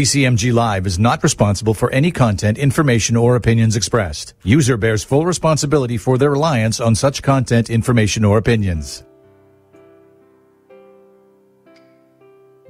[0.00, 4.32] VCMG Live is not responsible for any content, information, or opinions expressed.
[4.42, 9.02] User bears full responsibility for their reliance on such content, information, or opinions.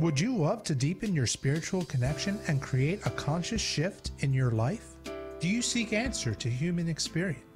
[0.00, 4.50] Would you love to deepen your spiritual connection and create a conscious shift in your
[4.50, 4.96] life?
[5.39, 7.52] Do you seek answer to human experience?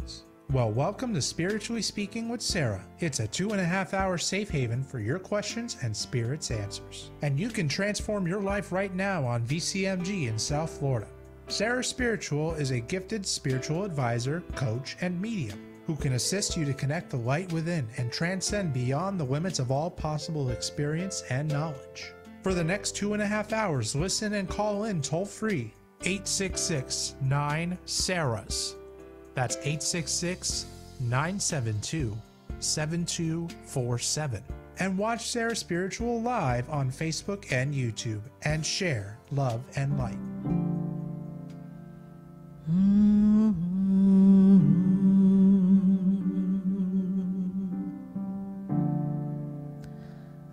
[0.52, 2.84] Well, welcome to Spiritually Speaking with Sarah.
[3.00, 7.10] It's a two and a half hour safe haven for your questions and spirit's answers.
[7.22, 11.08] And you can transform your life right now on VCMG in South Florida.
[11.48, 16.72] Sarah Spiritual is a gifted spiritual advisor, coach, and medium who can assist you to
[16.72, 22.12] connect the light within and transcend beyond the limits of all possible experience and knowledge.
[22.44, 27.16] For the next two and a half hours, listen and call in toll free 866
[27.20, 28.75] 9 Sarahs.
[29.36, 30.66] That's 866
[30.98, 32.16] 972
[32.58, 34.42] 7247.
[34.78, 40.16] And watch Sarah Spiritual live on Facebook and YouTube and share love and light.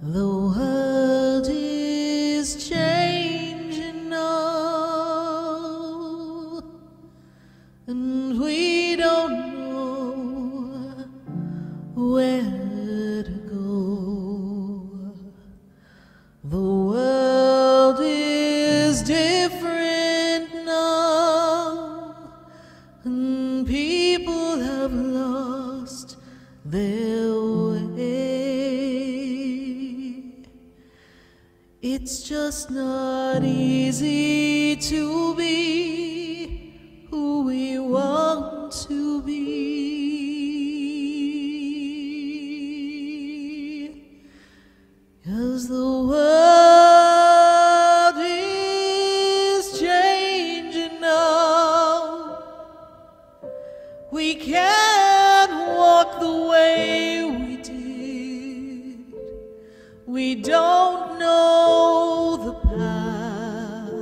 [0.02, 0.28] The
[12.14, 15.16] where to go.
[16.44, 22.44] The world is different now,
[23.03, 26.17] and people have lost
[26.64, 28.03] their way.
[31.81, 39.72] It's just not easy to be who we want to be.
[60.44, 63.94] Don't know the path.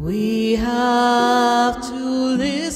[0.00, 2.69] We have to listen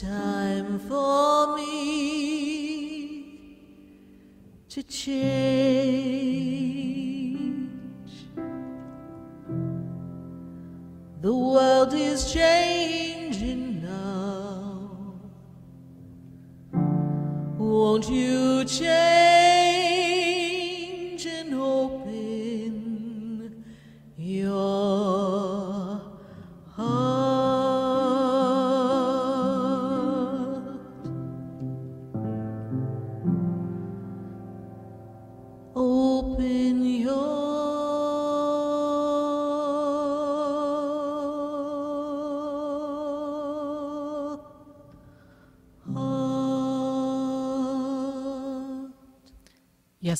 [0.00, 3.36] time for me
[4.70, 6.40] to change.
[11.20, 14.90] The world is changing now.
[17.58, 19.29] Won't you change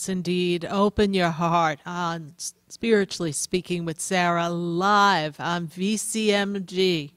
[0.01, 0.65] Yes, indeed.
[0.65, 2.33] Open your heart um, on
[2.69, 7.11] Spiritually Speaking with Sarah live on VCMG.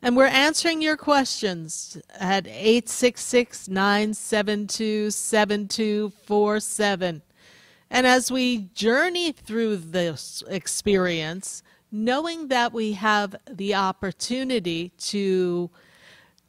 [0.00, 7.22] And we're answering your questions at 866 972 7247.
[7.90, 15.70] And as we journey through this experience, knowing that we have the opportunity to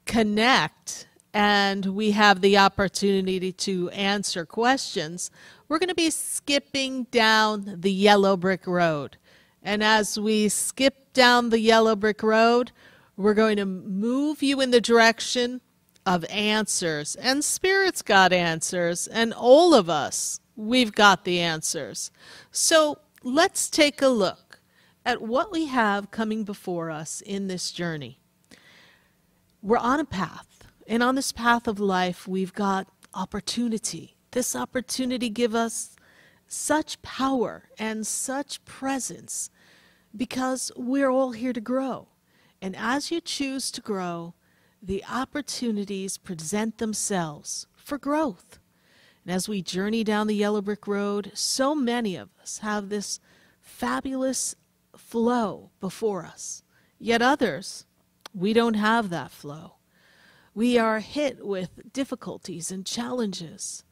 [0.06, 5.32] connect and we have the opportunity to answer questions,
[5.68, 9.18] we're going to be skipping down the yellow brick road.
[9.64, 12.72] And as we skip down the yellow brick road,
[13.18, 15.62] we're going to move you in the direction
[16.06, 17.16] of answers.
[17.16, 22.12] And Spirit's got answers, and all of us, we've got the answers.
[22.52, 24.60] So let's take a look
[25.06, 28.20] at what we have coming before us in this journey.
[29.62, 30.53] We're on a path,
[30.88, 34.16] and on this path of life, we've got opportunity.
[34.32, 35.96] This opportunity give us
[36.48, 39.50] such power and such presence
[40.16, 42.08] because we're all here to grow.
[42.62, 44.36] And as you choose to grow,
[44.82, 48.60] the opportunities present themselves for growth.
[49.26, 53.20] And as we journey down the yellow brick road, so many of us have this
[53.62, 54.56] fabulous
[54.98, 56.64] flow before us.
[57.00, 57.86] Yet others,
[58.34, 59.76] we don't have that flow.
[60.56, 63.84] We are hit with difficulties and challenges.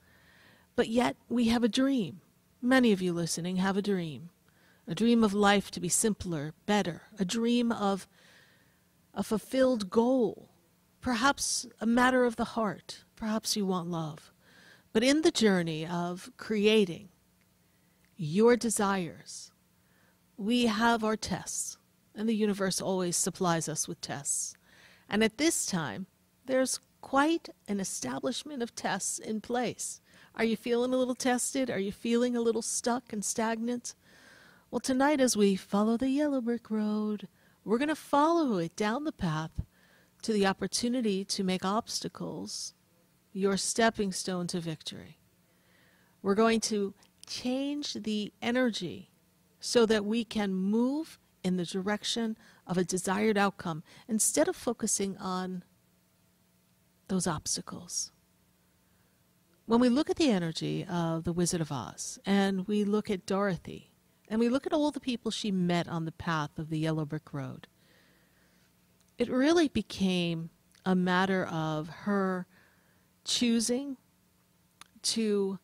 [0.76, 2.22] But yet we have a dream.
[2.62, 4.30] Many of you listening have a dream.
[4.88, 7.04] A dream of life to be simpler, better.
[7.20, 8.08] A dream of
[9.14, 10.50] a fulfilled goal,
[11.02, 13.04] perhaps a matter of the heart.
[13.16, 14.32] Perhaps you want love.
[14.94, 17.10] But in the journey of creating
[18.18, 19.52] your desires,
[20.38, 21.78] we have our tests,
[22.16, 24.56] and the universe always supplies us with tests.
[25.10, 26.08] And at this time,
[26.52, 30.02] there's quite an establishment of tests in place.
[30.36, 31.70] Are you feeling a little tested?
[31.70, 33.96] Are you feeling a little stuck and stagnant?
[34.70, 37.30] Well, tonight, as we follow the yellow brick road,
[37.64, 39.62] we're going to follow it down the path
[40.24, 42.74] to the opportunity to make obstacles
[43.32, 45.20] your stepping stone to victory.
[46.22, 46.94] We're going to
[47.28, 49.10] change the energy
[49.62, 52.38] so that we can move in the direction
[52.68, 55.64] of a desired outcome instead of focusing on
[57.12, 58.14] those obstacles.
[59.66, 63.26] When we look at the energy of the Wizard of Oz and we look at
[63.26, 63.92] Dorothy
[64.30, 67.06] and we look at all the people she met on the path of the yellow
[67.06, 67.68] brick road,
[69.18, 70.52] it really became
[70.86, 72.48] a matter of her
[73.26, 73.98] choosing
[75.02, 75.60] to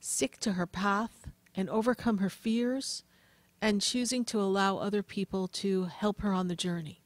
[0.00, 3.04] stick to her path and overcome her fears
[3.62, 7.04] and choosing to allow other people to help her on the journey.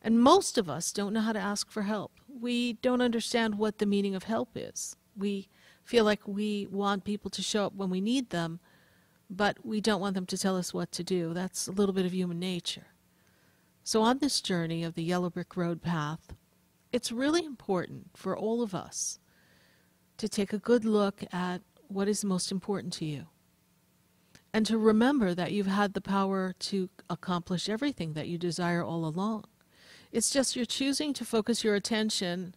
[0.00, 2.12] And most of us don't know how to ask for help.
[2.40, 4.96] We don't understand what the meaning of help is.
[5.16, 5.48] We
[5.84, 8.60] feel like we want people to show up when we need them,
[9.28, 11.34] but we don't want them to tell us what to do.
[11.34, 12.86] That's a little bit of human nature.
[13.84, 16.34] So, on this journey of the Yellow Brick Road path,
[16.92, 19.18] it's really important for all of us
[20.18, 23.26] to take a good look at what is most important to you
[24.54, 29.06] and to remember that you've had the power to accomplish everything that you desire all
[29.06, 29.44] along.
[30.12, 32.54] It's just you're choosing to focus your attention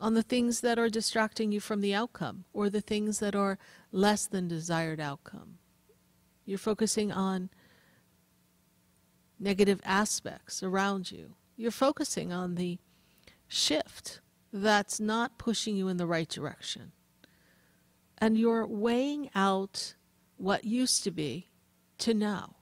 [0.00, 3.58] on the things that are distracting you from the outcome or the things that are
[3.92, 5.58] less than desired outcome.
[6.44, 7.50] You're focusing on
[9.38, 11.34] negative aspects around you.
[11.56, 12.78] You're focusing on the
[13.46, 14.20] shift
[14.52, 16.92] that's not pushing you in the right direction.
[18.18, 19.94] And you're weighing out
[20.36, 21.48] what used to be
[21.98, 22.56] to now.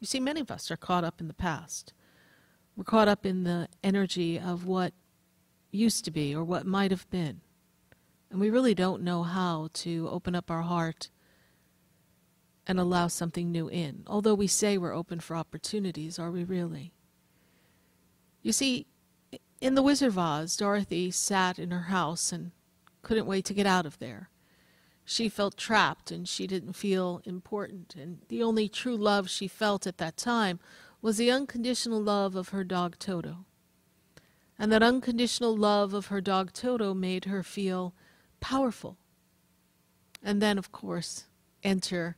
[0.00, 1.92] You see, many of us are caught up in the past.
[2.76, 4.92] We're caught up in the energy of what
[5.70, 7.40] used to be or what might have been.
[8.30, 11.08] And we really don't know how to open up our heart
[12.66, 14.02] and allow something new in.
[14.06, 16.94] Although we say we're open for opportunities, are we really?
[18.42, 18.86] You see,
[19.60, 22.50] in The Wizard of Oz, Dorothy sat in her house and
[23.02, 24.30] couldn't wait to get out of there.
[25.04, 29.86] She felt trapped and she didn't feel important, and the only true love she felt
[29.86, 30.58] at that time
[31.04, 33.44] was the unconditional love of her dog Toto.
[34.58, 37.92] And that unconditional love of her dog Toto made her feel
[38.40, 38.96] powerful.
[40.22, 41.26] And then, of course,
[41.62, 42.16] enter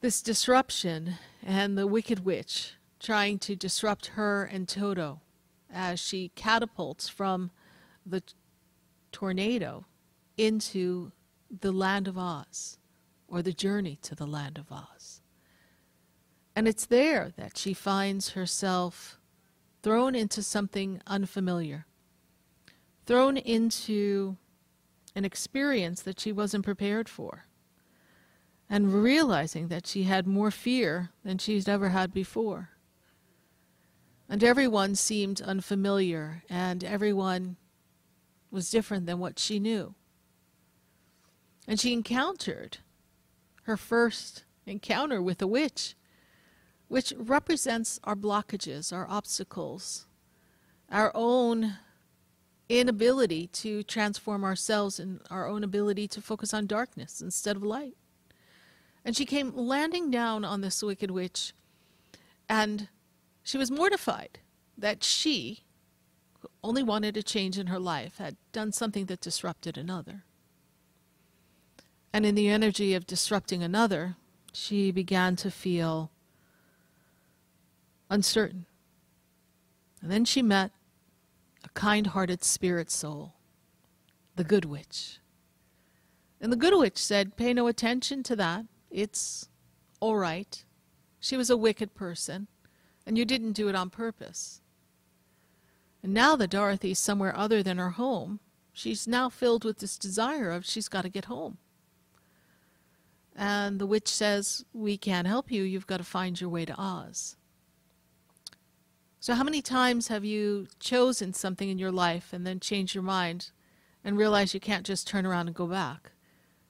[0.00, 5.20] this disruption and the Wicked Witch trying to disrupt her and Toto
[5.72, 7.52] as she catapults from
[8.04, 8.24] the
[9.12, 9.84] tornado
[10.36, 11.12] into
[11.48, 12.78] the land of Oz.
[13.28, 15.19] or the journey to the land of Oz.
[16.54, 19.18] And it's there that she finds herself
[19.82, 21.86] thrown into something unfamiliar,
[23.06, 24.36] thrown into
[25.14, 27.46] an experience that she wasn't prepared for,
[28.68, 32.70] and realizing that she had more fear than she's ever had before.
[34.28, 37.56] And everyone seemed unfamiliar, and everyone
[38.50, 39.94] was different than what she knew.
[41.66, 42.78] And she encountered
[43.62, 45.94] her first encounter with a witch,
[46.90, 50.06] which represents our blockages, our obstacles,
[50.90, 51.76] our own
[52.68, 57.96] inability to transform ourselves and our own ability to focus on darkness instead of light.
[59.04, 61.52] And she came landing down on this wicked witch
[62.48, 62.88] and
[63.44, 64.40] she was mortified
[64.76, 65.60] that she,
[66.40, 70.24] who only wanted a change in her life, had done something that disrupted another.
[72.12, 74.16] And in the energy of disrupting another,
[74.52, 76.10] she began to feel
[78.10, 78.66] uncertain.
[80.02, 80.72] And then she met
[81.64, 83.34] a kind hearted spirit soul,
[84.36, 85.20] the Good Witch.
[86.40, 88.64] And the Good Witch said, Pay no attention to that.
[88.90, 89.48] It's
[90.00, 90.64] all right.
[91.20, 92.48] She was a wicked person
[93.06, 94.62] and you didn't do it on purpose.
[96.02, 98.40] And now that Dorothy's somewhere other than her home,
[98.72, 101.58] she's now filled with this desire of she's got to get home.
[103.36, 105.62] And the witch says, We can't help you.
[105.62, 107.36] You've got to find your way to Oz.
[109.20, 113.04] So, how many times have you chosen something in your life and then changed your
[113.04, 113.50] mind
[114.02, 116.12] and realized you can't just turn around and go back?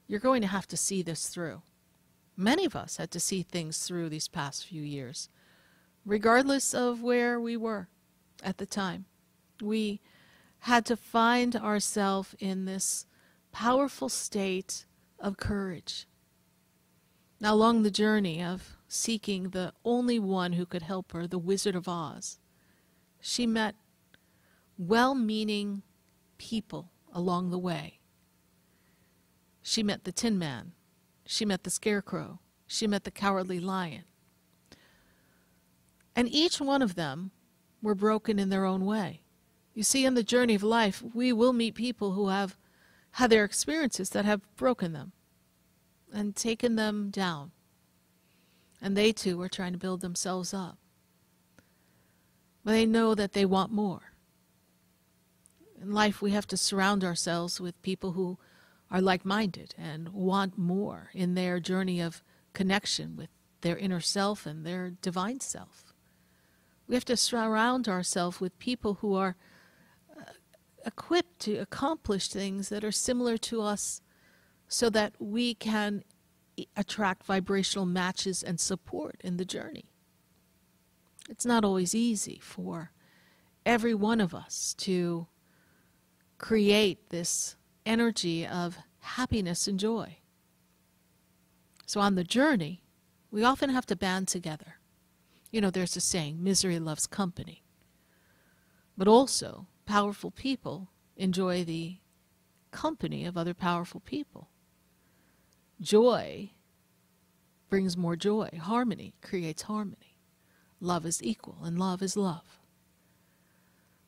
[0.06, 1.62] You're going to have to see this through.
[2.36, 5.28] Many of us had to see things through these past few years
[6.04, 7.88] regardless of where we were
[8.42, 9.04] at the time.
[9.62, 10.00] We
[10.60, 13.06] had to find ourselves in this
[13.52, 14.86] powerful state
[15.20, 16.06] of courage.
[17.40, 21.76] Now, along the journey of seeking the only one who could help her, the Wizard
[21.76, 22.39] of Oz,
[23.20, 23.74] she met
[24.78, 25.82] well meaning
[26.38, 28.00] people along the way.
[29.62, 30.72] She met the Tin Man.
[31.26, 32.40] She met the Scarecrow.
[32.66, 34.04] She met the Cowardly Lion.
[36.16, 37.30] And each one of them
[37.82, 39.22] were broken in their own way.
[39.74, 42.58] You see, in the journey of life, we will meet people who have
[43.12, 45.12] had their experiences that have broken them
[46.12, 47.52] and taken them down.
[48.82, 50.79] And they too are trying to build themselves up.
[52.64, 54.12] They know that they want more.
[55.80, 58.38] In life, we have to surround ourselves with people who
[58.90, 63.30] are like minded and want more in their journey of connection with
[63.62, 65.94] their inner self and their divine self.
[66.86, 69.36] We have to surround ourselves with people who are
[70.18, 70.32] uh,
[70.84, 74.02] equipped to accomplish things that are similar to us
[74.66, 76.02] so that we can
[76.76, 79.89] attract vibrational matches and support in the journey.
[81.30, 82.90] It's not always easy for
[83.64, 85.28] every one of us to
[86.38, 87.54] create this
[87.86, 90.16] energy of happiness and joy.
[91.86, 92.82] So on the journey,
[93.30, 94.80] we often have to band together.
[95.52, 97.62] You know, there's a saying, misery loves company.
[98.98, 101.98] But also, powerful people enjoy the
[102.72, 104.48] company of other powerful people.
[105.80, 106.50] Joy
[107.68, 108.50] brings more joy.
[108.60, 110.09] Harmony creates harmony.
[110.80, 112.58] Love is equal, and love is love.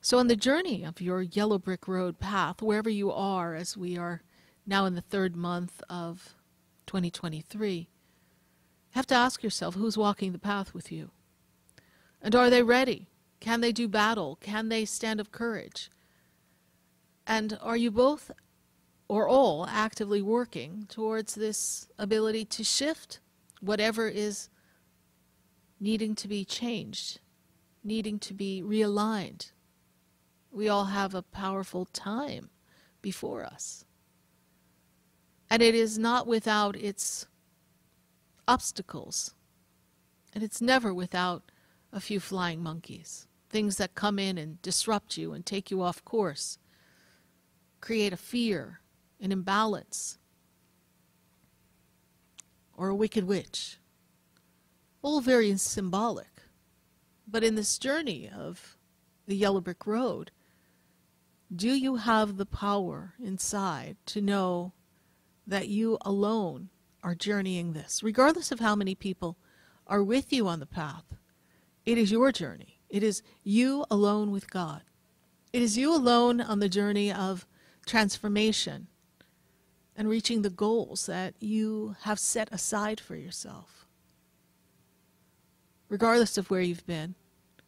[0.00, 3.96] So, on the journey of your yellow brick road path, wherever you are, as we
[3.96, 4.22] are
[4.66, 6.34] now in the third month of
[6.86, 7.86] 2023, you
[8.90, 11.10] have to ask yourself who's walking the path with you?
[12.20, 13.08] And are they ready?
[13.40, 14.36] Can they do battle?
[14.40, 15.90] Can they stand of courage?
[17.26, 18.30] And are you both
[19.08, 23.20] or all actively working towards this ability to shift
[23.60, 24.48] whatever is
[25.82, 27.18] needing to be changed,
[27.82, 29.50] needing to be realigned?
[30.52, 32.50] We all have a powerful time
[33.02, 33.84] before us.
[35.50, 37.26] And it is not without its
[38.46, 39.34] obstacles.
[40.32, 41.50] And it's never without
[41.92, 46.04] a few flying monkeys, things that come in and disrupt you and take you off
[46.04, 46.58] course,
[47.80, 48.80] create a fear,
[49.20, 50.16] an imbalance,
[52.76, 53.78] or a wicked witch.
[55.02, 56.28] All very symbolic.
[57.26, 58.78] But in this journey of
[59.26, 60.30] the yellow brick road,
[61.54, 64.72] do you have the power inside to know
[65.46, 66.70] that you alone
[67.02, 69.36] are journeying this, regardless of how many people
[69.86, 71.04] are with you on the path?
[71.84, 72.80] It is your journey.
[72.88, 74.82] It is you alone with God.
[75.52, 77.46] It is you alone on the journey of
[77.86, 78.86] transformation.
[79.94, 83.81] and reaching the goals that you have set aside for yourself.
[85.92, 87.16] Regardless of where you've been,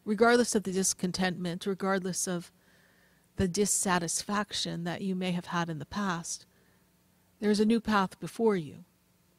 [0.03, 2.51] regardless of the discontentment, regardless of
[3.35, 6.47] the dissatisfaction that you may have had in the past,
[7.39, 8.83] there is a new path before you.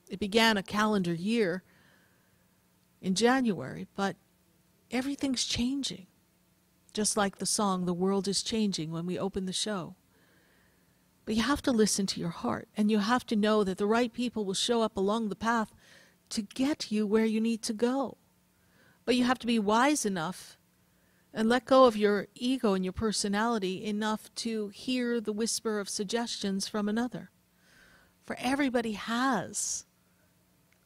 [0.08, 1.64] It began a calendar year
[3.00, 4.14] in January, but
[4.92, 6.06] everything's changing.
[6.92, 9.96] Just like the song, The World is Changing, when we open the show.
[11.24, 13.84] But you have to listen to your heart, and you have to know that the
[13.86, 15.72] right people will show up along the path
[16.28, 18.18] to get you where you need to go.
[19.06, 20.58] But you have to be wise enough
[21.32, 25.88] and let go of your ego and your personality enough to hear the whisper of
[25.88, 27.30] suggestions from another.
[28.24, 29.86] For everybody has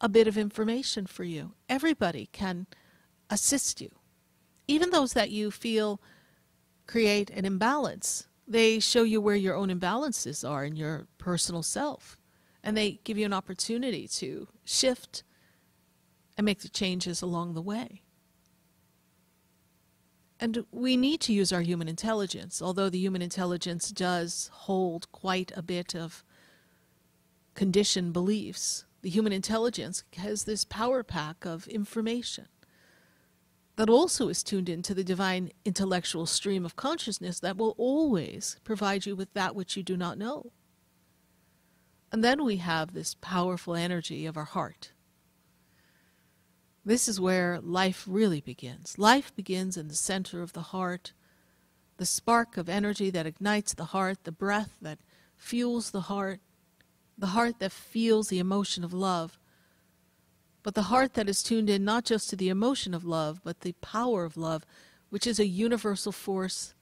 [0.01, 1.53] a bit of information for you.
[1.69, 2.67] Everybody can
[3.31, 3.91] assist you.
[4.69, 6.01] Even those that you feel
[6.87, 12.19] create an imbalance, they show you where your own imbalances are in your personal self.
[12.63, 15.23] And they give you an opportunity to shift
[16.37, 18.03] and make the changes along the way.
[20.41, 25.53] And we need to use our human intelligence, although the human intelligence does hold quite
[25.55, 26.25] a bit of
[27.55, 32.49] conditioned beliefs the human intelligence has this power pack of information
[33.77, 39.07] that also is tuned into the divine intellectual stream of consciousness that will always provide
[39.07, 40.53] you with that which you do not know.
[42.13, 44.93] And then we have this powerful energy of our heart.
[46.85, 48.99] This is where life really begins.
[48.99, 51.13] Life begins in the center of the heart,
[51.99, 54.99] the spark of energy that ignites the heart, the breath that
[55.37, 56.41] fuels the heart,
[57.19, 59.39] the heart that feels the emotion of love,
[60.63, 63.61] but the heart that is tuned in not just to the emotion of love, but
[63.61, 64.65] the power of love,
[65.11, 66.75] which is a universal force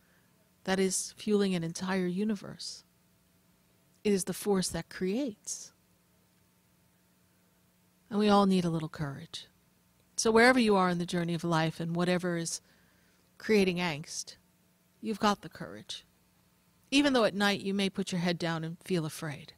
[0.65, 2.85] that is fueling an entire universe.
[4.05, 5.73] It is the force that creates.
[8.11, 9.47] And we all need a little courage.
[10.19, 12.61] So, wherever you are in the journey of life and whatever is
[13.39, 14.35] creating angst,
[15.01, 16.05] you've got the courage.
[16.91, 19.53] Even though at night you may put your head down and feel afraid.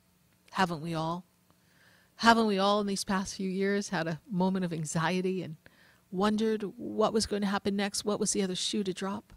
[0.51, 1.25] Haven't we all?
[2.17, 5.57] Haven't we all in these past few years had a moment of anxiety and
[6.11, 8.05] wondered what was going to happen next?
[8.05, 9.33] What was the other shoe to drop?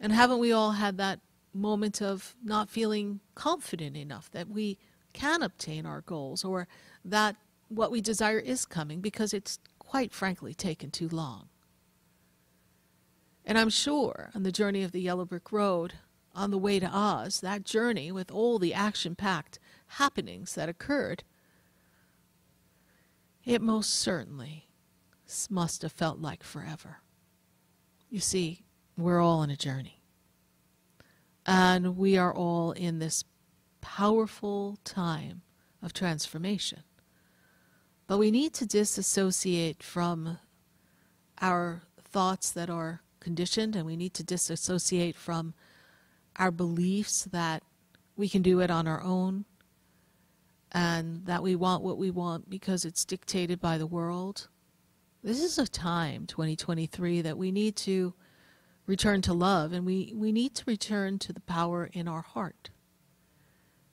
[0.00, 1.20] And haven't we all had that
[1.52, 4.78] moment of not feeling confident enough that we
[5.12, 6.68] can obtain our goals or
[7.04, 7.36] that
[7.68, 11.48] what we desire is coming because it's quite frankly taken too long?
[13.44, 15.94] And I'm sure on the journey of the Yellow Brick Road,
[16.34, 21.24] on the way to Oz, that journey with all the action packed happenings that occurred,
[23.44, 24.66] it most certainly
[25.48, 26.98] must have felt like forever.
[28.10, 28.64] You see,
[28.96, 30.02] we're all on a journey.
[31.46, 33.24] And we are all in this
[33.80, 35.42] powerful time
[35.80, 36.82] of transformation.
[38.06, 40.38] But we need to disassociate from
[41.40, 45.54] our thoughts that are conditioned, and we need to disassociate from
[46.36, 47.62] our beliefs that
[48.16, 49.44] we can do it on our own
[50.72, 54.48] and that we want what we want because it's dictated by the world.
[55.22, 58.14] This is a time, 2023, that we need to
[58.86, 62.70] return to love and we, we need to return to the power in our heart.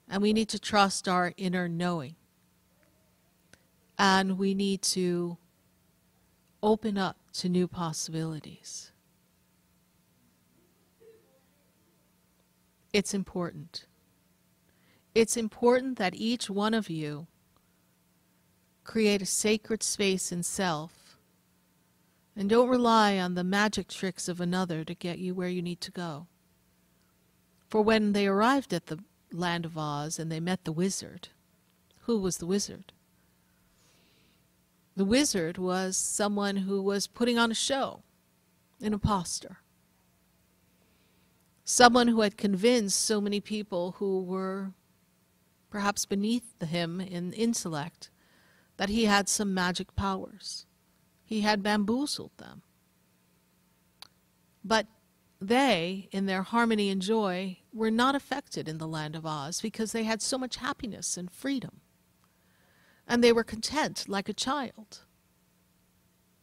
[0.09, 2.15] And we need to trust our inner knowing.
[4.05, 5.37] And we need to
[6.61, 8.91] open up to new possibilities.
[12.91, 13.85] It's important.
[15.15, 17.27] It's important that each one of you
[18.83, 21.17] create a sacred space in self
[22.35, 25.79] and don't rely on the magic tricks of another to get you where you need
[25.79, 26.27] to go.
[27.69, 28.99] For when they arrived at the
[29.31, 31.29] land of Oz and they met the wizard,
[31.99, 32.91] who was the wizard?
[34.95, 38.03] The wizard was someone who was putting on a show,
[38.81, 39.59] an impostor
[41.63, 44.71] someone who had convinced so many people who were
[45.69, 48.09] perhaps beneath him in intellect
[48.77, 50.65] that he had some magic powers.
[51.23, 52.63] He had bamboozled them.
[54.63, 54.87] But
[55.41, 59.91] they, in their harmony and joy, were not affected in the land of Oz because
[59.91, 61.81] they had so much happiness and freedom.
[63.07, 65.05] And they were content like a child.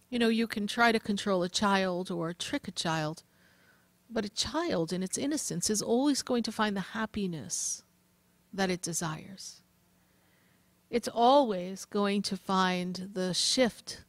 [0.08, 3.22] You know, you can try to control a child or trick a child,
[4.10, 7.84] but a child in its innocence is always going to find the happiness
[8.52, 9.62] that it desires.
[10.90, 14.04] It's always going to find the shift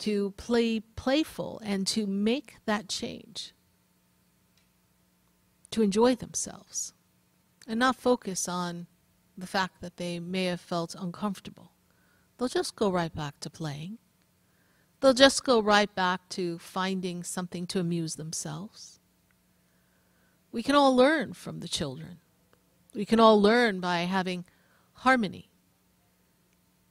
[0.00, 3.54] to play playful and to make that change,
[5.70, 6.92] to enjoy themselves.
[7.66, 8.86] and not focus on
[9.36, 11.71] the fact that they may have felt uncomfortable.
[12.42, 13.98] They'll just go right back to playing.
[14.98, 18.98] They'll just go right back to finding something to amuse themselves.
[20.50, 22.18] We can all learn from the children.
[22.96, 24.44] We can all learn by having
[24.94, 25.50] harmony.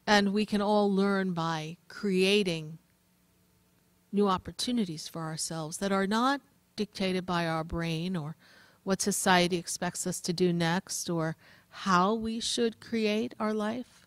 [0.08, 2.78] And we can all learn by creating
[4.10, 6.40] new opportunities for ourselves that are not
[6.78, 8.38] dictated by our brain or
[8.86, 11.36] what society expects us to do next or
[11.72, 14.01] how we should create our life.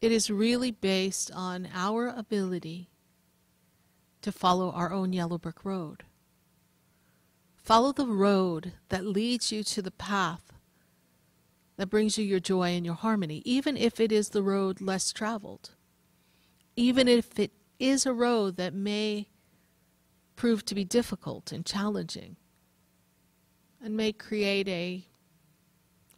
[0.00, 2.90] It is really based on our ability
[4.22, 6.04] to follow our own yellow brick road.
[7.56, 10.52] Follow the road that leads you to the path
[11.76, 15.12] that brings you your joy and your harmony, even if it is the road less
[15.12, 15.70] traveled,
[16.74, 19.28] even if it is a road that may
[20.36, 22.36] prove to be difficult and challenging
[23.82, 25.06] and may create a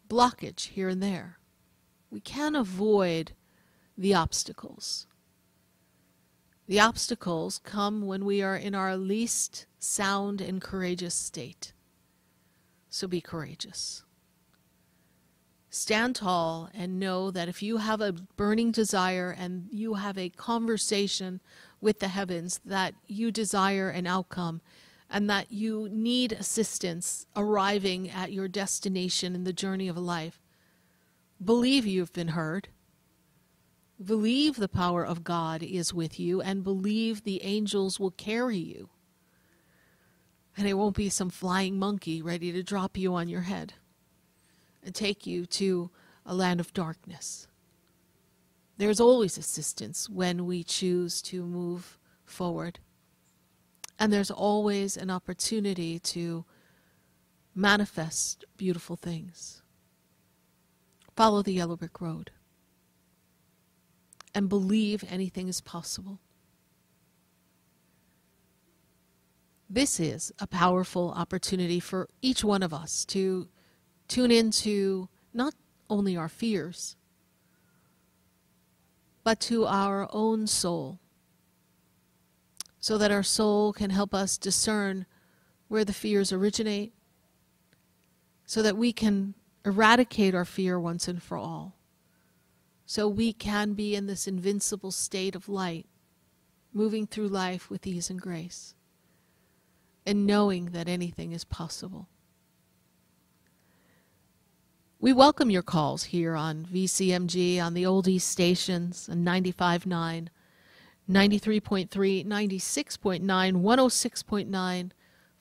[0.08, 1.38] blockage here and there.
[2.10, 3.32] We can avoid
[3.98, 5.08] the obstacles.
[6.68, 11.72] The obstacles come when we are in our least sound and courageous state.
[12.88, 14.04] So be courageous.
[15.68, 20.30] Stand tall and know that if you have a burning desire and you have a
[20.30, 21.40] conversation
[21.80, 24.60] with the heavens, that you desire an outcome
[25.10, 30.40] and that you need assistance arriving at your destination in the journey of life.
[31.42, 32.68] Believe you've been heard.
[34.04, 38.90] Believe the power of God is with you and believe the angels will carry you.
[40.56, 43.74] And it won't be some flying monkey ready to drop you on your head
[44.84, 45.90] and take you to
[46.24, 47.48] a land of darkness.
[48.76, 52.78] There's always assistance when we choose to move forward.
[53.98, 56.44] And there's always an opportunity to
[57.52, 59.62] manifest beautiful things.
[61.16, 62.30] Follow the yellow brick road
[64.34, 66.20] and believe anything is possible.
[69.70, 73.48] This is a powerful opportunity for each one of us to
[74.06, 75.54] tune into not
[75.90, 76.96] only our fears,
[79.24, 81.00] but to our own soul
[82.80, 85.06] so that our soul can help us discern
[85.68, 86.94] where the fears originate,
[88.46, 91.76] so that we can eradicate our fear once and for all,
[92.90, 95.84] so we can be in this invincible state of light,
[96.72, 98.74] moving through life with ease and grace,
[100.06, 102.08] and knowing that anything is possible.
[104.98, 110.28] We welcome your calls here on VCMG on the oldies stations and 95.9
[111.10, 114.50] 93.3, 96.9, 106.9,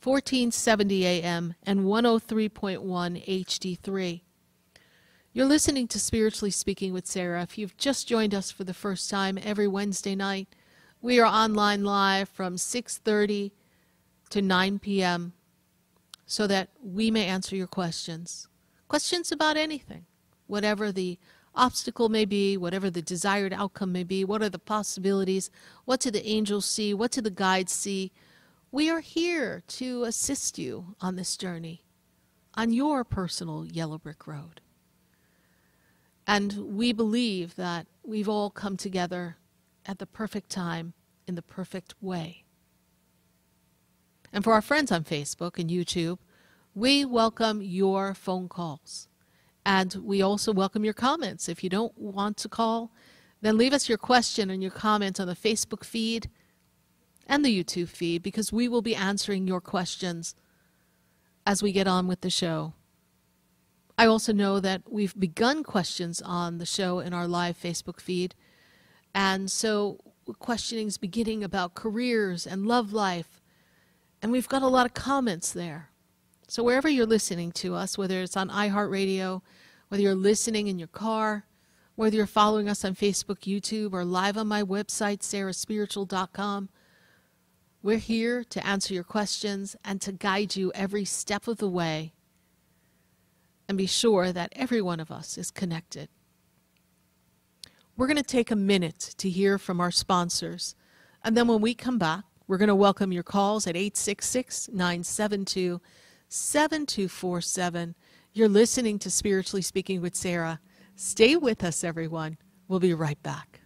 [0.03, 4.21] 1470 AM, and 103.1 HD3.
[5.37, 7.43] You're listening to Spiritually Speaking with Sarah.
[7.43, 10.47] If you've just joined us for the first time every Wednesday night,
[10.99, 13.51] we are online live from 6:30
[14.31, 15.33] to 9 p.m.
[16.25, 18.47] so that we may answer your questions.
[18.87, 20.07] Questions about anything,
[20.47, 21.19] whatever the
[21.53, 25.51] obstacle may be, whatever the desired outcome may be, what are the possibilities,
[25.85, 28.11] what do the angels see, what do the guides see.
[28.71, 31.85] We are here to assist you on this journey,
[32.55, 34.61] on your personal yellow brick road.
[36.27, 39.37] And we believe that we've all come together
[39.85, 40.93] at the perfect time
[41.25, 42.43] in the perfect way.
[44.33, 46.19] And for our friends on Facebook and YouTube,
[46.75, 49.07] we welcome your phone calls.
[49.65, 51.47] And we also welcome your comments.
[51.47, 52.91] If you don't want to call,
[53.41, 56.29] then leave us your question and your comment on the Facebook feed
[57.25, 60.35] and the YouTube feed because we will be answering your questions
[61.45, 62.73] as we get on with the show.
[63.97, 68.35] I also know that we've begun questions on the show in our live Facebook feed.
[69.15, 69.97] And so
[70.37, 73.41] questioning is beginning about careers and love life.
[74.21, 75.89] And we've got a lot of comments there.
[76.47, 79.41] So wherever you're listening to us, whether it's on iHeartRadio,
[79.87, 81.45] whether you're listening in your car,
[81.95, 86.69] whether you're following us on Facebook, YouTube, or live on my website, sarahspiritual.com,
[87.81, 92.13] we're here to answer your questions and to guide you every step of the way
[93.67, 96.09] and be sure that every one of us is connected.
[97.95, 100.75] We're going to take a minute to hear from our sponsors,
[101.23, 105.81] and then when we come back, we're going to welcome your calls at 866 972
[106.29, 107.95] 7247.
[108.33, 110.59] You're listening to Spiritually Speaking with Sarah.
[110.95, 112.37] Stay with us, everyone.
[112.67, 113.61] We'll be right back.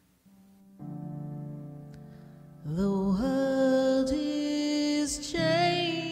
[2.65, 6.10] The world is changing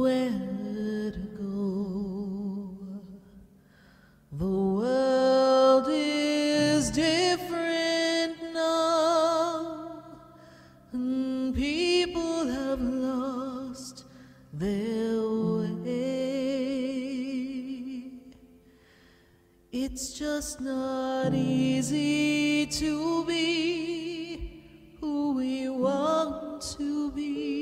[0.00, 2.78] where to go.
[4.32, 10.02] The world is different now,
[10.92, 14.04] and people have lost
[14.52, 16.16] their way.
[19.72, 24.62] It's just not easy to be
[25.00, 27.55] who we want to be.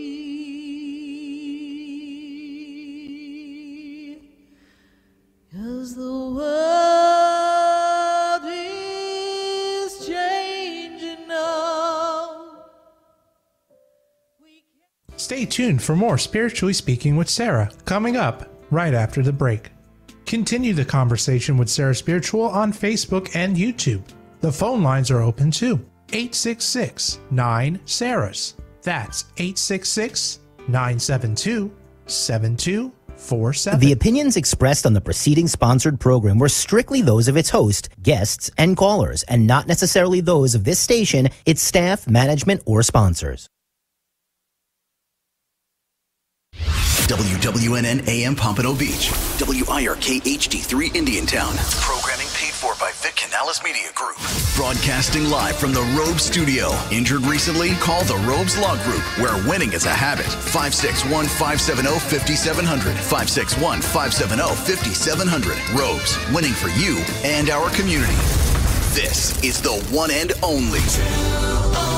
[15.25, 19.71] Stay tuned for more Spiritually Speaking with Sarah coming up right after the break.
[20.27, 24.03] Continue the conversation with Sarah Spiritual on Facebook and YouTube.
[24.43, 25.77] The phone lines are open too.
[26.13, 28.53] 866 9 Sarahs.
[28.83, 33.81] That's 866 972 7247.
[33.81, 38.51] The opinions expressed on the preceding sponsored program were strictly those of its host, guests,
[38.59, 43.49] and callers, and not necessarily those of this station, its staff, management, or sponsors.
[47.09, 49.11] WWNN AM Pompano Beach.
[49.41, 51.55] WIRK HD3 Indiantown.
[51.81, 54.17] Programming paid for by Vic Canales Media Group.
[54.57, 56.71] Broadcasting live from the Robe Studio.
[56.91, 57.73] Injured recently?
[57.75, 60.27] Call the Robes Law Group, where winning is a habit.
[60.27, 62.95] 561 570 5700.
[62.97, 65.59] 561 570 5700.
[65.79, 68.17] Robes, winning for you and our community.
[68.95, 71.94] This is the one and only.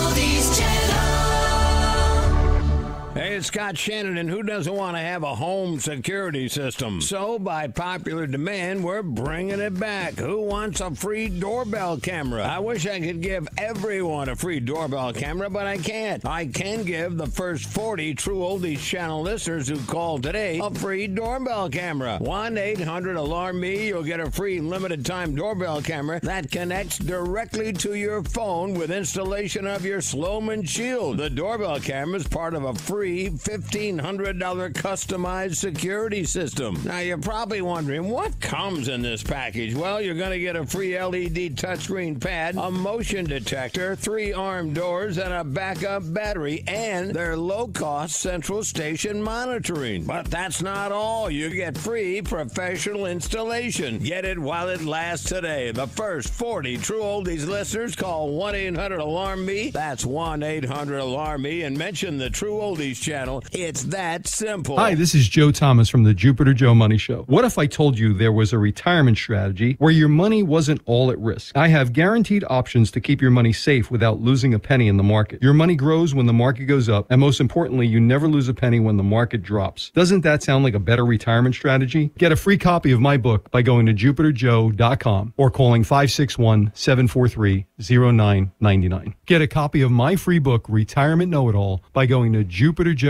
[3.37, 7.03] It's Scott Shannon, and who doesn't want to have a home security system?
[7.03, 10.15] So, by popular demand, we're bringing it back.
[10.15, 12.45] Who wants a free doorbell camera?
[12.45, 16.25] I wish I could give everyone a free doorbell camera, but I can't.
[16.25, 21.07] I can give the first 40 True Oldies channel listeners who call today a free
[21.07, 22.17] doorbell camera.
[22.17, 27.75] 1 800 Alarm Me, you'll get a free limited time doorbell camera that connects directly
[27.75, 31.19] to your phone with installation of your Slomin's Shield.
[31.19, 36.81] The doorbell camera is part of a free $1,500 customized security system.
[36.85, 39.75] Now, you're probably wondering what comes in this package?
[39.75, 44.75] Well, you're going to get a free LED touchscreen pad, a motion detector, three armed
[44.75, 50.05] doors, and a backup battery, and their low cost central station monitoring.
[50.05, 51.31] But that's not all.
[51.31, 53.99] You get free professional installation.
[53.99, 55.71] Get it while it lasts today.
[55.73, 59.71] The first 40 True Oldies listeners call 1 800 Alarm Me.
[59.71, 63.16] That's 1 800 Alarm Me and mention the True Oldies channel.
[63.53, 64.77] It's that simple.
[64.77, 67.23] Hi, this is Joe Thomas from the Jupiter Joe Money Show.
[67.23, 71.11] What if I told you there was a retirement strategy where your money wasn't all
[71.11, 71.57] at risk?
[71.57, 75.03] I have guaranteed options to keep your money safe without losing a penny in the
[75.03, 75.43] market.
[75.43, 78.55] Your money grows when the market goes up, and most importantly, you never lose a
[78.55, 79.93] penny when the market drops.
[79.95, 82.11] Doesn't that sound like a better retirement strategy?
[82.19, 87.65] Get a free copy of my book by going to jupiterjoe.com or calling 561 743
[87.79, 89.15] 0999.
[89.25, 93.06] Get a copy of my free book, Retirement Know It All, by going to jupiterjoe.com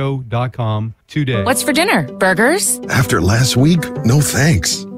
[1.08, 1.42] today.
[1.42, 2.04] What's for dinner?
[2.18, 2.78] Burgers?
[2.88, 4.85] After last week, no thanks.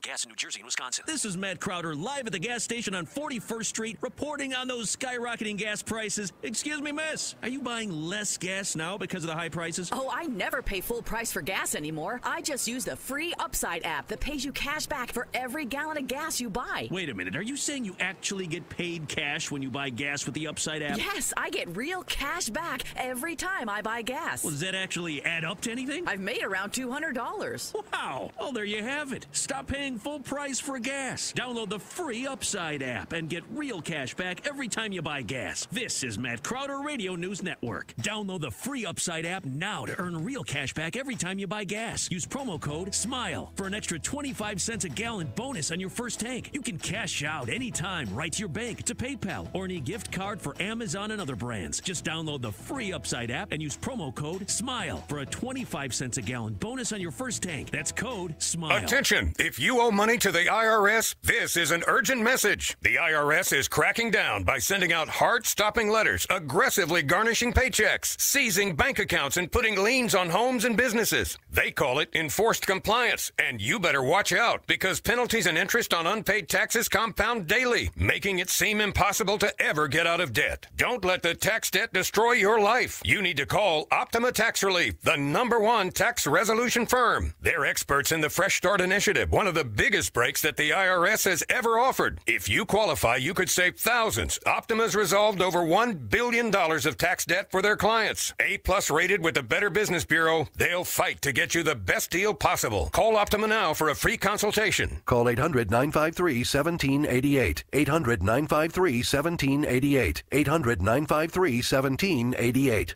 [0.00, 1.04] Cashback is not available on gas in New Jersey and Wisconsin.
[1.06, 4.94] This is Matt Crowder live at the gas station on 41st Street, reporting on those
[4.94, 6.32] skyrocketing gas prices.
[6.42, 9.88] Excuse me, miss, are you buying less gas now because of the high prices?
[9.92, 12.20] Oh, I never pay full price for gas anymore.
[12.24, 15.98] I just use the free Upside app that pays you cash back for every gallon
[15.98, 16.88] of gas you buy.
[16.90, 20.26] Wait a minute, are you saying you actually get paid cash when you buy gas
[20.26, 20.98] with the Upside app?
[20.98, 24.44] Yes, I get real cash back every time I buy gas.
[24.44, 26.06] Well, does that actually add up to anything?
[26.06, 27.74] I've made around $200.
[27.92, 28.30] Wow.
[28.38, 29.26] Well, there you have it.
[29.32, 31.32] Stop paying full price for gas.
[31.36, 35.66] Download the free Upside app and get real cash back every time you buy gas.
[35.72, 37.94] This is Matt Crowder Radio News Network.
[38.02, 41.64] Download the free Upside app now to earn real cash back every time you buy
[41.64, 42.08] gas.
[42.10, 46.20] Use promo code SMILE for an extra 25 cents a gallon bonus on your first
[46.20, 46.50] tank.
[46.52, 50.40] You can cash out anytime right to your bank, to PayPal, or any gift card
[50.40, 51.80] for Amazon and other brands.
[51.80, 56.18] Just download the free Upside app and use promo code SMILE for a 25 cents
[56.18, 57.70] a gallon bonus on your first tank.
[57.70, 58.84] That's code SMILE.
[58.84, 59.32] Attention!
[59.38, 62.76] If you owe money to the IRS, this is an urgent message.
[62.82, 68.76] The IRS is cracking down by sending out heart stopping letters, aggressively garnishing paychecks, seizing
[68.76, 71.38] bank accounts, and putting liens on homes and businesses.
[71.50, 76.06] They call it enforced compliance, and you better watch out because penalties and interest on
[76.06, 80.66] unpaid taxes compound daily, making it seem impossible to ever get out of debt.
[80.76, 83.00] Don't let the tax debt destroy your life.
[83.02, 87.32] You need to call Optima Tax Relief, the number one tax resolution firm.
[87.40, 91.24] They're experts in the Fresh Start Initiative, one of the biggest breaks that the IRS
[91.24, 92.20] has ever offered.
[92.26, 94.38] If you qualify, you could save thousands.
[94.46, 98.34] Optima's resolved over $1 billion of tax debt for their clients.
[98.40, 102.10] A plus rated with the Better Business Bureau, they'll fight to get you the best
[102.10, 102.90] deal possible.
[102.92, 105.02] Call Optima now for a free consultation.
[105.06, 107.64] Call 800 953 1788.
[107.72, 110.22] 800 953 1788.
[110.32, 112.94] 800 953 1788.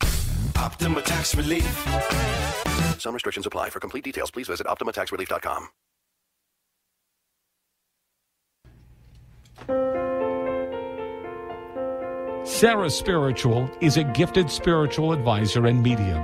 [0.57, 1.65] Optima Tax Relief.
[2.99, 3.71] Some restrictions apply.
[3.71, 5.69] For complete details, please visit OptimaTaxRelief.com.
[12.45, 16.23] Sarah Spiritual is a gifted spiritual advisor and medium.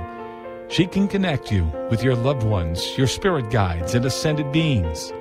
[0.69, 5.11] She can connect you with your loved ones, your spirit guides, and ascended beings.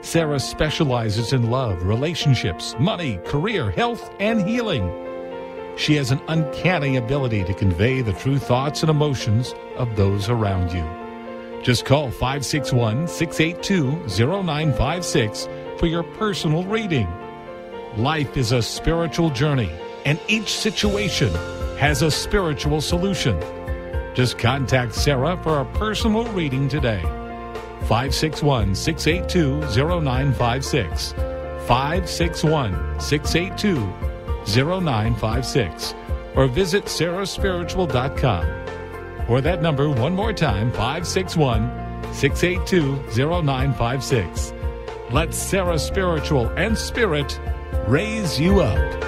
[0.00, 4.90] Sarah specializes in love, relationships, money, career, health, and healing.
[5.76, 10.72] She has an uncanny ability to convey the true thoughts and emotions of those around
[10.72, 10.84] you.
[11.62, 17.06] Just call 561 682 0956 for your personal reading.
[17.98, 19.72] Life is a spiritual journey,
[20.04, 21.34] and each situation
[21.78, 23.36] has a spiritual solution.
[24.14, 27.02] Just contact Sarah for a personal reading today.
[27.88, 29.62] 561 682
[30.00, 31.12] 0956.
[31.66, 33.92] 561 682
[34.46, 35.94] 0956.
[36.36, 38.46] Or visit sarahspiritual.com.
[39.28, 44.52] Or that number one more time 561 682 0956.
[45.10, 47.40] Let Sarah Spiritual and Spirit
[47.86, 48.98] raise you up.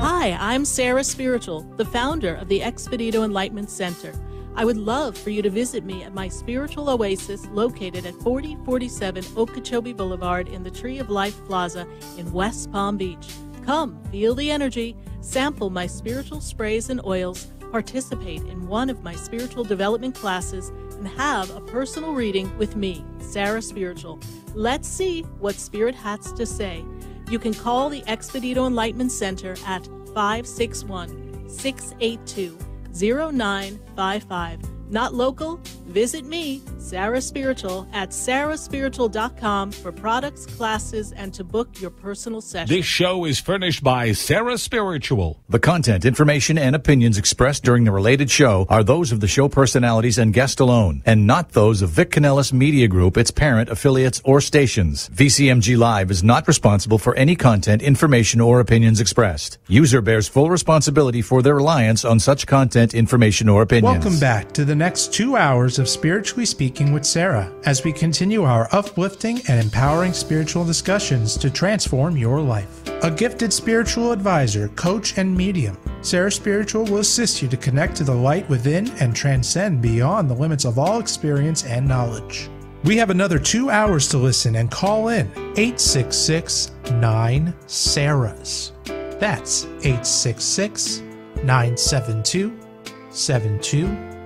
[0.00, 4.12] Hi, I'm Sarah Spiritual, the founder of the Expedito Enlightenment Center.
[4.54, 9.24] I would love for you to visit me at my spiritual oasis located at 4047
[9.36, 11.86] Okeechobee Boulevard in the Tree of Life Plaza
[12.18, 13.34] in West Palm Beach.
[13.64, 19.16] Come, feel the energy, sample my spiritual sprays and oils, participate in one of my
[19.16, 24.20] spiritual development classes, and have a personal reading with me, Sarah Spiritual.
[24.54, 26.84] Let's see what Spirit has to say.
[27.28, 32.58] You can call the Expedito Enlightenment Center at 561 682
[32.94, 34.71] 0955.
[34.92, 35.58] Not local?
[35.86, 42.74] Visit me, Sarah Spiritual, at sarahspiritual.com for products, classes, and to book your personal session.
[42.74, 45.40] This show is furnished by Sarah Spiritual.
[45.48, 49.48] The content, information, and opinions expressed during the related show are those of the show
[49.48, 54.20] personalities and guest alone, and not those of Vic Canales Media Group, its parent, affiliates,
[54.24, 55.08] or stations.
[55.08, 59.56] VCMG Live is not responsible for any content, information, or opinions expressed.
[59.68, 64.04] User bears full responsibility for their reliance on such content, information, or opinions.
[64.04, 68.42] Welcome back to the next two hours of Spiritually Speaking with Sarah as we continue
[68.42, 72.82] our uplifting and empowering spiritual discussions to transform your life.
[73.04, 78.02] A gifted spiritual advisor, coach, and medium, Sarah Spiritual will assist you to connect to
[78.02, 82.50] the light within and transcend beyond the limits of all experience and knowledge.
[82.82, 88.72] We have another two hours to listen and call in 866 9 Sarahs.
[89.20, 91.02] That's 866
[91.44, 92.58] 972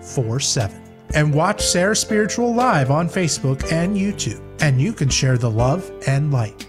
[0.07, 0.83] 7247.
[1.15, 4.43] And watch Sarah Spiritual live on Facebook and YouTube.
[4.61, 6.67] And you can share the love and light.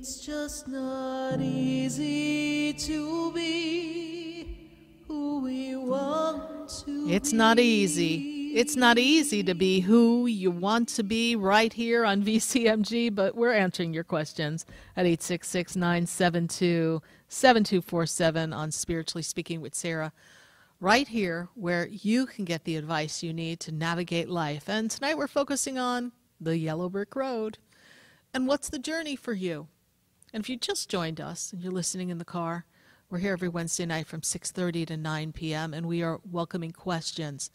[0.00, 4.56] It's just not easy to be
[5.06, 8.54] who we want to It's not easy.
[8.54, 13.34] It's not easy to be who you want to be right here on VCMG, but
[13.34, 14.64] we're answering your questions
[14.96, 20.14] at 866 972 7247 on Spiritually Speaking with Sarah,
[20.80, 24.66] right here where you can get the advice you need to navigate life.
[24.66, 27.58] And tonight we're focusing on the yellow brick road.
[28.32, 29.68] And what's the journey for you?
[30.32, 32.66] And if you just joined us and you're listening in the car,
[33.10, 35.74] we're here every Wednesday night from 6:30 to 9 p.m.
[35.74, 37.50] and we are welcoming questions.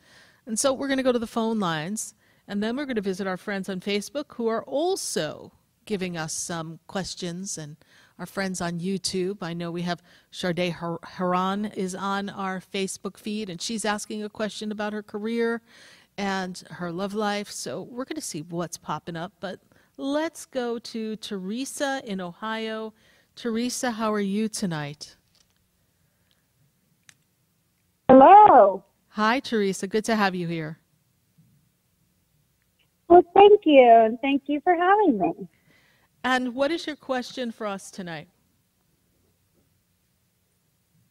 [0.45, 2.13] And so we're going to go to the phone lines
[2.47, 5.53] and then we're going to visit our friends on Facebook who are also
[5.85, 7.77] giving us some questions and
[8.19, 9.37] our friends on YouTube.
[9.41, 10.01] I know we have
[10.31, 15.61] Sade Haran is on our Facebook feed, and she's asking a question about her career
[16.17, 17.51] and her love life.
[17.51, 19.33] So we're going to see what's popping up.
[19.39, 19.59] But
[19.97, 22.93] let's go to Teresa in Ohio.
[23.35, 25.15] Teresa, how are you tonight?
[28.09, 28.83] Hello.
[29.09, 29.87] Hi, Teresa.
[29.87, 30.79] Good to have you here.
[33.07, 35.47] Well, thank you, and thank you for having me.
[36.23, 38.27] And what is your question for us tonight?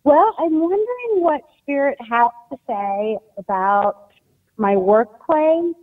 [0.03, 4.11] Well, I'm wondering what Spirit has to say about
[4.57, 5.75] my workplace.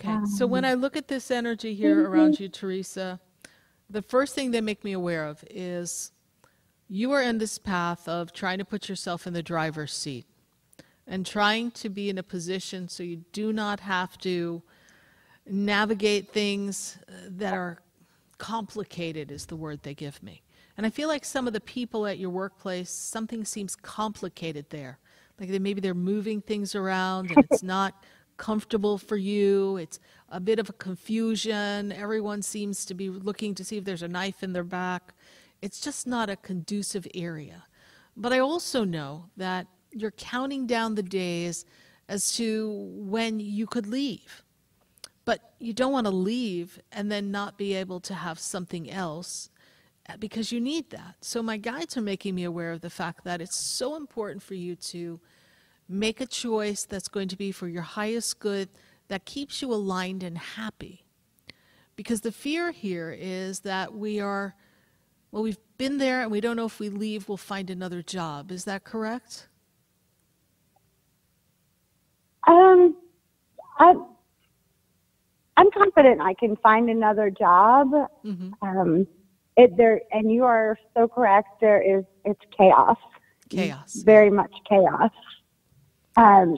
[0.00, 3.20] Okay, so when I look at this energy here around you, Teresa,
[3.90, 6.12] the first thing they make me aware of is
[6.88, 10.26] you are in this path of trying to put yourself in the driver's seat
[11.06, 14.62] and trying to be in a position so you do not have to
[15.46, 17.78] navigate things uh, that are
[18.38, 20.42] complicated, is the word they give me.
[20.76, 24.98] And I feel like some of the people at your workplace, something seems complicated there.
[25.38, 28.02] Like they, maybe they're moving things around and it's not
[28.40, 29.76] comfortable for you.
[29.76, 31.92] It's a bit of a confusion.
[31.92, 35.12] Everyone seems to be looking to see if there's a knife in their back.
[35.60, 37.64] It's just not a conducive area.
[38.16, 41.66] But I also know that you're counting down the days
[42.08, 44.42] as to when you could leave.
[45.26, 49.50] But you don't want to leave and then not be able to have something else
[50.08, 51.16] uh, because you need that.
[51.20, 54.54] So my guides are making me aware of the fact that it's so important for
[54.54, 55.20] you to
[55.90, 58.68] make a choice that's going to be for your highest good
[59.08, 61.04] that keeps you aligned and happy.
[61.96, 64.54] Because the fear here is that we are,
[65.32, 68.52] well, we've been there and we don't know if we leave, we'll find another job.
[68.52, 69.48] Is that correct?
[72.46, 72.96] Um,
[73.78, 73.94] I,
[75.56, 77.90] I'm confident I can find another job.
[78.24, 78.50] Mm-hmm.
[78.62, 79.06] Um,
[79.56, 81.60] it there, and you are so correct.
[81.60, 82.96] There is it's chaos.
[83.50, 83.94] Chaos.
[84.04, 85.10] Very much chaos.
[86.16, 86.56] Um,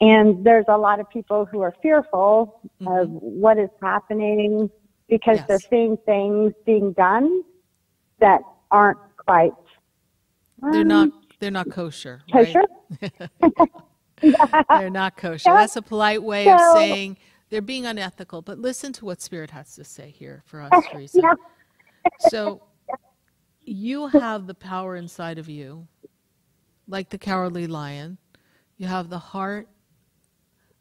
[0.00, 2.92] and there's a lot of people who are fearful Mm-hmm.
[2.92, 4.70] of what is happening
[5.08, 7.42] because they're seeing things being done
[8.20, 8.40] that
[8.70, 9.52] aren't quite.
[10.60, 11.10] They're um, not
[11.40, 12.22] they're not kosher.
[12.32, 12.54] right?
[13.00, 13.10] Kosher?
[14.70, 15.50] they're not kosher.
[15.52, 17.16] That's a polite way of saying
[17.50, 18.42] they're being unethical.
[18.42, 21.18] But listen to what Spirit has to say here for us, Teresa.
[21.20, 21.34] Yeah.
[22.18, 22.62] So
[23.64, 25.88] you have the power inside of you,
[26.88, 28.18] like the cowardly lion.
[28.76, 29.68] You have the heart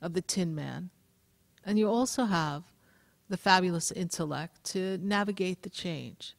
[0.01, 0.89] of the tin man.
[1.66, 2.64] And you also have
[3.30, 6.36] the fabulous intellect to navigate the change.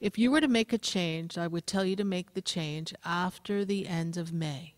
[0.00, 2.94] If you were to make a change, I would tell you to make the change
[3.04, 4.74] after the end of May.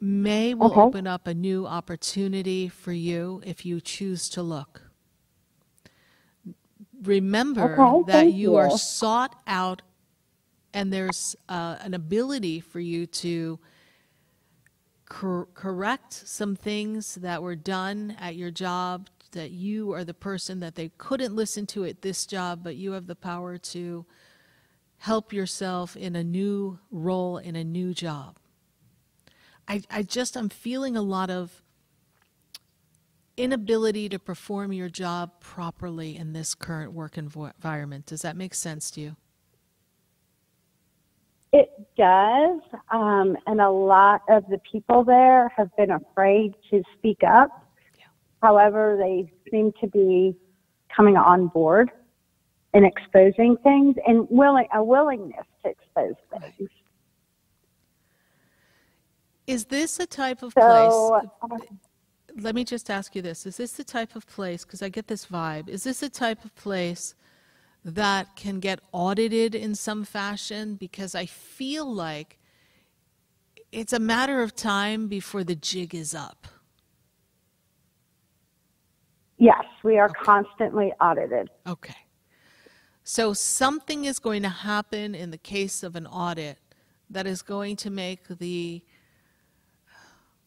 [0.00, 0.80] May will Okay.
[0.80, 4.82] open up a new opportunity for you if you choose to look.
[7.02, 9.82] Remember Okay, that thank you are sought out
[10.76, 13.58] and there's uh, an ability for you to
[15.08, 20.60] cor- correct some things that were done at your job that you are the person
[20.60, 24.04] that they couldn't listen to at this job but you have the power to
[24.98, 28.36] help yourself in a new role in a new job.
[29.66, 31.62] I, I just i'm feeling a lot of
[33.38, 38.04] inability to perform your job properly in this current work environment.
[38.04, 39.16] Does that make sense to you
[41.58, 47.20] It does, um, and a lot of the people there have been afraid to speak
[47.26, 47.48] up.
[48.42, 50.36] However, they seem to be
[50.94, 51.90] coming on board
[52.74, 56.68] and exposing things and willing a willingness to expose things.
[59.46, 61.22] Is this a type of So, place?
[61.40, 61.56] uh,
[62.38, 63.46] Let me just ask you this.
[63.46, 66.44] Is this the type of place, because I get this vibe, is this a type
[66.44, 67.14] of place
[67.86, 70.74] that can get audited in some fashion?
[70.74, 72.38] Because I feel like
[73.70, 76.48] it's a matter of time before the jig is up.
[79.38, 81.48] Yes, we are constantly audited.
[81.66, 81.94] Okay.
[83.04, 86.58] So something is going to happen in the case of an audit
[87.08, 88.82] that is going to make the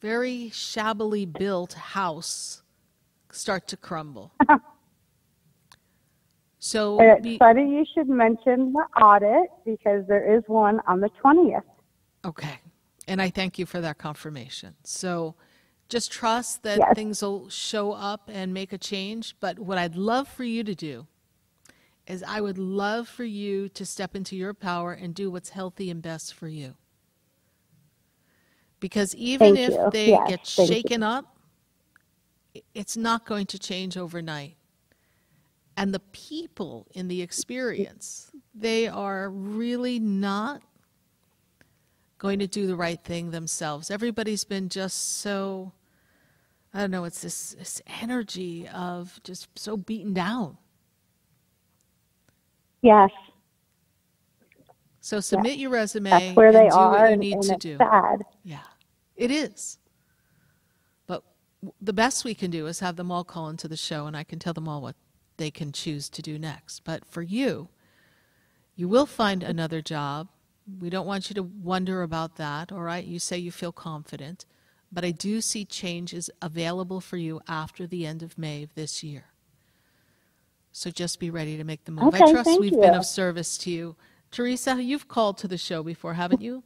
[0.01, 2.63] very shabbily built house
[3.31, 4.33] start to crumble.
[6.59, 11.09] So It's be- funny you should mention the audit because there is one on the
[11.23, 11.63] 20th.
[12.25, 12.59] Okay.
[13.07, 14.75] And I thank you for that confirmation.
[14.83, 15.35] So
[15.87, 16.95] just trust that Yes.
[16.95, 19.35] things will show up and make a change.
[19.39, 21.07] But what I'd love for you to do
[22.05, 25.89] is I would love for you to step into your power and do what's healthy
[25.89, 26.75] and best for you.
[28.79, 29.89] Because even Thank if you.
[29.91, 30.75] they Yes, get thank you.
[30.75, 31.37] shaken up,
[32.73, 34.55] it's not going to change overnight.
[35.79, 40.61] And the people in the experience, they are really not
[42.17, 43.89] going to do the right thing themselves.
[43.89, 45.71] Everybody's been just so,
[46.73, 50.57] I don't know, it's this, this energy of just so beaten down.
[52.81, 53.09] Yes.
[54.99, 57.77] So submit your resume That's where they do are, what you need and to do.
[57.77, 58.23] sad.
[58.43, 58.59] Yeah,
[59.15, 59.77] it is.
[61.07, 61.23] But
[61.81, 64.25] the best we can do is have them all call into the show, and I
[64.25, 64.97] can tell them all what
[65.39, 66.83] they can choose to do next.
[66.83, 67.69] But for you,
[68.75, 70.27] you will find another job.
[70.79, 73.03] We don't want you to wonder about that, all right?
[73.03, 74.45] You say you feel confident,
[74.91, 79.01] but I do see changes available for you after the end of May of this
[79.01, 79.25] year.
[80.71, 82.13] So just be ready to make the move.
[82.13, 83.95] Okay, I trust we've been of service to you.
[84.29, 86.61] Teresa, you've called to the show before, haven't you?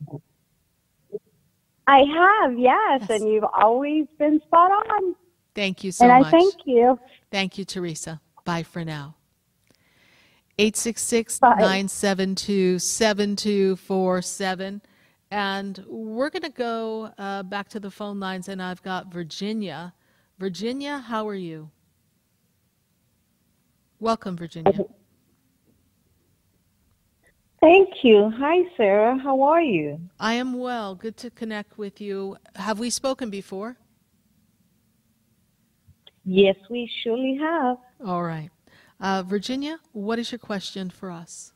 [1.87, 5.15] I have, yes, and you've always been spot on.
[5.55, 6.15] Thank you so much.
[6.17, 6.99] and I thank you.
[7.31, 8.19] Thank you, Teresa.
[8.45, 9.15] Bye for now.
[10.59, 14.81] 866 972 7247.
[15.31, 19.93] And we're going to go uh, back to the phone lines, and I've got Virginia.
[20.37, 21.71] Virginia, how are you?
[23.99, 24.73] Welcome, Virginia.
[27.61, 28.31] Thank you.
[28.37, 29.17] Hi, Sarah.
[29.17, 29.99] How are you?
[30.19, 30.93] I am well.
[30.93, 32.37] Good to connect with you.
[32.55, 33.77] Have we spoken before?
[36.25, 37.77] Yes, we surely have.
[38.05, 38.49] All right.
[38.99, 41.53] Uh, Virginia, what is your question for us?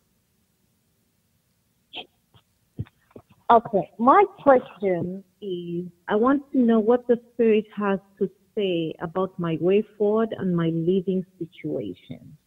[3.50, 9.38] Okay, my question is I want to know what the Spirit has to say about
[9.40, 12.38] my way forward and my living situation.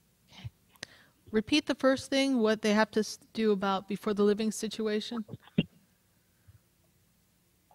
[1.30, 5.24] Repeat the first thing, what they have to do about before the living situation.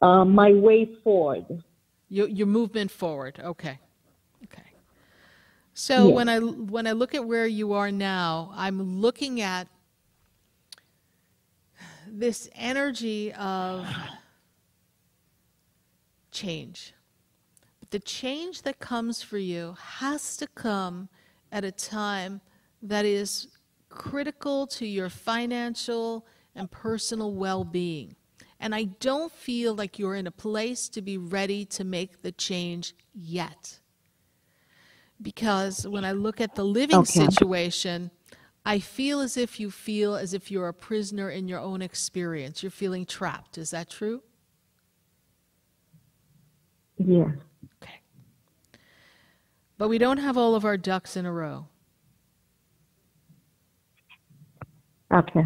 [0.02, 1.64] Uh, my way forward.
[2.10, 3.40] Your, your movement forward.
[3.44, 3.70] Okay.
[3.70, 3.80] Okay.
[5.78, 6.16] So Yes.
[6.16, 9.68] when I when I look at where you are now, I'm looking at
[12.08, 13.86] this energy of
[16.32, 16.94] change.
[17.82, 21.10] But the change that comes for you has to come
[21.52, 22.40] at a time
[22.82, 23.50] that is
[23.90, 28.16] critical to your financial and personal well-being.
[28.62, 32.32] And I don't feel like you're in a place to be ready to make the
[32.32, 33.80] change yet.
[35.22, 37.26] Because when I look at the living Okay.
[37.30, 38.12] situation,
[38.66, 42.64] I feel as if you feel as if you're a prisoner in your own experience.
[42.64, 43.58] You're feeling trapped.
[43.58, 44.24] Is that true?
[46.98, 47.32] Yeah.
[47.82, 48.02] Okay.
[49.78, 51.68] But we don't have all of our ducks in a row.
[55.14, 55.46] Okay.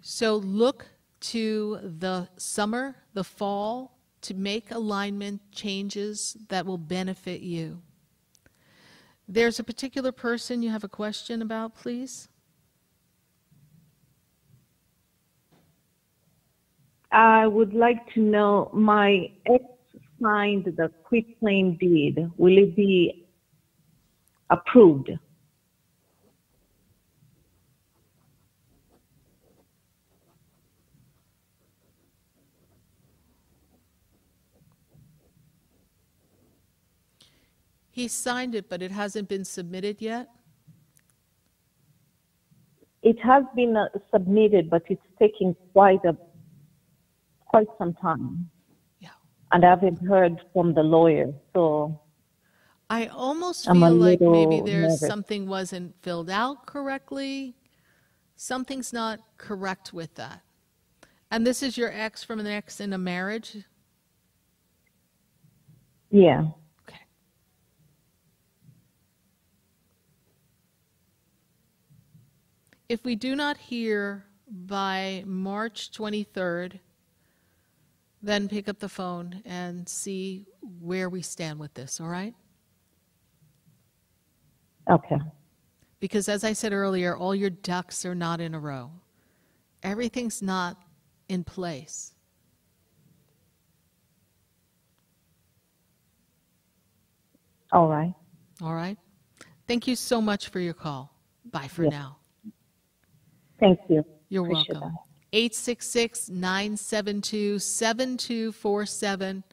[0.00, 0.86] So look
[1.20, 3.95] to the summer, the fall,
[4.26, 7.80] to make alignment changes that will benefit you.
[9.28, 12.28] There's a particular person you have a question about, please?
[17.12, 19.64] I would like to know my ex
[20.20, 22.28] signed the quitclaim deed.
[22.36, 23.28] Will it be
[24.50, 25.10] approved?
[37.96, 40.28] He signed it, but it hasn't been submitted yet.
[43.00, 46.14] It has been uh, submitted, but it's taking quite a
[47.46, 48.50] quite some time.
[49.00, 49.16] Yeah.
[49.50, 51.98] And I haven't heard from the lawyer, so
[52.90, 55.08] I almost I'm feel like maybe there's nervous.
[55.08, 57.56] something wasn't filled out correctly.
[58.36, 60.42] Something's not correct with that.
[61.30, 63.64] And this is your ex from an ex in a marriage?
[66.10, 66.48] yeah.
[72.88, 76.78] If we do not hear by March 23rd,
[78.22, 80.46] then pick up the phone and see
[80.80, 82.34] where we stand with this, all right?
[84.88, 85.18] Okay.
[85.98, 88.90] Because as I said earlier, all your ducks are not in a row.
[89.82, 90.76] Everything's not
[91.28, 92.14] in place.
[97.72, 98.14] All right.
[98.62, 98.96] All right?
[99.66, 101.12] Thank you so much for your call.
[101.50, 101.92] Bye for Yes.
[101.92, 102.16] now.
[103.58, 104.04] Thank you.
[104.28, 104.98] You're Appreciate welcome.
[105.32, 109.44] 866 972 7247.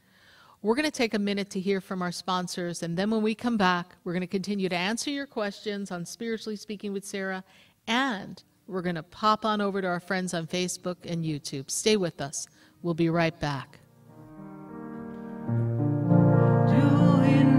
[0.62, 3.34] We're going to take a minute to hear from our sponsors, and then when we
[3.34, 7.44] come back, we're going to continue to answer your questions on Spiritually Speaking with Sarah,
[7.86, 11.70] and we're going to pop on over to our friends on Facebook and YouTube.
[11.70, 12.46] Stay with us.
[12.82, 13.78] We'll be right back.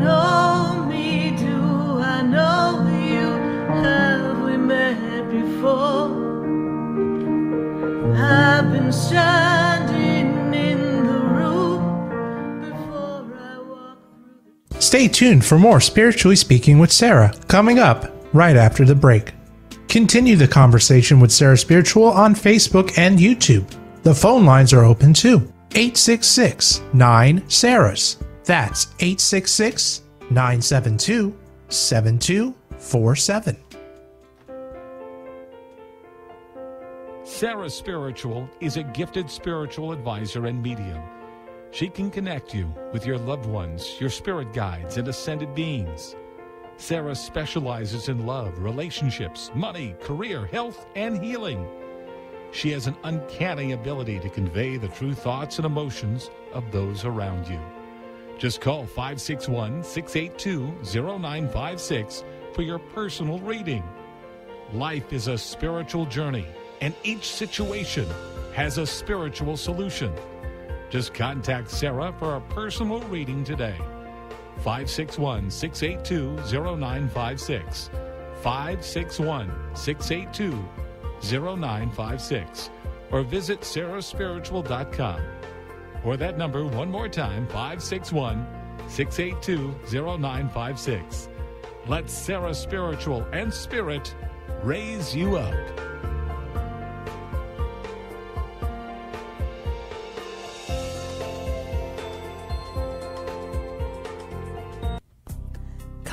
[0.06, 0.36] know
[14.80, 19.34] Stay tuned for more Spiritually Speaking with Sarah coming up right after the break.
[19.90, 23.66] Continue the conversation with Sarah Spiritual on Facebook and YouTube.
[24.04, 25.52] The phone lines are open too.
[25.72, 28.24] 866 9 Sarahs.
[28.46, 33.65] That's 866 972 7247.
[37.36, 41.04] Sarah Spiritual is a gifted spiritual advisor and medium.
[41.72, 46.16] She can connect you with your loved ones, your spirit guides, and ascended beings.
[46.78, 51.68] Sarah specializes in love, relationships, money, career, health, and healing.
[52.54, 57.50] She has an uncanny ability to convey the true thoughts and emotions of those around
[57.50, 57.60] you.
[58.38, 60.74] Just call 561 682
[61.20, 62.24] 0956
[62.54, 63.84] for your personal reading.
[64.72, 66.48] Life is a spiritual journey,
[66.82, 68.08] and each situation
[68.54, 70.14] has a spiritual solution.
[70.90, 73.78] Just contact Sarah for a personal reading today.
[74.58, 76.36] 561 682
[76.78, 77.90] 0956.
[78.42, 80.64] 561 682
[81.22, 82.70] 0956.
[83.12, 85.22] Or visit sarahspiritual.com.
[86.04, 88.46] Or that number one more time 561
[88.88, 91.30] 682 0956.
[91.88, 94.16] Let Sarah Spiritual and Spirit
[94.64, 95.54] raise you up.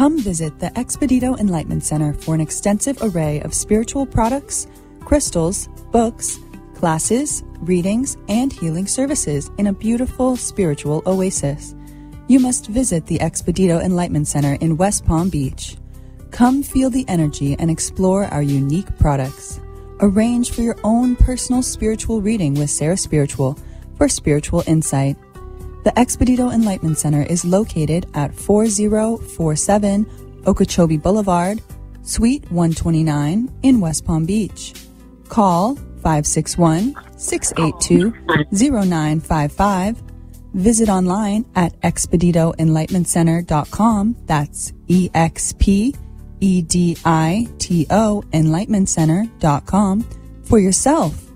[0.03, 4.67] Come visit the Expedito Enlightenment Center for an extensive array of spiritual products,
[4.99, 6.41] crystals, books,
[6.75, 11.77] classes, readings, and healing services in a beautiful spiritual oasis.
[12.27, 15.77] You must visit the Expedito Enlightenment Center in West Palm Beach.
[16.33, 19.61] Come feel the energy and explore our unique products.
[20.01, 23.57] Arrange for your own personal spiritual reading with Sarah Spiritual
[23.99, 25.17] for spiritual insight.
[25.85, 30.07] The Expedito Enlightenment Center is located at 4047
[30.47, 31.61] Okeechobee Boulevard,
[32.03, 34.75] Suite 129 in West Palm Beach.
[35.29, 38.13] Call 561 682
[38.53, 40.03] 0955.
[40.55, 44.17] Visit online at expeditoenlightenmentcenter.com.
[44.27, 45.95] That's E X P
[46.41, 50.07] E D I T O enlightenmentcenter.com
[50.45, 51.32] for yourself.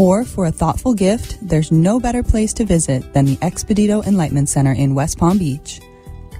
[0.00, 4.48] Or for a thoughtful gift, there's no better place to visit than the Expedito Enlightenment
[4.48, 5.78] Center in West Palm Beach.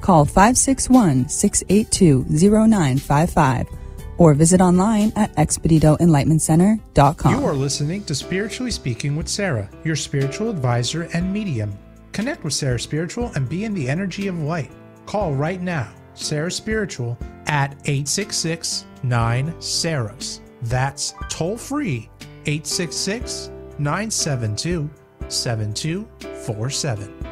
[0.01, 3.69] Call 561 682 0955
[4.17, 7.35] or visit online at expeditoenlightenmentcenter.com.
[7.39, 11.77] You are listening to Spiritually Speaking with Sarah, your spiritual advisor and medium.
[12.13, 14.71] Connect with Sarah Spiritual and be in the energy of light.
[15.05, 20.41] Call right now, Sarah Spiritual, at 866 9 Sarahs.
[20.63, 22.09] That's toll free
[22.47, 24.91] 866 972
[25.28, 27.26] 7247.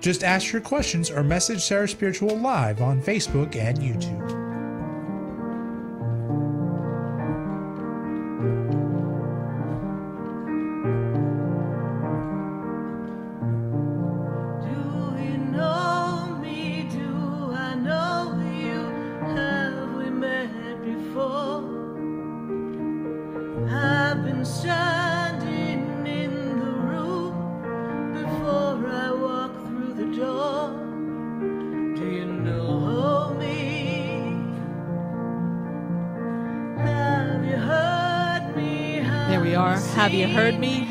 [0.00, 4.47] Just ask your questions or message Sarah Spiritual live on Facebook and YouTube.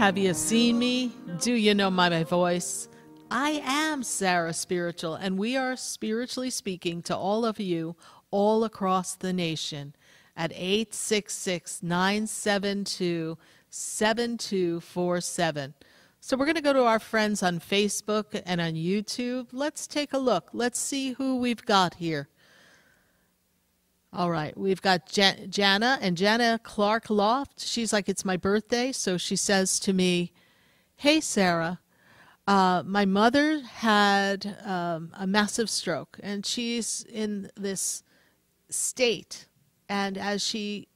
[0.07, 1.11] Have you seen me?
[1.41, 2.87] Do you know my, voice?
[3.29, 7.97] I am Sarah Spiritual, and we are spiritually speaking to all of you
[8.31, 9.93] all across the nation
[10.37, 13.37] at 866 972
[13.69, 15.73] 7247.
[16.21, 19.47] So we're going to go to our friends on Facebook and on YouTube.
[19.51, 20.51] Let's take a look.
[20.53, 22.29] Let's see who we've got here.
[24.17, 27.59] All right, we've got Jan- Jana and Jana Clark Loft.
[27.59, 28.91] She's like, It's my birthday.
[28.91, 30.31] So she says to me,
[30.95, 31.81] Hey, Sarah,
[32.47, 38.01] uh, my mother had um, a massive stroke and she's in this
[38.71, 39.45] state.
[39.87, 40.87] And as she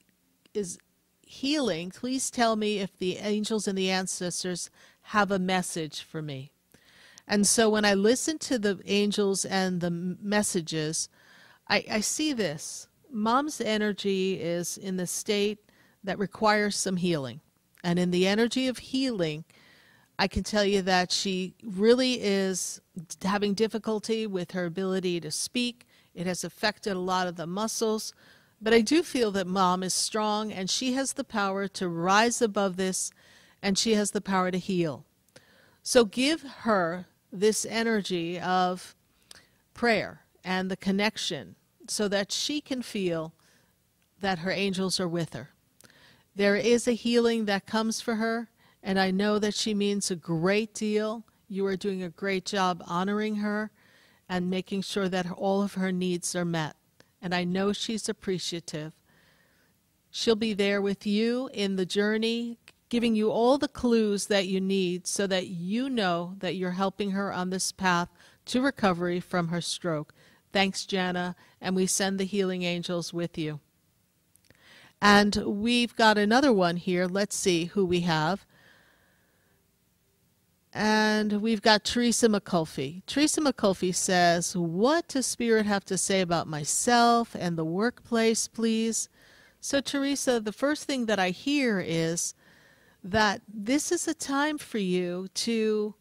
[0.55, 0.79] is
[1.21, 4.71] healing, please tell me if the angels and the ancestors
[5.03, 6.53] have a message for me.
[7.27, 11.07] And so when I listen to the angels and the messages,
[11.69, 12.87] I, I see this.
[13.11, 15.59] Mom's energy is in the state
[16.03, 17.41] that requires some healing.
[17.83, 19.43] And in the energy of healing,
[20.17, 22.79] I can tell you that she really is
[23.23, 25.87] having difficulty with her ability to speak.
[26.13, 28.13] It has affected a lot of the muscles.
[28.61, 32.41] But I do feel that mom is strong and she has the power to rise
[32.41, 33.11] above this
[33.61, 35.05] and she has the power to heal.
[35.81, 38.95] So give her this energy of
[39.73, 41.55] prayer and the connection
[41.87, 43.33] so that she can feel
[44.19, 45.49] that her angels are with her.
[46.35, 48.49] There is a healing that comes for her,
[48.81, 51.25] and I know that she means a great deal.
[51.49, 53.71] You are doing a great job honoring her
[54.29, 56.75] and making sure that all of her needs are met.
[57.21, 58.93] And I know she's appreciative.
[60.09, 62.57] She'll be there with you in the journey,
[62.89, 67.11] giving you all the clues that you need so that you know that you're helping
[67.11, 68.09] her on this path
[68.45, 70.13] to recovery from her stroke.
[70.51, 73.59] Thanks, Jana, and we send the healing angels with you.
[75.01, 77.07] And we've got another one here.
[77.07, 78.45] Let's see who we have.
[80.73, 83.01] And we've got Teresa McCulphy.
[83.05, 89.09] Teresa McCulphy says, What does Spirit have to say about myself and the workplace, please?
[89.59, 92.33] So, Teresa, the first thing that I hear is
[93.03, 95.95] that this is a time for you to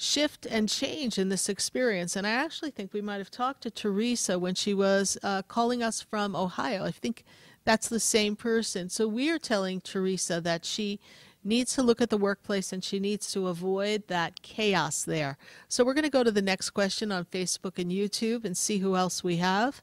[0.00, 2.16] shift and change in this experience.
[2.16, 5.82] And I actually think we might have talked to Teresa when she was uh, calling
[5.82, 6.84] us from Ohio.
[6.84, 7.24] I think
[7.64, 8.88] that's the same person.
[8.88, 11.00] So we are telling Teresa that she
[11.44, 15.36] needs to look at the workplace and she needs to avoid that chaos there.
[15.68, 18.78] So we're going to go to the next question on Facebook and YouTube and see
[18.78, 19.82] who else we have.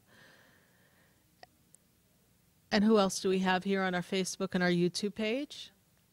[2.70, 5.70] And who else do we have here on our Facebook and our YouTube page?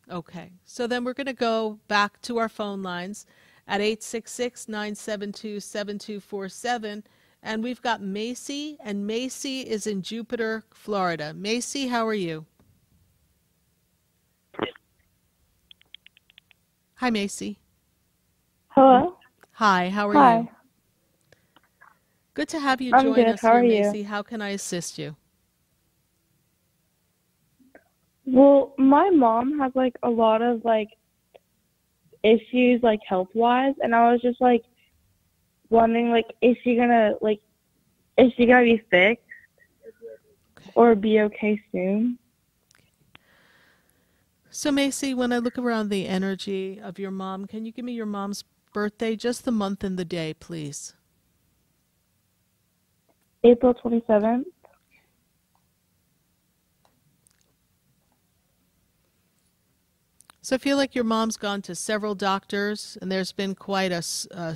[0.09, 3.25] Okay, so then we're going to go back to our phone lines
[3.68, 7.03] at 866 972 7247.
[7.43, 11.34] And we've got Macy, and Macy is in Jupiter, Florida.
[11.34, 12.45] Macy, how are you?
[16.95, 17.59] Hi, Macy.
[18.70, 19.18] Hello.
[19.51, 20.39] Hi, how are Hi.
[20.39, 20.49] you?
[22.34, 23.28] Good to have you I'm join good.
[23.28, 23.82] us How here, are you?
[23.84, 24.03] Macy.
[24.03, 25.16] How can I assist you?
[28.26, 30.89] Well, my mom has like a lot of like
[32.26, 34.63] issues like health wise and I was just like
[35.69, 37.39] wondering like is she gonna like
[38.17, 39.23] is she gonna be fixed
[40.73, 42.17] or be okay soon?
[44.49, 47.91] So, Macy, when I look around the energy of your mom, can you give me
[47.91, 50.93] your mom's birthday, just the month and the day, please?
[53.43, 54.47] April twenty seventh.
[60.45, 64.03] So I feel like your mom's gone to several doctors, and there's been quite a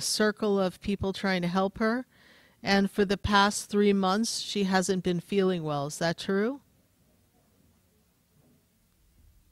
[0.00, 2.06] circle of people trying to help her.
[2.62, 5.88] And for the past three months, she hasn't been feeling well.
[5.88, 6.60] Is that true?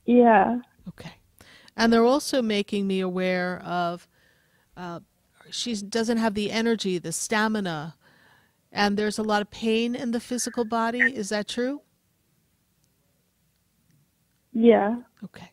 [0.04, 0.60] Yeah.
[0.86, 1.14] Okay.
[1.76, 4.06] And they're also making me aware of
[4.76, 5.00] uh,
[5.50, 7.96] she doesn't have the energy, the stamina,
[8.70, 11.00] and there's a lot of pain in the physical body.
[11.00, 11.80] Is that true?
[14.52, 14.98] Yeah.
[15.24, 15.50] Okay.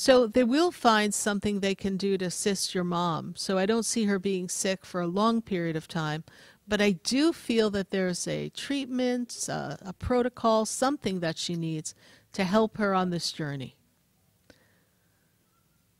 [0.00, 3.34] So they will find something they can do to assist your mom.
[3.34, 6.22] So I don't see her being sick for a long period of time,
[6.68, 11.96] but I do feel that there's a treatment, uh, a protocol, something that she needs
[12.34, 13.74] to help her on this journey.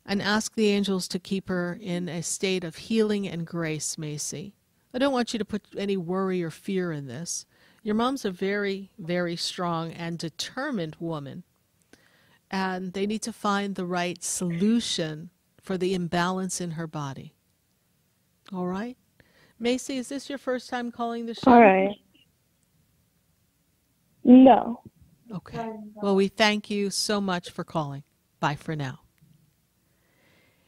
[0.07, 4.55] And ask the angels to keep her in a state of healing and grace, Macy.
[4.95, 7.47] I don't want you to put any worry or fear in this.
[7.83, 11.43] Your mom's a very, very strong and determined woman
[12.51, 15.31] and they need to find the right solution
[15.61, 17.35] for the imbalance in her body.
[18.53, 18.97] All right?
[19.59, 21.51] Macy, is this your first time calling the show?
[21.51, 21.97] All right.
[24.25, 24.81] No.
[25.35, 25.71] Okay.
[25.97, 28.03] Well, we thank you so much for calling.
[28.41, 29.01] Bye for now.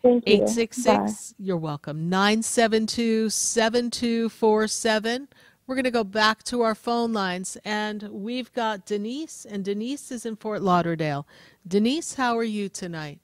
[0.03, 0.35] Thank you.
[0.35, 2.09] 866, you're welcome.
[2.09, 5.29] 972 7247.
[5.71, 10.11] We're going to go back to our phone lines, and we've got Denise, and Denise
[10.11, 11.29] is in Fort Lauderdale.
[11.65, 13.21] Denise, how are you tonight?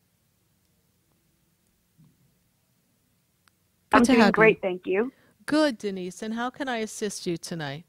[3.90, 4.32] Good I'm doing have you.
[4.32, 5.12] great, thank you.
[5.46, 6.22] Good, Denise.
[6.22, 7.84] And how can I assist you tonight?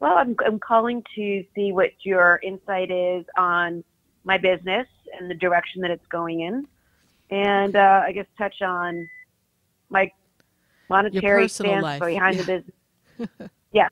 [0.00, 3.84] Well, I'm, I'm calling to see what your insight is on
[4.24, 4.86] my business
[5.20, 6.66] and the direction that it's going in.
[7.28, 9.06] And uh, I guess touch on
[9.90, 10.10] my
[10.88, 12.42] monetary personal stance life, behind yeah.
[12.42, 12.64] the
[13.18, 13.50] business.
[13.72, 13.88] yeah.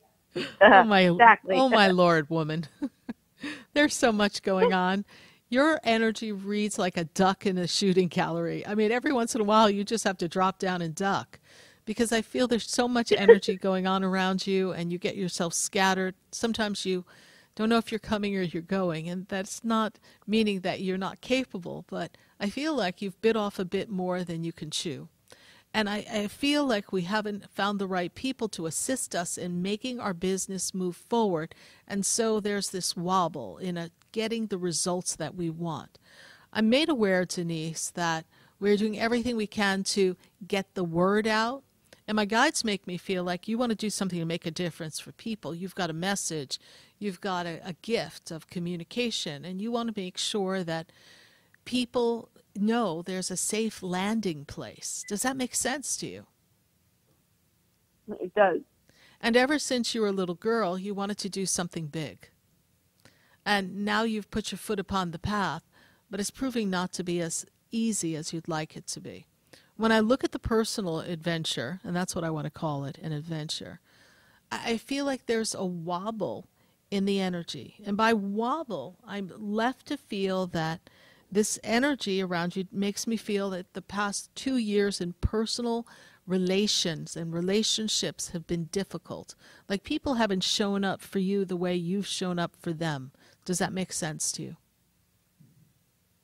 [0.61, 1.55] oh my exactly.
[1.55, 2.65] oh my lord woman
[3.73, 5.05] there's so much going on
[5.49, 9.41] your energy reads like a duck in a shooting gallery i mean every once in
[9.41, 11.39] a while you just have to drop down and duck
[11.85, 15.53] because i feel there's so much energy going on around you and you get yourself
[15.53, 17.05] scattered sometimes you
[17.55, 19.09] don't know if you're coming or you're going.
[19.09, 23.59] And that's not meaning that you're not capable, but I feel like you've bit off
[23.59, 25.07] a bit more than you can chew.
[25.75, 29.61] And I, I feel like we haven't found the right people to assist us in
[29.61, 31.53] making our business move forward.
[31.85, 35.99] And so there's this wobble in a, getting the results that we want.
[36.53, 38.25] I'm made aware, Denise, that
[38.57, 40.15] we're doing everything we can to
[40.47, 41.63] get the word out.
[42.07, 44.51] And my guides make me feel like you want to do something to make a
[44.51, 45.53] difference for people.
[45.53, 46.57] You've got a message,
[46.99, 50.93] you've got a, a gift of communication, and you want to make sure that
[51.65, 55.03] people know there's a safe landing place.
[55.07, 56.25] Does that make sense to you?
[58.19, 58.61] It does.
[59.21, 62.29] And ever since you were a little girl, you wanted to do something big.
[63.45, 65.63] And now you've put your foot upon the path,
[66.09, 69.25] but it's proving not to be as easy as you'd like it to be.
[69.77, 72.97] When I look at the personal adventure, and that's what I want to call it
[72.99, 73.79] an adventure,
[74.51, 76.47] I feel like there's a wobble
[76.91, 77.75] in the energy.
[77.85, 80.89] And by wobble, I'm left to feel that
[81.35, 85.85] this energy around you makes me feel that the past two years in personal
[86.25, 89.35] relations and relationships have been difficult.
[89.67, 93.11] Like people haven't shown up for you the way you've shown up for them.
[93.43, 94.55] Does that make sense to you?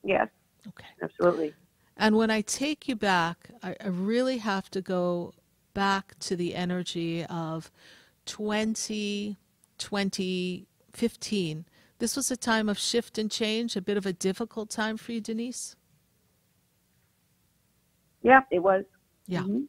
[0.02, 0.30] Yes.
[0.66, 0.88] Okay.
[1.04, 1.54] Absolutely.
[1.98, 5.34] And when I take you back, I, I really have to go
[5.74, 7.70] back to the energy of
[8.28, 9.36] 20,
[9.78, 11.66] 2015.
[12.02, 15.12] This was a time of shift and change, a bit of a difficult time for
[15.12, 15.76] you, Denise?
[18.24, 18.86] Yeah, it was.
[19.28, 19.42] Yeah.
[19.42, 19.66] Mm-hmm.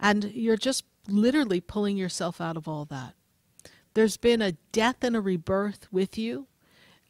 [0.00, 3.14] And you're just literally pulling yourself out of all that.
[3.94, 6.48] There's been a death and a rebirth with you.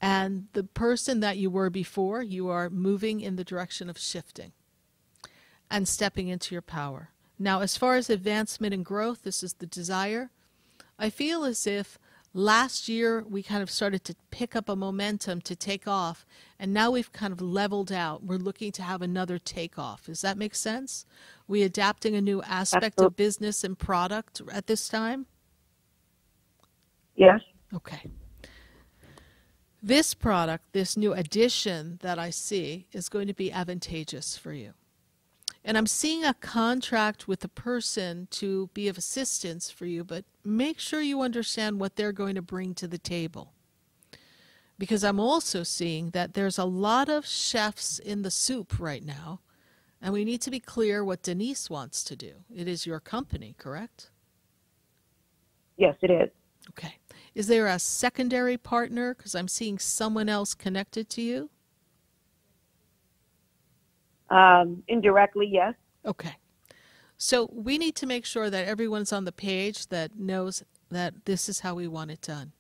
[0.03, 4.53] And the person that you were before, you are moving in the direction of shifting
[5.71, 7.09] and stepping into your power.
[7.39, 10.31] Now, as far as advancement and growth, this is the desire.
[10.99, 11.99] I feel as if
[12.37, 16.27] last year we kind of started to pick up a momentum to take off,
[16.59, 18.23] and now we've kind of leveled out.
[18.23, 20.07] We're looking to have another takeoff.
[20.07, 21.07] Does that make sense?
[21.49, 25.27] We adapting a new aspect of business and product at this time?
[27.15, 27.41] Yes.
[27.75, 28.11] Okay.
[29.83, 34.75] This product, this new addition that I see, is going to be advantageous for you.
[35.67, 40.25] And I'm seeing a contract with a person to be of assistance for you, but
[40.45, 43.53] make sure you understand what they're going to bring to the table.
[44.79, 49.41] Because I'm also seeing that there's a lot of chefs in the soup right now,
[50.01, 52.45] and we need to be clear what Denise wants to do.
[52.55, 54.11] It is your company, correct?
[55.77, 56.31] Yes, it is.
[56.69, 56.99] Okay.
[57.35, 59.15] Is there a secondary partner?
[59.15, 61.51] Because I'm seeing someone else connected to you.
[64.31, 65.75] Um, indirectly, yes.
[66.05, 66.37] Okay.
[67.19, 71.49] So we need to make sure that everyone's on the page that knows that this
[71.49, 72.53] is how we want it done.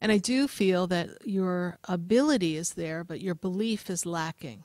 [0.00, 4.64] And I do feel that your ability is there, but your belief is lacking.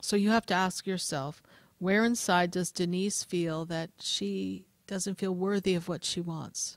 [0.00, 1.42] So you have to ask yourself
[1.78, 6.76] where inside does Denise feel that she doesn't feel worthy of what she wants?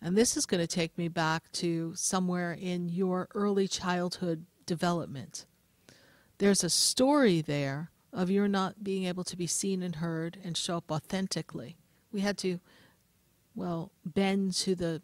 [0.00, 5.46] And this is going to take me back to somewhere in your early childhood development.
[6.38, 10.56] There's a story there of your not being able to be seen and heard and
[10.56, 11.76] show up authentically.
[12.12, 12.60] We had to,
[13.54, 15.02] well, bend to the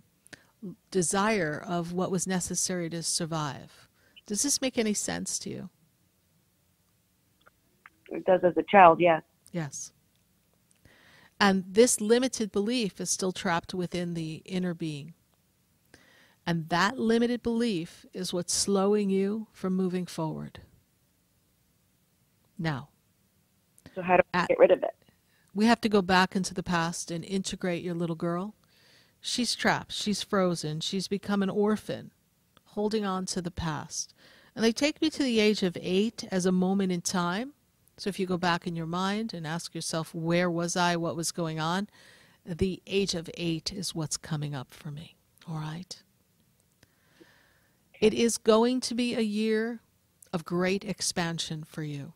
[0.91, 3.89] desire of what was necessary to survive.
[4.27, 5.69] Does this make any sense to you?
[8.11, 9.23] It does as a child, yes.
[9.53, 9.93] Yes.
[11.41, 15.15] And this limited belief is still trapped within the inner being.
[16.47, 20.61] And that limited belief is what's slowing you from moving forward.
[22.63, 22.91] Now,
[23.95, 24.95] So how do I get rid of it?
[25.53, 28.55] we have to go back into the past and integrate your little girl.
[29.21, 32.13] She's trapped, she's frozen, she's become an orphan,
[32.67, 34.15] holding on to the past.
[34.55, 37.53] And they take me to the age of eight as a moment in time.
[37.97, 40.95] So if you go back in your mind and ask yourself, where was I?
[40.97, 41.89] What was going on?
[42.47, 45.17] The age of eight is what's coming up for me.
[45.49, 46.01] All right.
[48.01, 49.81] It is going to be a year
[50.33, 52.13] of great expansion for you.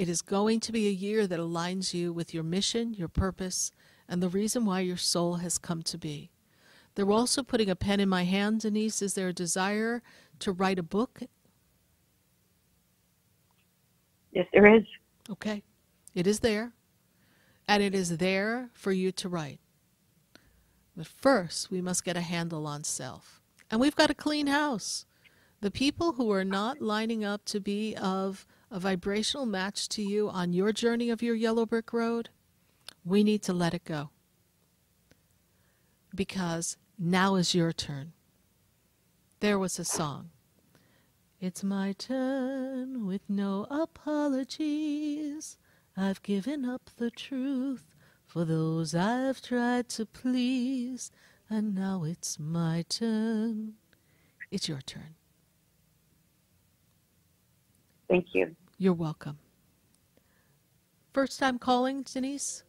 [0.00, 3.70] It is going to be a year that aligns you with your mission, your purpose,
[4.08, 6.30] and the reason why your soul has come to be.
[6.94, 9.02] They're also putting a pen in my hand, Denise.
[9.02, 10.02] Is there a desire
[10.38, 11.20] to write a book?
[14.32, 14.84] Yes, there is.
[15.28, 15.62] Okay.
[16.14, 16.72] It is there.
[17.68, 19.60] And it is there for you to write.
[20.96, 23.42] But first, we must get a handle on self.
[23.70, 25.04] And we've got a clean house.
[25.60, 30.28] The people who are not lining up to be of a vibrational match to you
[30.28, 32.28] on your journey of your yellow brick road,
[33.04, 34.10] we need to let it go.
[36.14, 38.12] Because now is your turn.
[39.40, 40.30] there was a song.
[41.40, 45.56] It's my turn with no apologies.
[45.96, 47.94] I've given up the truth
[48.26, 51.10] for those I've tried to please,
[51.48, 53.74] and now it's my turn.
[54.50, 55.16] It's your turn.
[58.10, 58.54] Thank you.
[58.76, 59.38] You're welcome.
[61.14, 62.64] First time calling, Denise?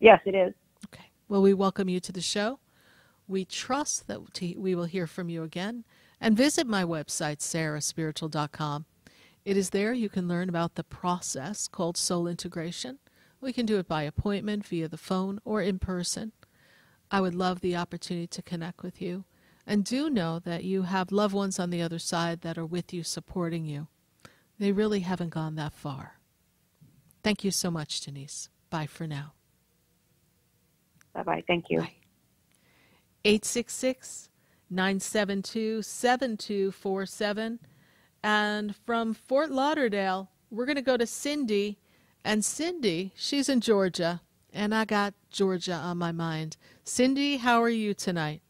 [0.00, 0.52] Yes, it is.
[0.86, 1.10] Okay.
[1.28, 2.58] Well, we welcome you to the show.
[3.28, 4.20] We trust that
[4.56, 5.84] we will hear from you again.
[6.20, 8.86] And visit my website, sarahspiritual.com.
[9.44, 12.98] It is there you can learn about the process called soul integration.
[13.40, 16.32] We can do it by appointment, via the phone, or in person.
[17.10, 19.24] I would love the opportunity to connect with you.
[19.66, 22.92] And do know that you have loved ones on the other side that are with
[22.92, 23.88] you, supporting you.
[24.58, 26.16] They really haven't gone that far.
[27.22, 28.48] Thank you so much, Denise.
[28.70, 29.32] Bye for now.
[31.12, 31.44] Bye bye.
[31.46, 31.80] Thank you.
[33.24, 34.30] 866
[34.70, 37.58] 972 7247.
[38.22, 41.78] And from Fort Lauderdale, we're going to go to Cindy.
[42.24, 44.20] And Cindy, she's in Georgia.
[44.52, 46.56] And I got Georgia on my mind.
[46.84, 48.42] Cindy, how are you tonight?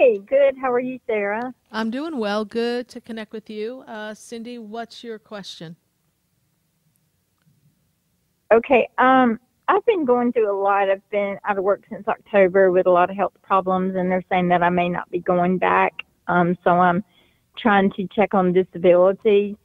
[0.00, 0.54] Hey, good.
[0.58, 1.52] How are you, Sarah?
[1.70, 2.46] I'm doing well.
[2.46, 3.84] Good to connect with you.
[3.86, 5.76] Uh, Cindy, what's your question?
[8.50, 8.88] Okay.
[8.96, 9.38] Um,
[9.68, 10.88] I've been going through a lot.
[10.88, 14.24] I've been out of work since October with a lot of health problems, and they're
[14.30, 15.92] saying that I may not be going back.
[16.28, 17.04] Um, so I'm
[17.58, 19.58] trying to check on disability.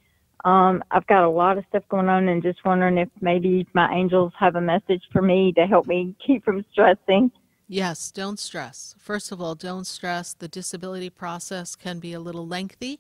[0.43, 3.89] Um, I've got a lot of stuff going on, and just wondering if maybe my
[3.95, 7.31] angels have a message for me to help me keep from stressing.
[7.67, 8.93] Yes, don't stress.
[8.99, 10.33] First of all, don't stress.
[10.33, 12.99] The disability process can be a little lengthy,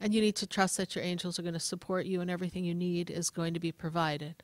[0.00, 2.64] and you need to trust that your angels are going to support you and everything
[2.64, 4.36] you need is going to be provided.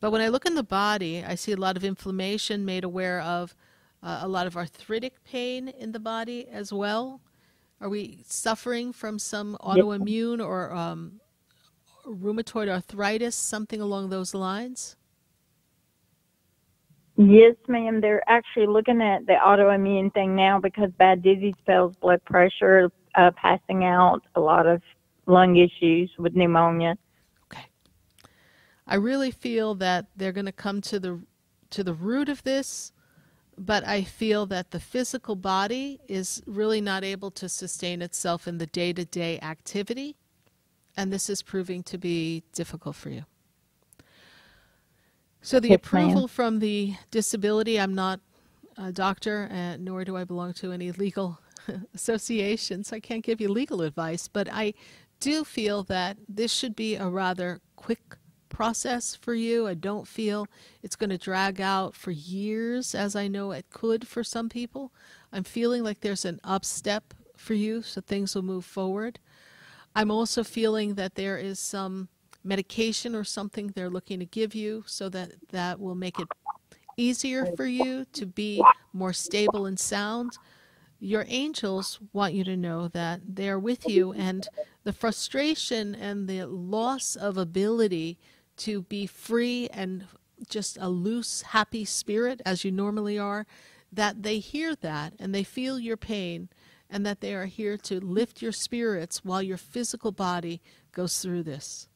[0.00, 3.20] But when I look in the body, I see a lot of inflammation, made aware
[3.20, 3.56] of
[4.02, 7.20] uh, a lot of arthritic pain in the body as well.
[7.80, 11.20] Are we suffering from some autoimmune or um,
[12.06, 14.96] rheumatoid arthritis, something along those lines?
[17.16, 18.00] Yes, ma'am.
[18.00, 23.30] They're actually looking at the autoimmune thing now because bad dizzy spells, blood pressure, uh,
[23.36, 24.82] passing out, a lot of
[25.26, 26.96] lung issues with pneumonia.
[27.44, 27.66] Okay.
[28.86, 31.20] I really feel that they're going to come to the
[31.70, 32.92] to the root of this,
[33.56, 38.58] but I feel that the physical body is really not able to sustain itself in
[38.58, 40.16] the day-to-day activity,
[40.96, 43.24] and this is proving to be difficult for you.
[45.44, 46.28] So the approval ma'am.
[46.28, 48.18] from the disability, I'm not
[48.78, 51.38] a doctor, uh, nor do I belong to any legal
[51.94, 52.94] associations.
[52.94, 54.72] I can't give you legal advice, but I
[55.20, 58.16] do feel that this should be a rather quick
[58.48, 59.66] process for you.
[59.66, 60.46] I don't feel
[60.82, 64.94] it's going to drag out for years, as I know it could for some people.
[65.30, 69.18] I'm feeling like there's an up step for you, so things will move forward.
[69.94, 72.08] I'm also feeling that there is some
[72.44, 76.28] medication or something they're looking to give you so that that will make it
[76.96, 80.32] easier for you to be more stable and sound.
[81.00, 84.46] Your angels want you to know that they're with you, and
[84.84, 88.18] the frustration and the loss of ability
[88.58, 90.06] to be free and
[90.48, 93.46] just a loose, happy spirit as you normally are,
[93.92, 96.48] that they hear that and they feel your pain,
[96.88, 101.42] and that they are here to lift your spirits while your physical body goes through
[101.42, 101.88] this.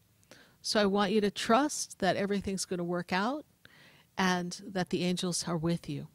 [0.60, 3.44] So I want you to trust that everything's going to work out
[4.16, 6.08] and that the angels are with you.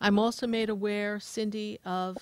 [0.00, 2.18] I'm also made aware, Cindy, of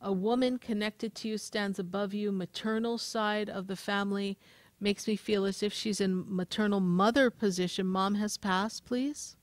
[0.00, 4.36] a woman connected to you stands above you, maternal side of the family.
[4.80, 7.86] Makes me feel as if she's in maternal mother position.
[7.86, 9.36] Mom has passed, please.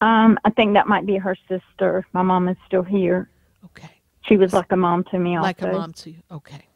[0.00, 2.04] Um, I think that might be her sister.
[2.12, 3.30] My mom is still here.
[3.64, 3.90] Okay.
[4.28, 5.46] She was like a mom to me also.
[5.46, 6.22] Like a mom to you.
[6.32, 6.66] Okay.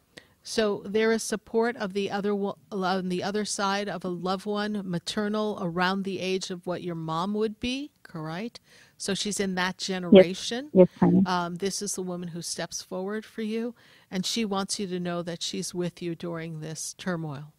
[0.42, 2.34] So there is support of the other
[2.72, 6.94] on the other side of a loved one, maternal, around the age of what your
[6.94, 8.60] mom would be, correct?
[8.96, 10.70] So she's in that generation.
[10.72, 11.24] Yes, ma'am.
[11.26, 13.74] Um, this is the woman who steps forward for you,
[14.10, 17.52] and she wants you to know that she's with you during this turmoil.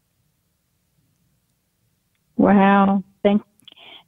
[2.37, 3.03] Wow.
[3.23, 3.43] Thank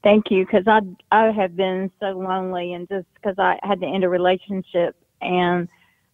[0.03, 3.88] thank you because I I have been so lonely and just because I had to
[3.88, 5.67] end a relationship and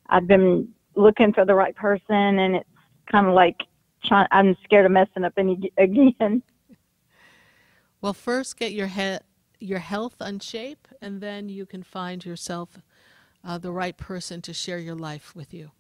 [0.10, 0.70] I've been
[1.00, 2.70] looking for the right person and it's
[3.12, 3.58] kind of like
[4.06, 6.43] trying, I'm scared of messing up any again.
[8.02, 9.18] Well, first get your he-
[9.60, 12.78] your health on shape, and then you can find yourself
[13.43, 15.72] uh, the right person to share your life with you.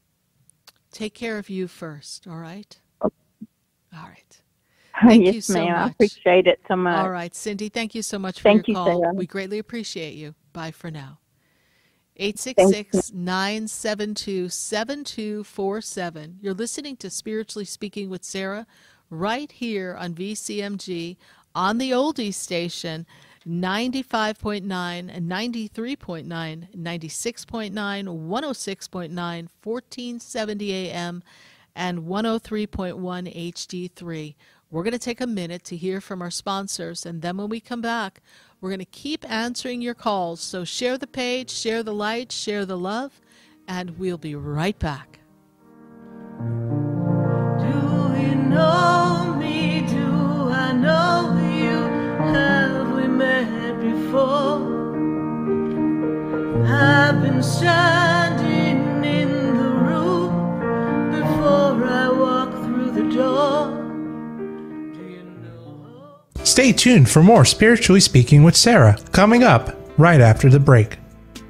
[0.91, 2.77] Take care of you first, all right?
[3.01, 4.41] All right.
[5.07, 5.77] Thank yes, you so ma'am.
[5.77, 5.93] I much.
[5.93, 6.95] appreciate it so much.
[6.97, 8.85] All right, Cindy, thank you so much for Thank your you, call.
[9.01, 9.13] Sarah.
[9.15, 10.35] We greatly appreciate you.
[10.51, 11.19] Bye for now.
[12.19, 16.37] 866 972 7247.
[16.41, 18.67] You're listening to Spiritually Speaking with Sarah
[19.09, 21.15] right here on VCMG
[21.55, 23.07] on the Oldie Station
[23.47, 31.23] 95.9, 93.9, 96.9, 106.9, 1470 AM,
[31.73, 34.35] and 103.1 HD3.
[34.69, 37.61] We're going to take a minute to hear from our sponsors, and then when we
[37.61, 38.21] come back,
[38.61, 40.41] we're going to keep answering your calls.
[40.41, 43.21] So share the page, share the light, share the love,
[43.67, 45.19] and we'll be right back.
[46.39, 47.65] Do
[48.19, 49.85] you know me?
[49.87, 51.77] Do I know you?
[52.33, 54.77] Have we met before?
[56.67, 63.58] I've been standing in the room before I walk through the door.
[66.59, 70.97] Stay tuned for more Spiritually Speaking with Sarah coming up right after the break.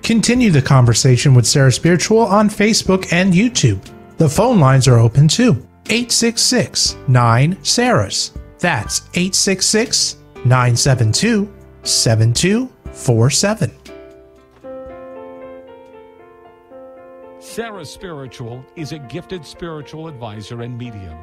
[0.04, 3.84] Continue the conversation with Sarah Spiritual on Facebook and YouTube.
[4.18, 5.68] The phone lines are open too.
[5.88, 8.38] 866 9 Sarahs.
[8.60, 11.52] That's 866 972
[11.82, 13.72] 7247.
[17.40, 21.18] Sarah Spiritual is a gifted spiritual advisor and medium.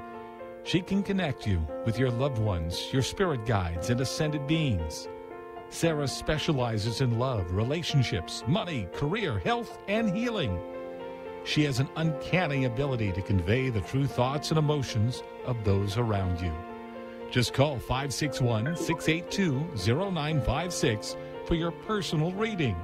[0.67, 5.07] She can connect you with your loved ones, your spirit guides, and ascended beings.
[5.69, 10.59] Sarah specializes in love, relationships, money, career, health, and healing.
[11.45, 16.41] She has an uncanny ability to convey the true thoughts and emotions of those around
[16.41, 16.53] you.
[17.31, 22.75] Just call 561 682 0956 for your personal reading.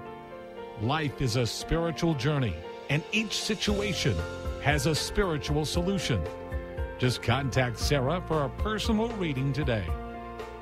[0.80, 2.55] Life is a spiritual journey,
[2.91, 4.16] and each situation
[4.62, 6.22] has a spiritual solution.
[7.03, 9.84] Just contact Sarah for a personal reading today.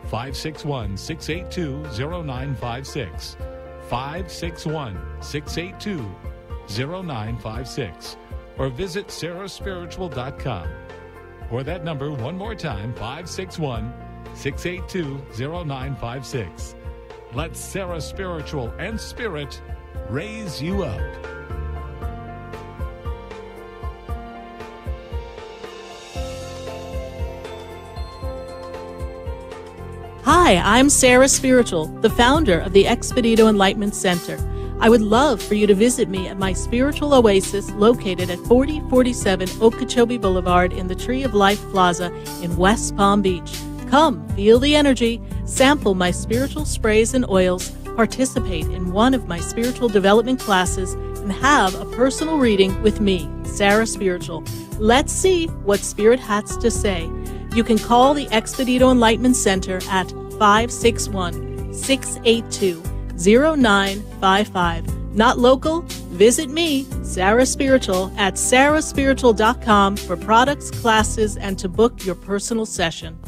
[0.05, 3.37] 561 682 0956.
[3.91, 6.11] 561 682
[6.67, 8.17] 0956.
[8.57, 10.69] Or visit sarahspiritual.com.
[11.51, 13.93] Or that number one more time 561
[14.33, 16.75] 682 0956.
[17.35, 19.61] Let Sarah Spiritual and Spirit
[20.09, 21.03] raise you up.
[30.33, 34.39] Hi, I'm Sarah Spiritual, the founder of the Expedito Enlightenment Center.
[34.79, 39.49] I would love for you to visit me at my spiritual oasis located at 4047
[39.61, 42.15] Okeechobee Boulevard in the Tree of Life Plaza
[42.45, 43.59] in West Palm Beach.
[43.89, 49.41] Come, feel the energy, sample my spiritual sprays and oils, participate in one of my
[49.41, 54.45] spiritual development classes, and have a personal reading with me, Sarah Spiritual.
[54.79, 57.11] Let's see what Spirit has to say.
[57.53, 62.83] You can call the Expedito Enlightenment Center at 561 682
[63.19, 65.15] 0955.
[65.15, 65.83] Not local?
[66.13, 73.19] Visit me, Sarah Spiritual, at sarahspiritual.com for products, classes, and to book your personal session.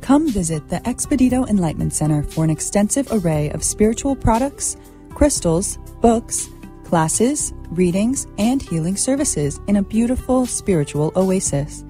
[0.00, 4.78] Come visit the Expedito Enlightenment Center for an extensive array of spiritual products,
[5.10, 6.48] crystals, books,
[6.84, 11.84] classes, readings, and healing services in a beautiful spiritual oasis.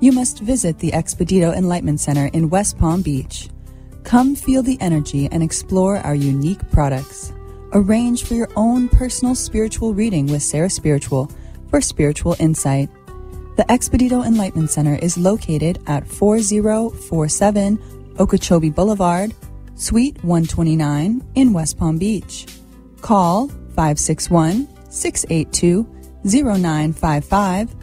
[0.00, 3.48] You must visit the Expedito Enlightenment Center in West Palm Beach.
[4.04, 7.34] Come feel the energy and explore our unique products.
[7.72, 11.30] Arrange for your own personal spiritual reading with Sarah Spiritual
[11.70, 12.90] for spiritual insight.
[13.56, 19.32] The Expedito Enlightenment Center is located at 4047 Okeechobee Boulevard,
[19.74, 22.46] Suite 129 in West Palm Beach.
[23.00, 25.86] Call 561 682
[26.24, 27.74] 0955.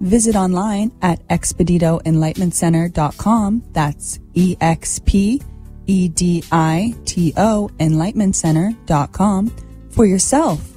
[0.00, 3.62] Visit online at expeditoenlightenmentcenter.com.
[3.72, 5.40] That's E X P
[5.86, 9.52] E D I T O enlightenmentcenter.com
[9.90, 10.72] for yourself.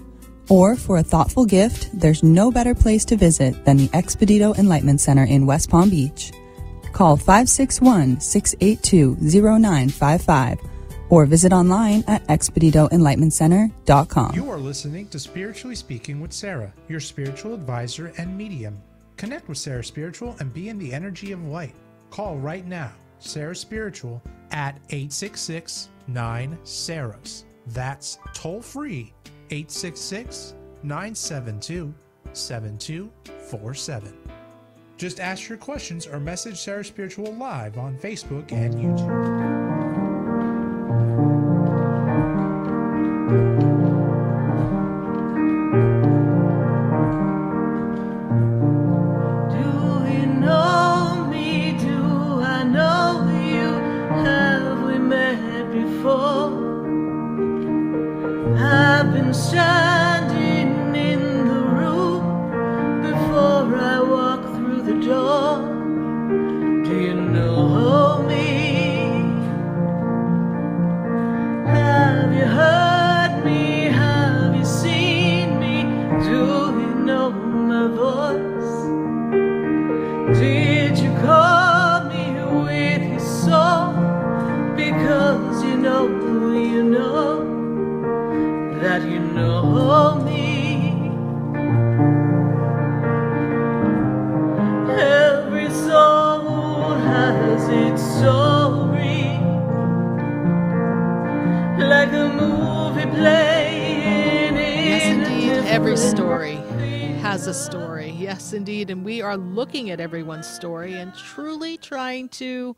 [0.50, 5.00] Or for a thoughtful gift, there's no better place to visit than the Expedito Enlightenment
[5.00, 6.32] Center in West Palm Beach.
[6.92, 10.60] Call 561 682 0955
[11.10, 14.36] or visit online at expeditoenlightenmentcenter.com.
[14.36, 18.82] You are listening to Spiritually Speaking with Sarah, your spiritual advisor and medium.
[19.18, 21.74] Connect with Sarah Spiritual and be in the energy of light.
[22.10, 27.44] Call right now, Sarah Spiritual, at 866 9 Sarahs.
[27.68, 29.14] That's toll free
[29.52, 31.94] 866 972
[32.34, 34.18] 7247.
[34.98, 39.59] Just ask your questions or message Sarah Spiritual live on Facebook and YouTube.
[110.50, 112.76] Story and truly trying to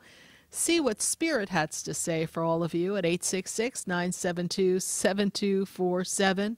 [0.50, 6.58] see what Spirit has to say for all of you at 866 972 7247.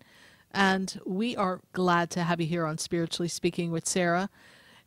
[0.52, 4.30] And we are glad to have you here on Spiritually Speaking with Sarah.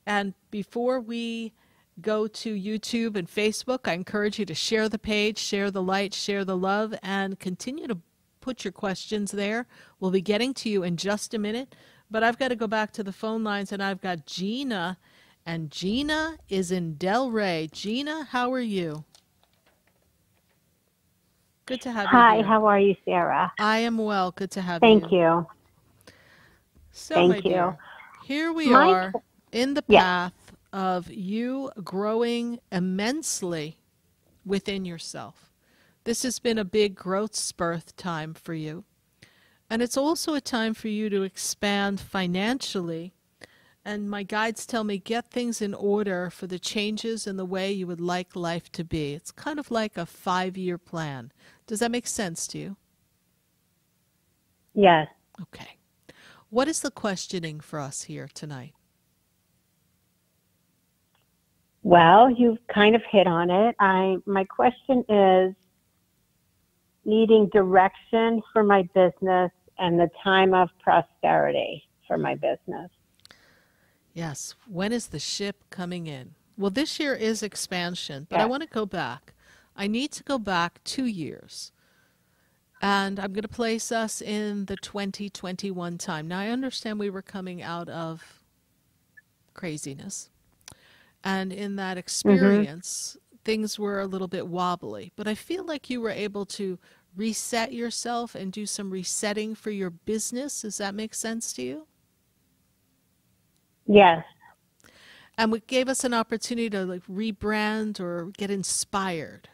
[0.04, 1.52] And before we
[2.00, 6.12] go to YouTube and Facebook, I encourage you to share the page, share the light,
[6.12, 7.98] share the love, and continue to
[8.40, 9.66] put your questions there.
[9.98, 11.74] We'll be getting to you in just a minute,
[12.10, 14.98] but I've got to go back to the phone lines and I've got Gina,
[15.46, 17.70] and Gina is in Delray.
[17.70, 19.04] Gina, how are you?
[21.66, 23.52] Good to have you Hi, how are you, Sarah?
[23.58, 24.32] I am well.
[24.32, 25.00] Good to have you.
[25.00, 25.18] Thank you.
[25.18, 25.46] you.
[26.92, 27.50] So, Thank you.
[27.50, 27.78] dear,
[28.24, 29.12] here we My- are
[29.52, 30.02] in the Yes.
[30.02, 33.78] path of you growing immensely
[34.44, 35.50] within yourself.
[36.04, 38.84] This has been a big growth spurt time for you.
[39.68, 43.12] And it's also a time for you to expand financially.
[43.86, 47.70] And my guides tell me get things in order for the changes in the way
[47.70, 49.14] you would like life to be.
[49.14, 51.30] It's kind of like a five year plan.
[51.68, 52.76] Does that make sense to you?
[54.74, 55.06] Yes.
[55.40, 55.76] Okay.
[56.50, 58.74] What is the questioning for us here tonight?
[61.84, 63.76] Well, you've kind of hit on it.
[63.78, 65.54] I my question is
[67.04, 72.90] needing direction for my business and the time of prosperity for my business.
[74.16, 74.54] Yes.
[74.66, 76.34] When is the ship coming in?
[76.56, 79.34] Well, this year is expansion, but I want to go back.
[79.76, 81.70] I need to go back two years.
[82.80, 86.28] And I'm going to place us in the 2021 time.
[86.28, 88.40] Now, I understand we were coming out of
[89.52, 90.30] craziness.
[91.22, 91.98] And in that mm-hmm.
[91.98, 95.12] experience, things were a little bit wobbly.
[95.14, 96.78] But I feel like you were able to
[97.14, 100.62] reset yourself and do some resetting for your business.
[100.62, 101.86] Does that make sense to you?
[103.86, 104.24] Yes.
[105.38, 109.48] and it gave us an opportunity to like rebrand or get inspired.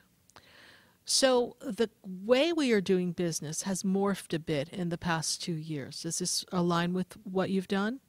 [1.04, 5.54] So the way we are doing business has morphed a bit in the past two
[5.54, 6.02] years.
[6.02, 8.00] Does this align with what you've done?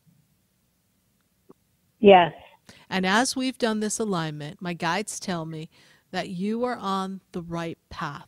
[2.00, 2.34] Yes.
[2.90, 5.70] And as we've done this alignment, my guides tell me
[6.12, 8.28] that you are on the right path.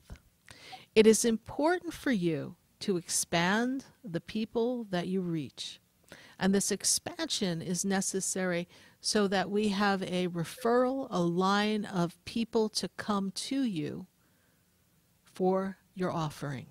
[0.96, 5.80] It is important for you to expand the people that you reach.
[6.40, 8.68] And this expansion is necessary
[9.02, 14.08] so that we have a referral, a line of people to come to you
[15.24, 16.68] for your offering.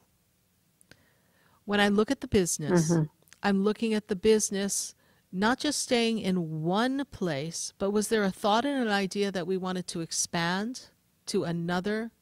[1.64, 3.08] When I look at the business, Mhm.
[3.42, 4.94] I'm looking at the business
[5.32, 9.46] not just staying in one place, but was there a thought and an idea that
[9.46, 10.90] we wanted to expand
[11.26, 12.12] to another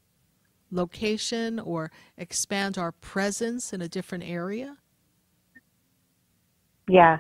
[0.71, 4.79] location or expand our presence in a different area?
[6.89, 7.19] Yeah.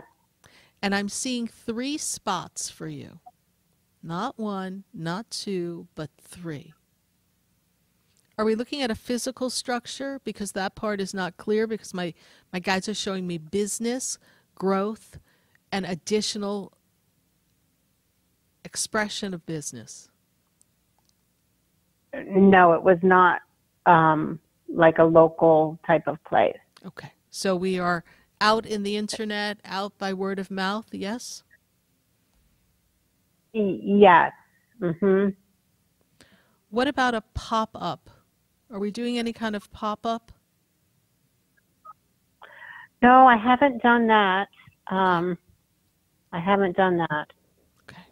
[0.82, 3.20] And I'm seeing three spots for you.
[4.02, 6.74] Not one, not two, but three.
[8.36, 10.20] Are we looking at a physical structure?
[10.24, 12.12] Because that part is not clear because my,
[12.52, 14.18] my guides are showing me business,
[14.56, 15.20] growth,
[15.70, 16.72] and additional
[18.64, 20.08] expression of business.
[22.12, 23.42] No, it was not
[23.86, 26.58] um, like a local type of place.
[26.84, 27.12] Okay.
[27.30, 28.04] So we are
[28.42, 31.44] out in the internet, out by word of mouth, yes?
[33.52, 34.32] Yes.
[34.80, 35.28] hmm
[36.70, 38.10] What about a pop up?
[38.70, 40.32] Are we doing any kind of pop up?
[43.00, 44.48] No, I haven't done that.
[44.88, 45.38] Um,
[46.32, 47.32] I haven't done that.
[47.88, 48.02] Okay.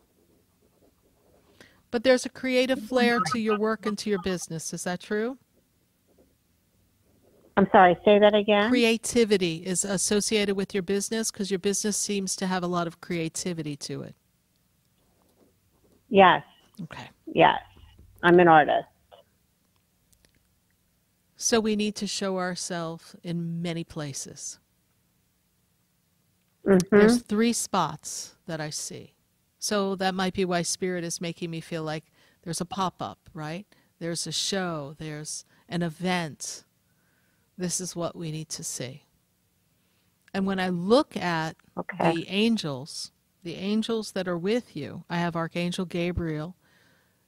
[1.91, 4.73] But there's a creative flair to your work and to your business.
[4.73, 5.39] Is that true?
[7.57, 8.71] I'm sorry, say that again.
[8.71, 13.01] Creativity is associated with your business because your business seems to have a lot of
[13.01, 14.15] creativity to it.
[16.09, 16.43] Yes.
[16.83, 17.11] Okay.
[17.27, 17.61] Yes.
[18.23, 18.87] I'm an artist.
[21.37, 24.59] So we need to show ourselves in many places.
[26.67, 26.99] Mm-hmm.
[26.99, 29.15] There's three spots that I see.
[29.59, 32.05] So that might be why Spirit is making me feel like
[32.43, 33.67] there's a pop up, right?
[33.99, 36.65] There's a show, there's an event.
[37.61, 39.03] This is what we need to see.
[40.33, 42.11] And when I look at Okay.
[42.13, 43.13] the angels,
[43.43, 46.57] the angels that are with you, I have Archangel Gabriel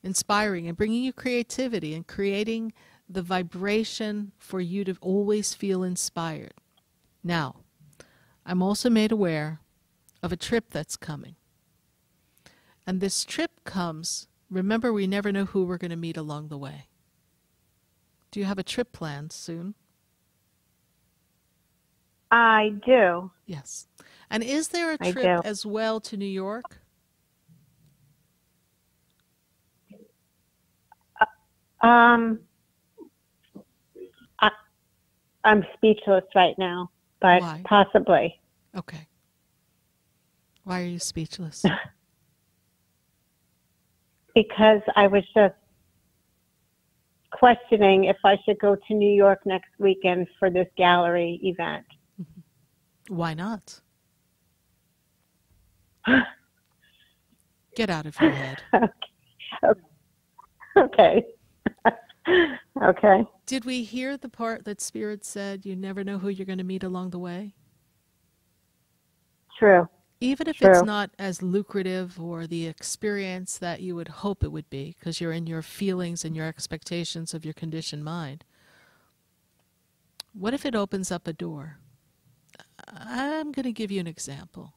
[0.02, 2.72] inspiring and bringing you creativity and creating
[3.06, 6.54] the vibration for you to always feel inspired.
[7.22, 7.56] Now,
[8.46, 9.60] I'm also made aware
[10.22, 11.36] of a trip that's coming.
[12.86, 16.56] And this trip comes, remember, we never know who we're going to meet along the
[16.56, 16.86] way.
[18.30, 19.74] Do you have a trip planned soon?
[22.32, 23.30] I do.
[23.44, 23.86] Yes.
[24.30, 26.80] And is there a trip as well to New York?
[31.82, 32.40] Um,
[34.40, 34.50] I,
[35.44, 36.90] I'm speechless right now,
[37.20, 37.60] but Why?
[37.64, 38.40] possibly.
[38.74, 39.08] Okay.
[40.64, 41.64] Why are you speechless?
[44.34, 45.54] because I was just
[47.32, 51.84] questioning if I should go to New York next weekend for this gallery event.
[53.08, 53.80] Why not?
[57.76, 58.62] Get out of your head.
[60.76, 61.24] Okay.
[62.82, 63.24] okay.
[63.46, 66.64] Did we hear the part that Spirit said you never know who you're going to
[66.64, 67.54] meet along the way?
[69.58, 69.88] True.
[70.20, 74.70] Even if it's not as lucrative or the experience that you would hope it would
[74.70, 78.44] be, because you're in your feelings and your expectations of your conditioned mind.
[80.32, 81.78] What if it opens up a door?
[82.88, 84.74] I'm going to give you an example.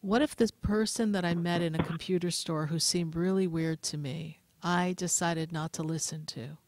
[0.00, 3.82] What if this person that I met in a computer store who seemed really weird
[3.84, 6.58] to me, I decided not to listen to?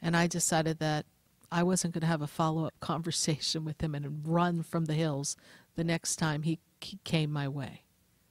[0.00, 1.06] And I decided that
[1.50, 4.94] I wasn't going to have a follow up conversation with him and run from the
[4.94, 5.36] hills
[5.74, 6.60] the next time he
[7.04, 7.84] came my way.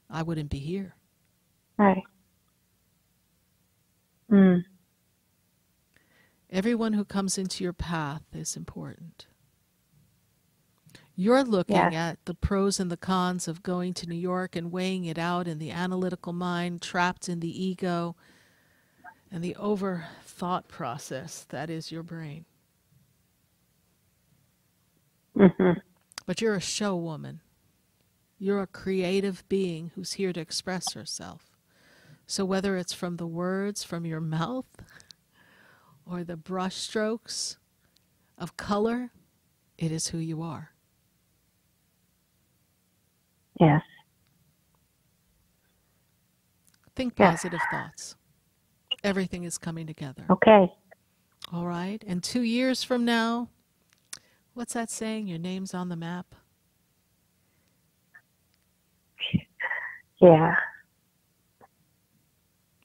[0.09, 0.95] I wouldn't be here.
[1.77, 2.03] Right.
[4.31, 4.63] Mm.
[6.49, 9.27] Everyone who comes into your path is important.
[11.19, 11.93] You're looking Yes.
[11.93, 15.49] at the pros and the cons of going to New York and weighing it out
[15.49, 18.15] in the analytical mind, trapped in the ego
[19.29, 22.45] and the over thought process that is your brain.
[25.35, 25.73] hmm
[26.25, 27.41] But you're a show woman.
[28.37, 31.57] You're a creative being who's here to express herself.
[32.27, 34.67] So whether it's from the words from your mouth
[36.05, 37.57] or the brush strokes
[38.37, 39.11] of color,
[39.77, 40.71] it is who you are.
[43.59, 43.81] Yes.
[46.95, 47.31] Think Yeah.
[47.31, 48.15] positive thoughts.
[49.03, 50.25] Everything is coming together.
[50.29, 50.71] Okay.
[51.51, 52.03] All right.
[52.05, 53.49] And two years from now,
[54.53, 55.27] what's that saying?
[55.27, 56.35] Your name's on the map.
[60.21, 60.55] Yeah.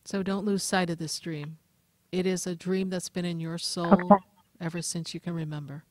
[0.04, 1.58] So don't lose sight of this dream.
[2.12, 4.24] It is a dream that's been in your soul Okay.
[4.60, 5.84] ever since you can remember.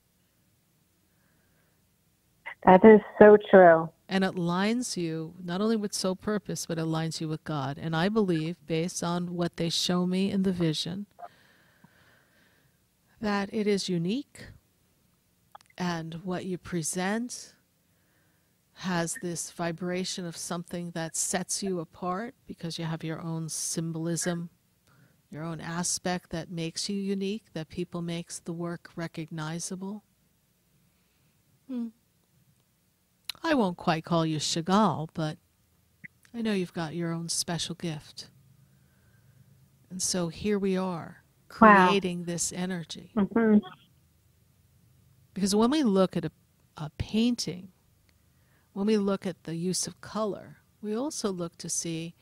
[2.65, 3.89] That is so true.
[4.07, 7.77] And it aligns you not only with soul purpose, but lines you with God.
[7.81, 11.07] And I believe, based on what they show me in the vision,
[13.19, 14.47] that it is unique
[15.77, 17.55] and what you present
[18.75, 24.49] has this vibration of something that sets you apart because you have your own symbolism,
[25.29, 30.03] your own aspect that makes you unique, that people makes the work recognizable.
[31.67, 31.87] Hmm.
[33.43, 35.37] I won't quite call you Chagall, but
[36.33, 38.29] I know you've got your own special gift.
[39.89, 41.23] And so here we are,
[41.59, 41.89] Wow.
[41.89, 43.11] creating this energy.
[43.15, 43.57] hmm
[45.33, 46.31] Because when we look at a,
[46.77, 47.69] a painting,
[48.73, 52.15] when we look at the use of color, we also look to see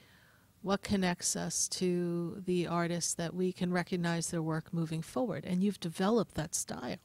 [0.62, 5.46] what connects us to the artist that we can recognize their work moving forward.
[5.46, 6.98] And you've developed that style.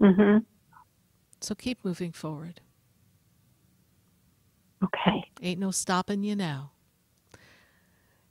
[0.00, 0.38] hmm
[1.40, 2.60] So keep moving forward.
[4.82, 5.24] Okay.
[5.42, 6.72] Ain't no stopping you now.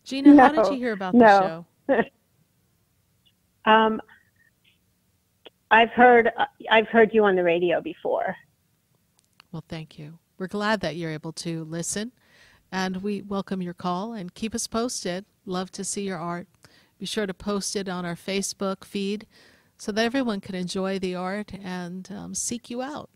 [0.04, 1.66] Gina, how did you hear about no.
[1.88, 2.04] the show?
[3.66, 4.00] Um,
[5.72, 6.32] I've heard
[6.72, 8.34] I've heard you on the radio before.
[9.52, 10.20] Well, thank you.
[10.38, 12.14] We're glad that you're able to listen,
[12.72, 15.26] and we welcome your call and keep us posted.
[15.46, 16.48] Love to see your art.
[16.98, 19.28] Be sure to post it on our Facebook feed
[19.78, 23.10] so that everyone can enjoy the art and um, seek you out.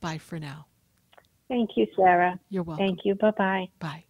[0.00, 0.66] Bye for now.
[1.48, 2.38] Thank you, Sarah.
[2.48, 2.86] You're welcome.
[2.86, 3.14] Thank you.
[3.14, 3.68] Bye bye.
[3.78, 4.04] Bye.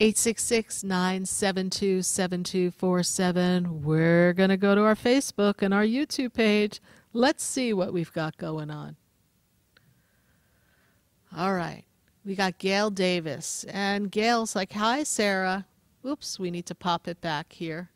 [0.00, 3.82] 866 972 7247.
[3.82, 6.80] We're going to go to our Facebook and our YouTube page.
[7.12, 8.96] Let's see what we've got going on.
[11.36, 11.84] All right.
[12.24, 13.64] We got Gail Davis.
[13.68, 15.66] And Gail's like, Hi, Sarah.
[16.04, 17.90] Oops, we need to pop it back here.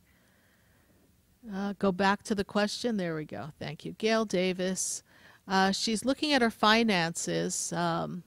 [1.53, 2.97] Uh, go back to the question.
[2.97, 3.51] There we go.
[3.59, 3.93] Thank you.
[3.93, 5.03] Gail Davis.
[5.47, 7.73] Uh, she's looking at her finances.
[7.73, 8.25] Um,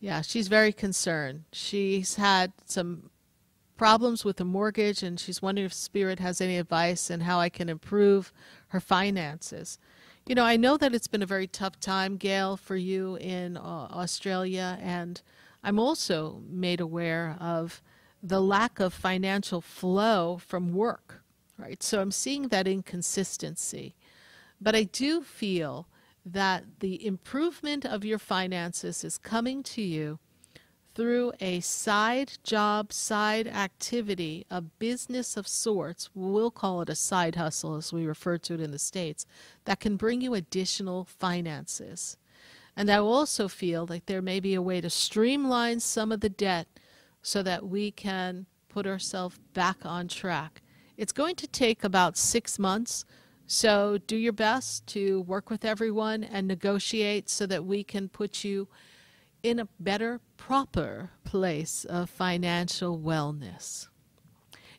[0.00, 1.44] yeah, she's very concerned.
[1.52, 3.10] She's had some
[3.76, 7.48] problems with the mortgage, and she's wondering if Spirit has any advice and how I
[7.48, 8.32] can improve
[8.68, 9.78] her finances.
[10.26, 13.56] You know, I know that it's been a very tough time, Gail, for you in
[13.56, 15.22] uh, Australia, and
[15.64, 17.82] I'm also made aware of
[18.22, 21.22] the lack of financial flow from work,
[21.56, 21.82] right?
[21.82, 23.94] So I'm seeing that inconsistency.
[24.60, 25.86] But I do feel
[26.26, 30.18] that the improvement of your finances is coming to you
[30.94, 37.36] through a side job, side activity, a business of sorts, we'll call it a side
[37.36, 39.24] hustle as we refer to it in the States,
[39.64, 42.16] that can bring you additional finances.
[42.76, 46.28] And I also feel like there may be a way to streamline some of the
[46.28, 46.66] debt
[47.28, 50.62] so that we can put ourselves back on track.
[50.96, 53.04] It's going to take about six months
[53.50, 58.44] so do your best to work with everyone and negotiate so that we can put
[58.44, 58.68] you
[59.42, 63.88] in a better, proper place of financial wellness.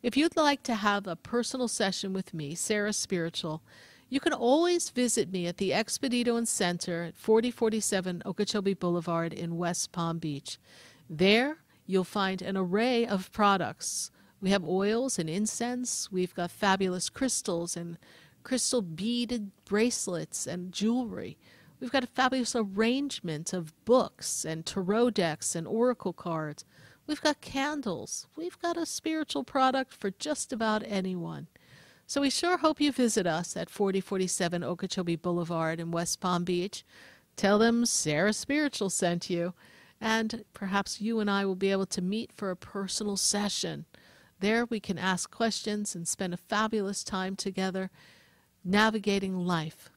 [0.03, 3.63] If you'd like to have a personal session with me, Sarah Spiritual,
[4.07, 9.57] you can always visit me at the Expedito and Center at 4047 Okeechobee Boulevard in
[9.57, 10.59] West Palm Beach.
[11.09, 11.57] There,
[11.90, 14.11] you'll find an array of products.
[14.40, 16.11] We have oils and incense.
[16.11, 17.98] We've got fabulous crystals and
[18.44, 21.36] crystal beaded bracelets and jewelry.
[21.80, 26.64] We've got a fabulous arrangement of books and tarot decks and oracle cards.
[27.07, 28.28] We've got candles.
[28.36, 31.48] We've got a spiritual product for just about anyone.
[32.06, 36.86] So we sure hope you visit us at 4047 Okeechobee Boulevard in West Palm Beach.
[37.36, 39.56] Tell them Sarah Spiritual sent you,
[40.01, 43.85] and perhaps you and I will be able to meet for a personal session.
[44.39, 47.89] There we can ask questions and spend a fabulous time together
[48.63, 49.89] navigating life.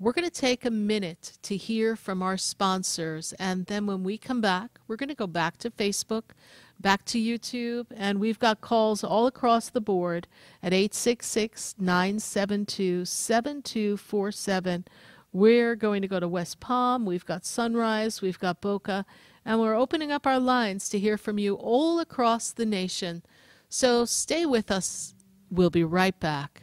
[0.00, 4.16] We're going to take a minute to hear from our sponsors, and then when we
[4.16, 6.30] come back, we're going to go back to Facebook,
[6.78, 10.28] back to YouTube, and we've got calls all across the board
[10.62, 14.84] at 866 972 7247.
[15.32, 19.04] We're going to go to West Palm, we've got Sunrise, we've got Boca,
[19.44, 23.22] and we're opening up our lines to hear from you all across the nation.
[23.68, 25.14] So stay with us.
[25.50, 26.62] We'll be right back.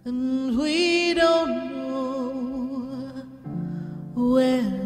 [0.06, 3.26] and we don't know
[4.14, 4.83] where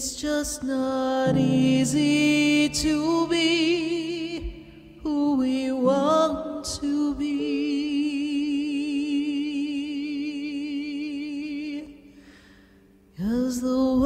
[0.00, 7.24] It's just not easy to be who we want to be.
[13.18, 13.97] Cause the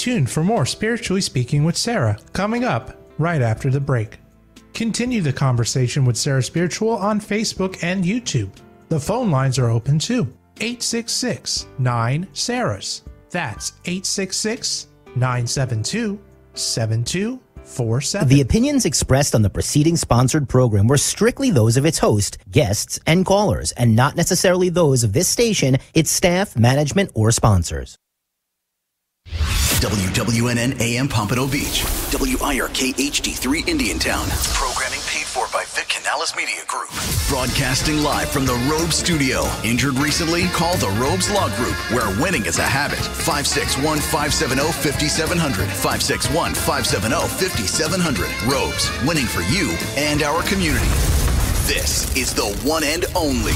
[0.00, 4.18] tuned for more Spiritually Speaking with Sarah coming up right after the break.
[4.72, 8.50] Continue the conversation with Sarah Spiritual on Facebook and YouTube.
[8.88, 10.22] The phone lines are open too.
[10.56, 13.02] 866 9 Sarahs.
[13.28, 14.86] That's 866
[15.16, 16.18] 972
[16.54, 18.28] 7247.
[18.28, 22.98] The opinions expressed on the preceding sponsored program were strictly those of its host, guests,
[23.06, 27.99] and callers, and not necessarily those of this station, its staff, management, or sponsors.
[29.80, 31.84] WWNN AM Pompano Beach.
[32.12, 34.26] WIRK HD3 Indiantown.
[34.54, 36.90] Programming paid for by Vic Canales Media Group.
[37.28, 39.44] Broadcasting live from the Robe Studio.
[39.64, 40.44] Injured recently?
[40.48, 42.98] Call the Robes Law Group, where winning is a habit.
[42.98, 45.68] 561 570 5700.
[45.70, 48.28] 561 570 5700.
[48.50, 50.90] Robes, winning for you and our community.
[51.70, 53.52] This is the one and only.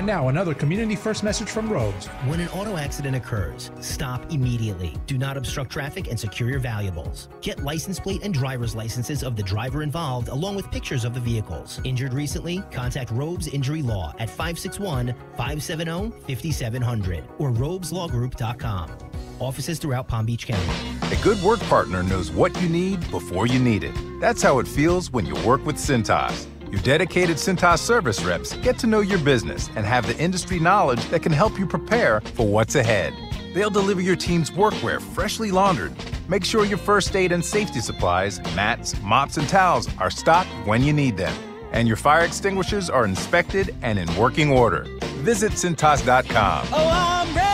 [0.00, 2.06] And now another community first message from Rhodes.
[2.24, 4.94] When an auto accident occurs, stop immediately.
[5.06, 7.28] Do not obstruct traffic and secure your valuables.
[7.42, 11.20] Get license plate and driver's licenses of the driver involved along with pictures of the
[11.20, 11.82] vehicles.
[11.84, 12.62] Injured recently?
[12.70, 18.90] Contact Robes Injury Law at 561 570 5700 or robeslawgroup.com.
[19.38, 21.14] Offices throughout Palm Beach County.
[21.14, 23.94] A good work partner knows what you need before you need it.
[24.18, 26.46] That's how it feels when you work with Cintas.
[26.70, 31.04] Your dedicated Cintas service reps get to know your business and have the industry knowledge
[31.06, 33.12] that can help you prepare for what's ahead.
[33.52, 35.92] They'll deliver your team's workwear freshly laundered.
[36.28, 40.84] Make sure your first aid and safety supplies, mats, mops, and towels are stocked when
[40.84, 41.36] you need them.
[41.72, 44.86] And your fire extinguishers are inspected and in working order.
[45.22, 46.68] Visit Cintas.com.
[46.70, 47.49] Oh!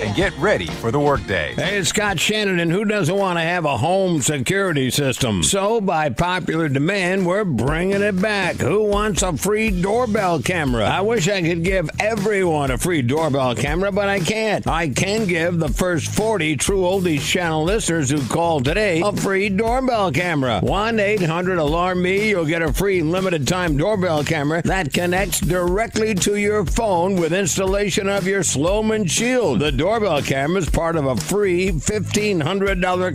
[0.00, 1.52] And get ready for the workday.
[1.54, 5.42] Hey, it's Scott Shannon, and who doesn't want to have a home security system?
[5.42, 8.56] So, by popular demand, we're bringing it back.
[8.56, 10.84] Who wants a free doorbell camera?
[10.84, 14.66] I wish I could give everyone a free doorbell camera, but I can't.
[14.66, 19.50] I can give the first 40 True Oldies channel listeners who call today a free
[19.50, 20.60] doorbell camera.
[20.60, 26.14] 1 800 Alarm Me, you'll get a free limited time doorbell camera that connects directly
[26.14, 29.60] to your phone with installation of your Slomin's Shield.
[29.60, 32.40] The doorbell camera is part of a free $1,500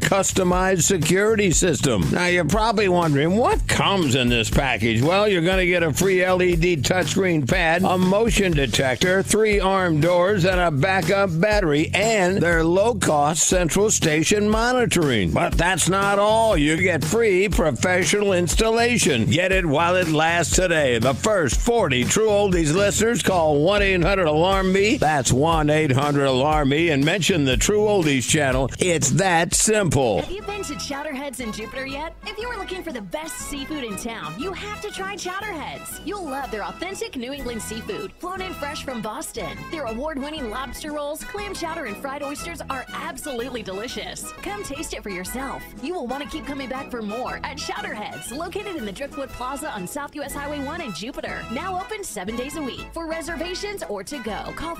[0.01, 2.03] customized security system.
[2.11, 5.01] Now, you're probably wondering what comes in this package?
[5.01, 10.01] Well, you're going to get a free LED touchscreen pad, a motion detector, three arm
[10.01, 15.31] doors, and a backup battery, and their low cost central station monitoring.
[15.31, 16.57] But that's not all.
[16.57, 19.27] You get free professional installation.
[19.27, 20.99] Get it while it lasts today.
[20.99, 24.97] The first 40 True Oldies listeners call 1 800 Alarm Me.
[24.97, 28.71] That's 1 800 Alarm Me and mention the True Oldies channel.
[28.79, 30.21] It's that simple.
[30.21, 32.15] Have you been to Chowderheads in Jupiter yet?
[32.25, 36.01] If you are looking for the best seafood in town, you have to try Chowderheads.
[36.05, 39.55] You'll love their authentic New England seafood, flown in fresh from Boston.
[39.69, 44.31] Their award-winning lobster rolls, clam chowder, and fried oysters are absolutely delicious.
[44.41, 45.63] Come taste it for yourself.
[45.83, 49.29] You will want to keep coming back for more at Chowderheads, located in the Driftwood
[49.29, 51.43] Plaza on South US Highway 1 in Jupiter.
[51.51, 52.87] Now open seven days a week.
[52.91, 54.75] For reservations or to go, call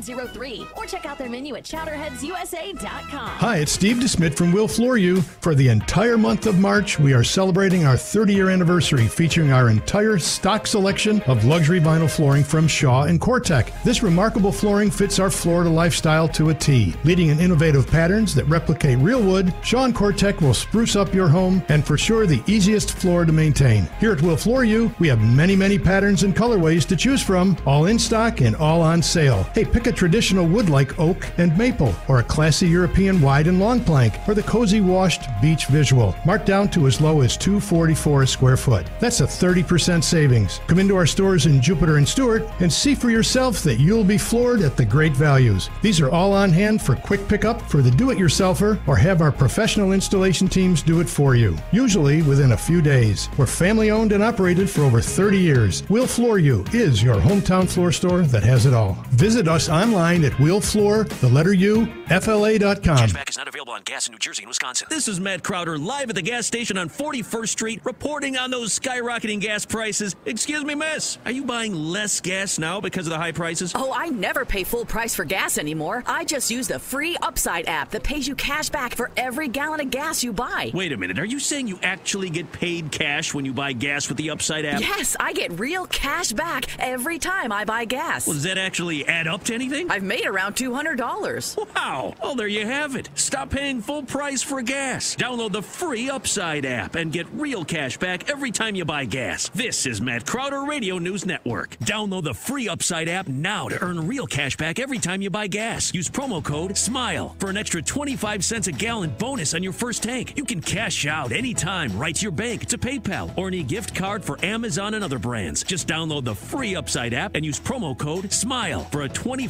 [0.00, 3.28] 561-203-2903 or check out their menu at chowderheadsusa.com.
[3.28, 5.20] Hi, it's Steve DeSmit from Will Floor You.
[5.20, 9.70] For the entire month of March, we are celebrating our 30 year anniversary featuring our
[9.70, 13.82] entire stock selection of luxury vinyl flooring from Shaw and COREtec.
[13.82, 16.94] This remarkable flooring fits our Florida lifestyle to a T.
[17.04, 21.28] Leading in innovative patterns that replicate real wood, Shaw and COREtec will spruce up your
[21.28, 23.88] home and for sure the easiest floor to maintain.
[23.98, 27.56] Here at Will Floor You, we have many, many patterns and colorways to choose from,
[27.66, 29.44] all in stock and all on sale.
[29.54, 33.58] Hey, pick a traditional wood like oak and maple, or a classy European wide and
[33.58, 38.22] long plank, or the cozy washed beach visual, marked down to as low as 244
[38.22, 38.86] a square foot.
[39.00, 40.60] That's a 30% savings.
[40.66, 44.18] Come into our stores in Jupiter and Stuart and see for yourself that you'll be
[44.18, 45.70] floored at the great values.
[45.82, 49.92] These are all on hand for quick pickup for the do-it-yourselfer or have our professional
[49.92, 51.56] installation teams do it for you.
[51.72, 53.28] Usually within a few days.
[53.38, 55.82] We're family owned and operated for over 30 years.
[55.88, 58.98] We'll Floor You is your hometown floor store that has it all.
[59.10, 62.98] Visit us online at willfloor, the letter U, FLA.com.
[62.98, 64.86] Cashback is not available on gas in New Jersey and Wisconsin.
[64.90, 68.78] This is Matt Crowder live at the gas station on 41st Street reporting on those
[68.78, 70.16] skyrocketing gas prices.
[70.26, 71.16] Excuse me, miss.
[71.24, 73.72] Are you buying less gas now because of the high prices?
[73.74, 76.04] Oh, I never pay full price for gas anymore.
[76.06, 79.80] I just use the free Upside app that pays you cash back for every gallon
[79.80, 80.70] of gas you buy.
[80.74, 81.18] Wait a minute.
[81.18, 84.66] Are you saying you actually get paid cash when you buy gas with the Upside
[84.66, 84.80] app?
[84.80, 88.26] Yes, I get real cash back every time I buy gas.
[88.26, 89.69] Well, does that actually add up to anything?
[89.72, 91.74] I've made around $200.
[91.74, 92.14] Wow.
[92.22, 93.08] Well, there you have it.
[93.14, 95.14] Stop paying paying full price for gas.
[95.14, 99.48] Download the free Upside app and get real cash back every time you buy gas.
[99.50, 101.76] This is Matt Crowder Radio News Network.
[101.80, 105.46] Download the free Upside app now to earn real cash back every time you buy
[105.46, 105.94] gas.
[105.94, 110.02] Use promo code SMILE for an extra 25 cents a gallon bonus on your first
[110.02, 110.32] tank.
[110.36, 114.24] You can cash out anytime right to your bank, to PayPal, or any gift card
[114.24, 115.62] for Amazon and other brands.
[115.62, 119.49] Just download the free Upside app and use promo code SMILE for a 25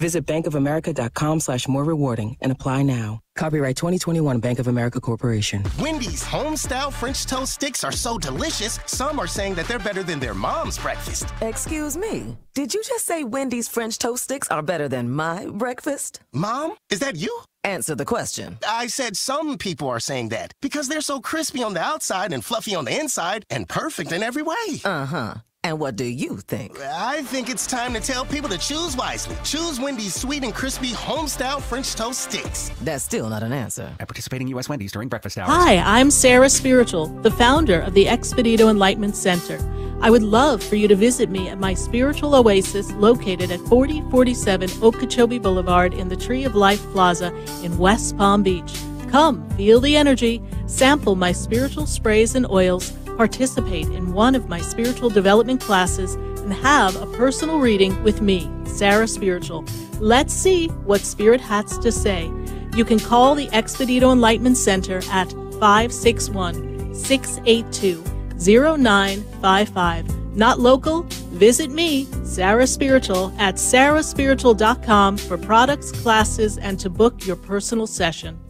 [0.00, 3.20] Visit bankofamerica.com slash more rewarding and apply now.
[3.36, 5.62] Copyright 2021 Bank of America Corporation.
[5.78, 10.18] Wendy's home-style French toast sticks are so delicious, some are saying that they're better than
[10.18, 11.26] their mom's breakfast.
[11.42, 12.38] Excuse me.
[12.54, 16.20] Did you just say Wendy's French toast sticks are better than my breakfast?
[16.32, 17.42] Mom, is that you?
[17.62, 18.56] Answer the question.
[18.66, 22.42] I said some people are saying that because they're so crispy on the outside and
[22.42, 24.80] fluffy on the inside and perfect in every way.
[24.82, 25.34] Uh-huh.
[25.62, 26.80] And what do you think?
[26.80, 29.36] I think it's time to tell people to choose wisely.
[29.44, 32.70] Choose Wendy's sweet and crispy home-style French toast sticks.
[32.80, 33.92] That's still not an answer.
[34.00, 34.70] At participating U.S.
[34.70, 35.50] Wendy's during breakfast hours.
[35.50, 39.58] Hi, I'm Sarah Spiritual, the founder of the Expedito Enlightenment Center.
[40.00, 44.70] I would love for you to visit me at my spiritual oasis located at 4047
[44.82, 48.80] Okeechobee Boulevard in the Tree of Life Plaza in West Palm Beach.
[49.10, 54.62] Come, feel the energy, sample my spiritual sprays and oils, participate in one of my
[54.62, 59.62] spiritual development classes, and have a personal reading with me, Sarah Spiritual.
[59.98, 62.32] Let's see what Spirit has to say.
[62.74, 65.30] You can call the Expedito Enlightenment Center at
[65.60, 68.02] 561 682
[68.38, 70.34] 0955.
[70.34, 71.02] Not local?
[71.36, 78.40] Visit me, Sarah Spiritual, at sarahspiritual.com for products, classes, and to book your personal session.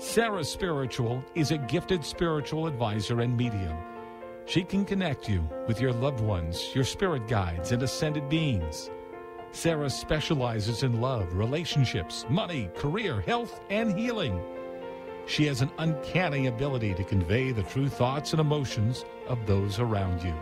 [0.00, 3.76] Sarah Spiritual is a gifted spiritual advisor and medium.
[4.46, 8.90] She can connect you with your loved ones, your spirit guides, and ascended beings.
[9.50, 14.40] Sarah specializes in love, relationships, money, career, health, and healing.
[15.26, 20.22] She has an uncanny ability to convey the true thoughts and emotions of those around
[20.22, 20.34] you.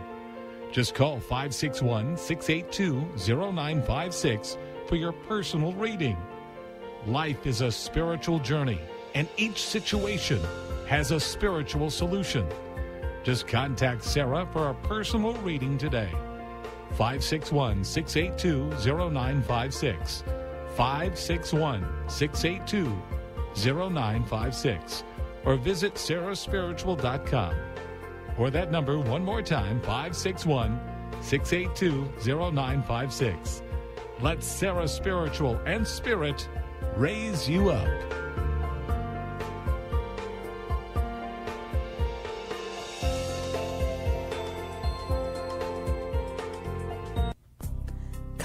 [0.71, 6.15] Just call 561 682 0956 for your personal reading.
[7.07, 8.79] Life is a spiritual journey,
[9.17, 10.39] and each situation
[10.85, 12.47] has a spiritual solution.
[13.23, 16.11] Just contact Sarah for a personal reading today.
[16.91, 18.69] 561 682
[19.09, 20.23] 0956.
[20.75, 22.95] 561 682
[23.89, 25.03] 0956
[25.45, 27.55] or visit sarahspiritual.com.
[28.37, 30.79] Or that number one more time 561
[31.21, 33.63] 682 0956.
[34.21, 36.47] Let Sarah Spiritual and Spirit
[36.95, 38.27] raise you up.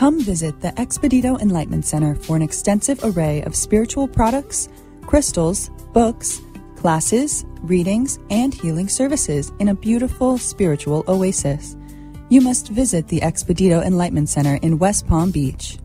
[0.03, 4.69] Come visit the Expedito Enlightenment Center for an extensive array of spiritual products,
[5.07, 6.43] crystals, books,
[6.75, 11.77] classes, readings, and healing services in a beautiful spiritual oasis.
[12.31, 15.79] You must visit the Expedito Enlightenment Center in West Palm Beach.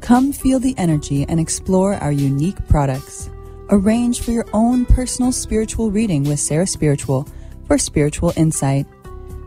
[0.00, 3.30] Come feel the energy and explore our unique products.
[3.68, 7.28] Arrange for your own personal spiritual reading with Sarah Spiritual
[7.68, 8.88] for spiritual insight.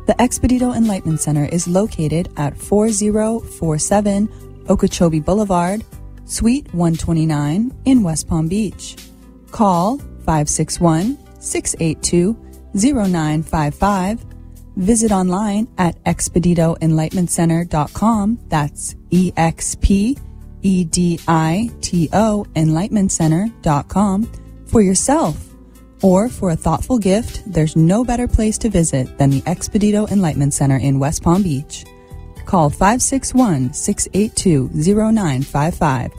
[0.05, 5.85] The Expedito Enlightenment Center is located at 4047 Okeechobee Boulevard,
[6.25, 8.97] Suite 129 in West Palm Beach.
[9.51, 12.35] Call 561 682
[12.73, 14.25] 0955.
[14.75, 18.39] Visit online at expeditoenlightenmentcenter.com.
[18.49, 20.17] That's E X P
[20.63, 24.31] E D I T O enlightenmentcenter.com
[24.65, 25.52] for yourself.
[26.03, 30.53] Or for a thoughtful gift, there's no better place to visit than the Expedito Enlightenment
[30.53, 31.85] Center in West Palm Beach.
[32.45, 36.11] Call 561 682 0955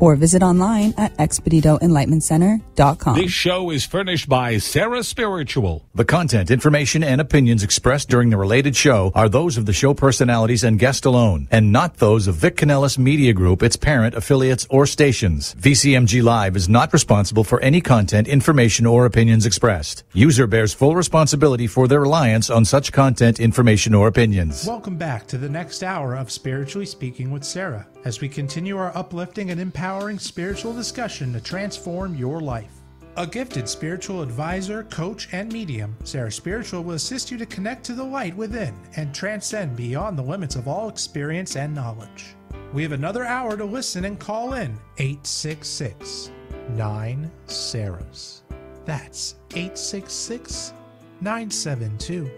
[0.00, 3.16] or visit online at expeditoenlightenmentcenter.com.
[3.16, 5.86] This show is furnished by Sarah Spiritual.
[5.94, 9.94] The content, information, and opinions expressed during the related show are those of the show
[9.94, 14.66] personalities and guest alone, and not those of Vic Canales Media Group, its parent, affiliates,
[14.70, 15.54] or stations.
[15.56, 20.04] VCMG Live is not responsible for any content, information, or opinions expressed.
[20.12, 24.66] User bears full responsibility for their reliance on such content, information, or opinions.
[24.66, 28.96] Welcome back to the next hour of Spiritually Speaking with Sarah as we continue our
[28.96, 32.72] uplifting and empowering spiritual discussion to transform your life.
[33.16, 37.92] A gifted spiritual advisor, coach, and medium, Sarah Spiritual will assist you to connect to
[37.92, 42.36] the light within and transcend beyond the limits of all experience and knowledge.
[42.72, 46.30] We have another hour to listen and call in 866
[46.70, 48.40] 9 Sarahs.
[48.84, 50.72] That's 866
[51.20, 52.30] 972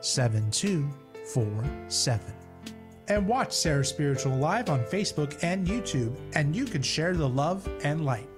[0.00, 2.35] 7247.
[3.08, 7.68] And watch Sarah Spiritual live on Facebook and YouTube, and you can share the love
[7.84, 8.28] and light.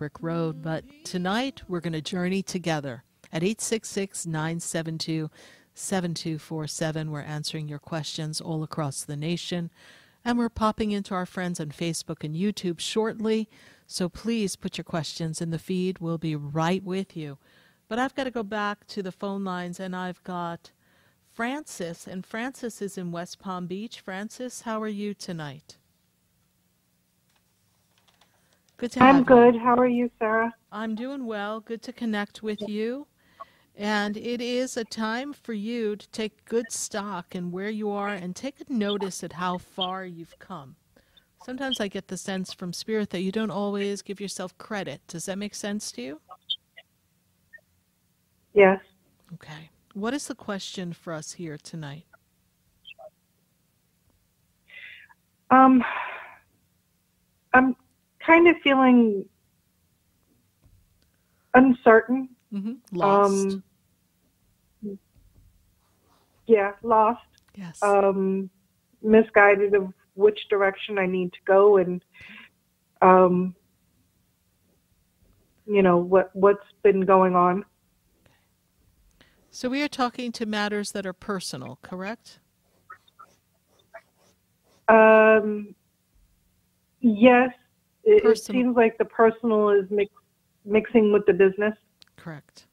[0.00, 3.04] Brick Road, but tonight we're going to journey together.
[3.30, 5.30] At 866 972
[5.74, 9.70] 7247, we're answering your questions all across the nation,
[10.24, 13.46] and we're popping into our friends on Facebook and YouTube shortly.
[13.86, 15.98] So please put your questions in the feed.
[15.98, 17.36] We'll be right with you.
[17.86, 20.70] But I've got to go back to the phone lines, and I've got
[21.30, 24.00] Francis, and Francis is in West Palm Beach.
[24.00, 25.76] Francis, how are you tonight?
[28.80, 29.24] Good to I'm you.
[29.24, 29.56] good.
[29.56, 30.54] How are you, Sarah?
[30.72, 31.60] I'm doing well.
[31.60, 33.08] Good to connect with you.
[33.76, 38.08] And it is a time for you to take good stock in where you are
[38.08, 40.76] and take a notice at how far you've come.
[41.44, 45.02] Sometimes I get the sense from Spirit that you don't always give yourself credit.
[45.06, 46.20] Does that make sense to you?
[48.54, 48.80] Yes.
[49.34, 49.68] Okay.
[49.92, 52.06] What is the question for us here tonight?
[55.50, 55.84] Um,
[57.52, 57.76] I'm
[58.30, 59.24] kind of feeling
[61.54, 62.28] uncertain.
[62.52, 62.72] Mm-hmm.
[62.96, 63.34] Lost.
[63.34, 64.98] Um,
[66.46, 67.22] yeah, lost.
[67.56, 67.82] Yes.
[67.82, 68.50] Um,
[69.02, 72.04] misguided of which direction I need to go, and
[73.02, 73.54] um,
[75.66, 77.64] you know what what's been going on.
[79.50, 82.38] So we are talking to matters that are personal, correct?
[84.88, 85.74] Um,
[87.00, 87.50] yes,
[88.04, 90.12] it, it seems like the personal is mix,
[90.64, 91.74] mixing with the business.
[92.16, 92.66] Correct.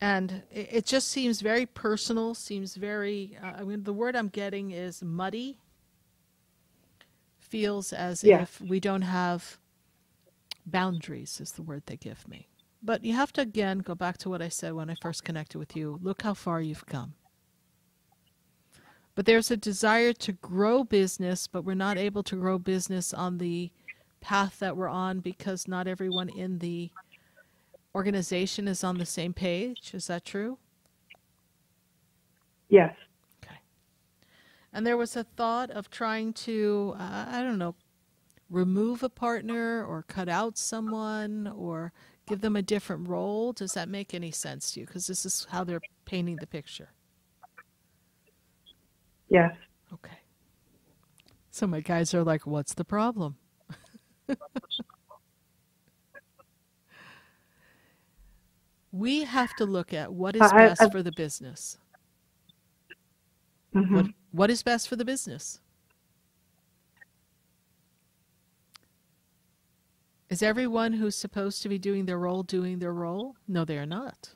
[0.00, 4.28] And it, it just seems very personal, seems very, uh, I mean, the word I'm
[4.28, 5.58] getting is muddy.
[7.38, 8.42] Feels as Yeah.
[8.42, 9.58] if we don't have
[10.66, 12.48] boundaries, is the word they give me.
[12.82, 15.58] But you have to, again, go back to what I said when I first connected
[15.58, 15.98] with you.
[16.02, 17.14] Look how far you've come.
[19.16, 23.38] But there's a desire to grow business, but we're not able to grow business on
[23.38, 23.72] the
[24.20, 26.90] path that we're on because not everyone in the
[27.94, 29.92] organization is on the same page.
[29.94, 30.58] Is that true?
[32.68, 32.94] Yes.
[33.42, 33.56] Okay.
[34.70, 37.74] And there was a thought of trying to, uh, I don't know,
[38.50, 41.94] remove a partner or cut out someone or
[42.28, 43.54] give them a different role.
[43.54, 44.86] Does that make any sense to you?
[44.86, 46.90] Because this is how they're painting the picture.
[49.28, 49.54] Yes.
[49.92, 50.18] Okay.
[51.50, 53.36] So my guys are like, what's the problem?
[58.92, 61.78] we have to look at what is I- best I- for the business.
[63.74, 63.92] Mhm.
[63.92, 65.60] What, what is best for the business?
[70.30, 73.36] Is everyone who's supposed to be doing their role doing their role?
[73.48, 74.34] No, they are not.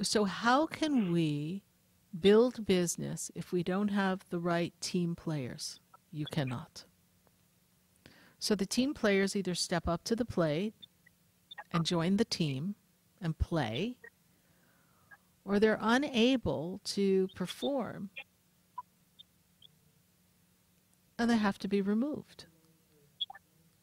[0.00, 1.64] So, how can we
[2.18, 5.80] build business if we don't have the right team players?
[6.12, 6.84] You cannot.
[8.38, 10.74] So, the team players either step up to the plate
[11.72, 12.76] and join the team
[13.20, 13.96] and play,
[15.44, 18.10] or they're unable to perform
[21.18, 22.44] and they have to be removed.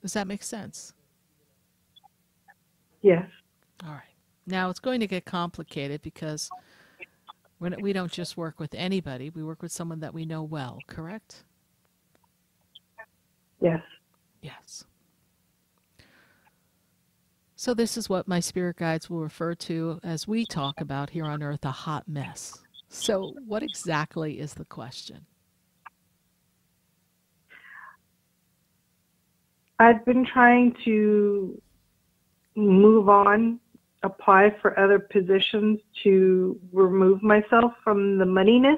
[0.02, 0.94] Does that make sense?
[3.02, 3.30] Yes.
[3.84, 4.15] All right.
[4.47, 6.49] Now it's going to get complicated because
[7.59, 9.30] not, we don't just work with anybody.
[9.30, 11.43] We work with someone that we know well, correct?
[13.61, 13.81] Yes.
[14.41, 14.84] Yes.
[17.55, 21.26] So this is what my spirit guides will refer to as we talk about here
[21.26, 22.53] on earth a hot mess.
[22.89, 25.26] So what exactly is the question?
[29.80, 31.61] I've been trying to
[32.55, 33.59] move on
[34.06, 38.77] apply for other positions to remove myself from the moneyness.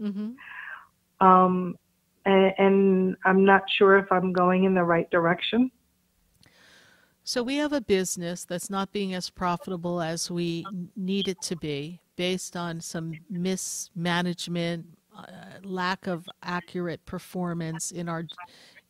[0.00, 1.26] Mm-hmm.
[1.26, 1.76] Um,
[2.26, 5.70] and, and I'm not sure if I'm going in the right direction.
[7.22, 11.56] So we have a business that's not being as profitable as we need it to
[11.56, 14.86] be based on some mismanagement,
[15.16, 15.24] uh,
[15.62, 18.26] lack of accurate performance in our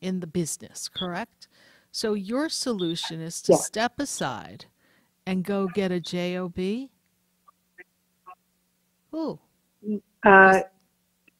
[0.00, 1.48] in the business, correct?
[1.90, 3.58] So your solution is to Yeah.
[3.58, 4.66] step aside
[5.26, 6.58] and go get a job.
[9.14, 9.38] Ooh,
[10.24, 10.60] Uh,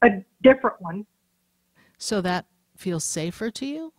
[0.03, 0.11] a
[0.43, 1.07] different one.
[1.99, 2.47] so that
[2.77, 3.93] feels safer to you?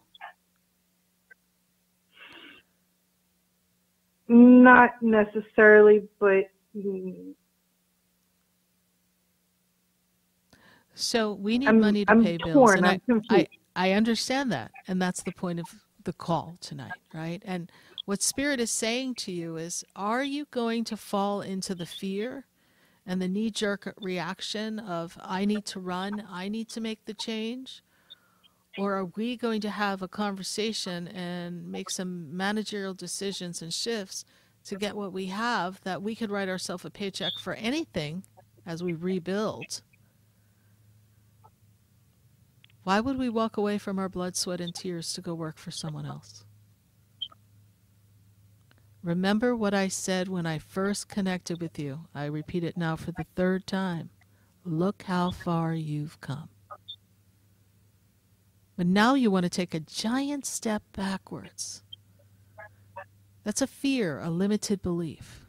[4.27, 6.45] Not necessarily, but
[10.97, 13.47] So we need I'm- money to I'm pay bills, and I'm I, I.
[13.77, 17.43] I understand that, and that's the point of the call tonight, right?
[17.45, 17.69] And
[18.05, 22.45] what Spirit is saying to you is, are you going to fall into the fear
[23.05, 27.81] and the knee-jerk reaction of I need to run, I need to make the change,
[28.77, 34.23] or are we going to have a conversation and make some managerial decisions and shifts
[34.65, 38.23] to get what we have that we could write ourselves a paycheck for anything
[38.65, 39.81] as we rebuild?
[42.83, 45.71] Why would we walk away from our blood, sweat, and tears to go work for
[45.71, 46.44] someone else?
[49.05, 52.07] Remember what I said when I first connected with you.
[52.15, 54.09] I repeat it now for the third time.
[54.63, 56.49] Look how far you've come.
[58.75, 61.83] But now you want to take a giant step backwards.
[63.43, 65.45] That's a fear, a limited belief.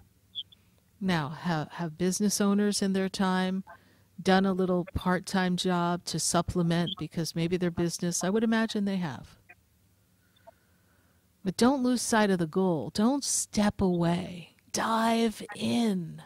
[1.00, 3.64] Now, have, have business owners in their time
[4.22, 8.84] done a little part time job to supplement because maybe their business, I would imagine
[8.84, 9.38] they have.
[11.46, 12.90] But don't lose sight of the goal.
[12.92, 14.56] Don't step away.
[14.72, 16.20] Dive in.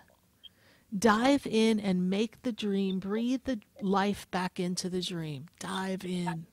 [0.98, 5.48] Dive in and make the dream, breathe the life back into the dream.
[5.58, 6.46] Dive in.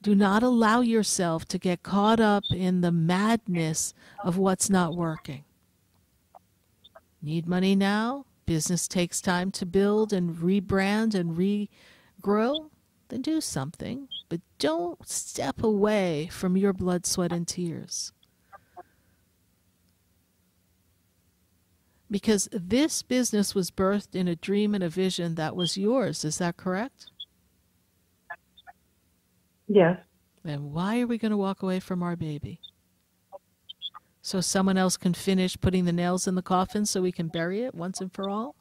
[0.00, 3.92] Do not allow yourself to get caught up in the madness
[4.24, 5.44] of what's not working.
[7.20, 8.24] Need money now?
[8.46, 12.70] Business takes time to build and rebrand and regrow?
[13.12, 14.08] Then do something.
[14.30, 18.10] But don't step away from your blood, sweat, and tears.
[22.10, 26.24] Because this business was birthed in a dream and a vision that was yours.
[26.24, 27.08] Is that correct?
[29.68, 29.98] yes.
[30.42, 32.60] Then why are we going to walk away from our baby?
[34.22, 37.60] So someone else can finish putting the nails in the coffin so we can bury
[37.60, 38.56] it once and for all?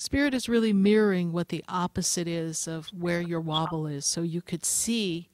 [0.00, 4.40] Spirit is really mirroring what the opposite is of where your wobble is, so you
[4.40, 5.28] could see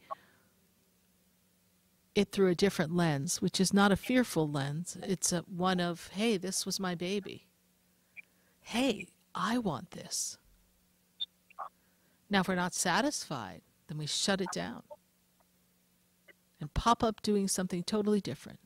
[2.16, 4.98] it through a different lens, which is not a fearful lens.
[5.04, 7.46] It's a one of, hey, this was my baby.
[8.60, 9.06] Hey,
[9.36, 10.36] I want this.
[12.28, 14.82] Now, if we're not satisfied, then we shut it down
[16.60, 18.58] and pop up doing something totally different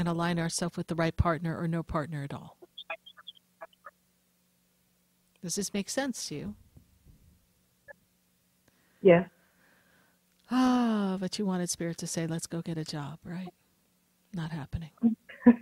[0.00, 2.56] and align ourselves with the right partner or no partner at all.
[5.42, 6.54] Does this make sense to you?
[9.02, 9.26] Yeah.
[10.50, 13.52] Ah, but you wanted Spirit to say, let's go get a job, right?
[14.32, 14.90] Not happening.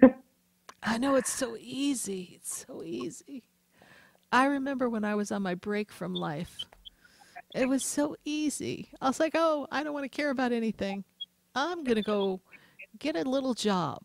[0.84, 2.34] I know it's so easy.
[2.36, 3.42] It's so easy.
[4.30, 6.58] I remember when I was on my break from life,
[7.56, 8.90] it was so easy.
[9.00, 11.02] I was like, oh, I don't want to care about anything.
[11.56, 12.40] I'm going to go
[13.00, 14.02] get a little job.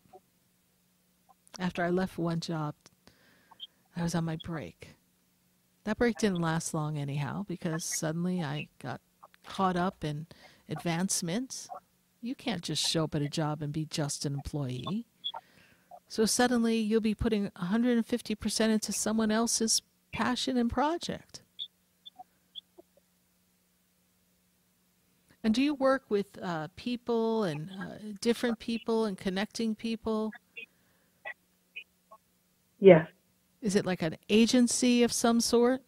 [1.58, 2.74] After I left one job,
[3.96, 4.96] I was on my break.
[5.84, 9.00] That break didn't last long, anyhow, because suddenly I got
[9.46, 10.26] caught up in
[10.68, 11.68] advancements.
[12.22, 15.06] You can't just show up at a job and be just an employee.
[16.08, 19.82] So suddenly you'll be putting 150% into someone else's
[20.12, 21.42] passion and project.
[25.42, 30.32] And do you work with uh, people and uh, different people and connecting people?
[32.84, 33.08] Yes.
[33.62, 35.80] Is it like an agency of some sort?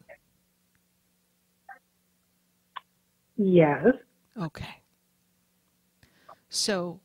[3.37, 3.85] Yes.
[4.41, 4.81] Okay.
[6.49, 7.01] So,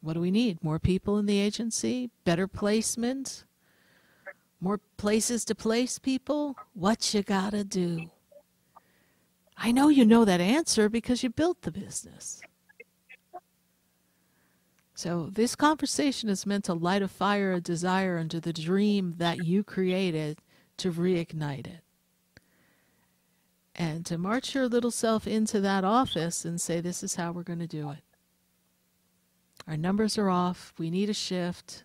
[0.00, 0.62] what do we need?
[0.62, 2.08] More people in the agency?
[2.22, 3.46] Better placement?
[4.60, 6.56] More places to place people?
[6.74, 8.10] What you gotta do?
[9.56, 12.40] I know you know that answer because you built the business.
[14.94, 19.44] So, this conversation is meant to light a fire, a desire into the dream that
[19.44, 20.38] you created
[20.78, 21.80] to reignite it.
[23.76, 27.42] and to march your little self into that office and say, This is how we're
[27.42, 27.98] going to do it.
[29.66, 30.72] Our numbers are off.
[30.78, 31.84] We need a shift.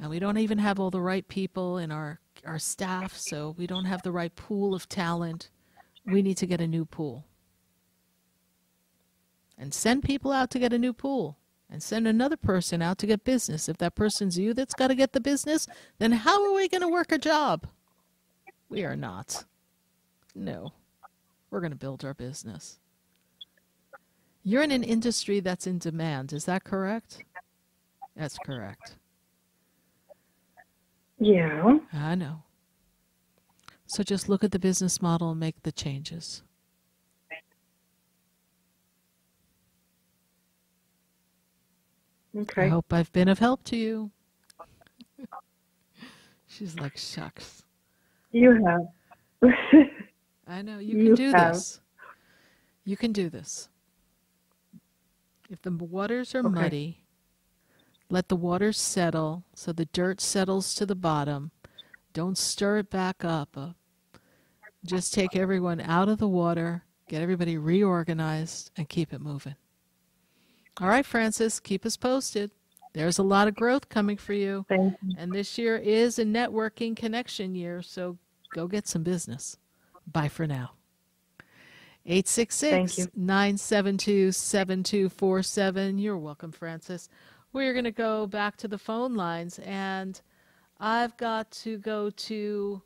[0.00, 3.66] And we don't even have all the right people in our, our staff, so we
[3.66, 5.50] don't have the right pool of talent.
[6.06, 7.26] We need to get a new pool.
[9.60, 11.36] And send people out to get a new pool.
[11.68, 13.68] And send another person out to get business.
[13.68, 15.68] If that person's you that's got to get the business,
[15.98, 17.68] then how are we going to work a job?
[18.68, 19.44] We are not.
[20.34, 20.72] No.
[21.50, 22.78] We're going to build our business.
[24.42, 26.32] You're in an industry that's in demand.
[26.32, 27.22] Is that correct?
[28.16, 28.96] That's correct.
[31.18, 31.78] Yeah.
[31.92, 32.42] I know.
[33.86, 36.42] So just look at the business model and make the changes.
[42.36, 42.62] Okay.
[42.62, 44.10] I hope I've been of help to you.
[46.46, 47.64] She's like, shucks.
[48.32, 49.52] You have.
[50.46, 50.78] I know.
[50.78, 51.54] You can do have.
[51.54, 51.80] this.
[52.84, 53.68] You can do this.
[55.48, 56.48] If the waters are Okay.
[56.48, 57.04] muddy,
[58.08, 61.50] let the waters settle so the dirt settles to the bottom.
[62.12, 63.56] Don't stir it back up.
[63.56, 63.70] Uh,
[64.84, 69.56] just take everyone out of the water, get everybody reorganized, and keep it moving.
[70.80, 72.50] All right, Francis, keep us posted.
[72.94, 74.64] There's a lot of growth coming for you.
[75.18, 78.16] And this year is a networking connection year, so
[78.54, 79.58] go get some business.
[80.10, 80.72] Bye for now.
[82.06, 85.98] 866 972 7247.
[85.98, 87.08] You're welcome, Francis.
[87.52, 90.20] We're going to go back to the phone lines, and
[90.78, 92.80] I've got to go to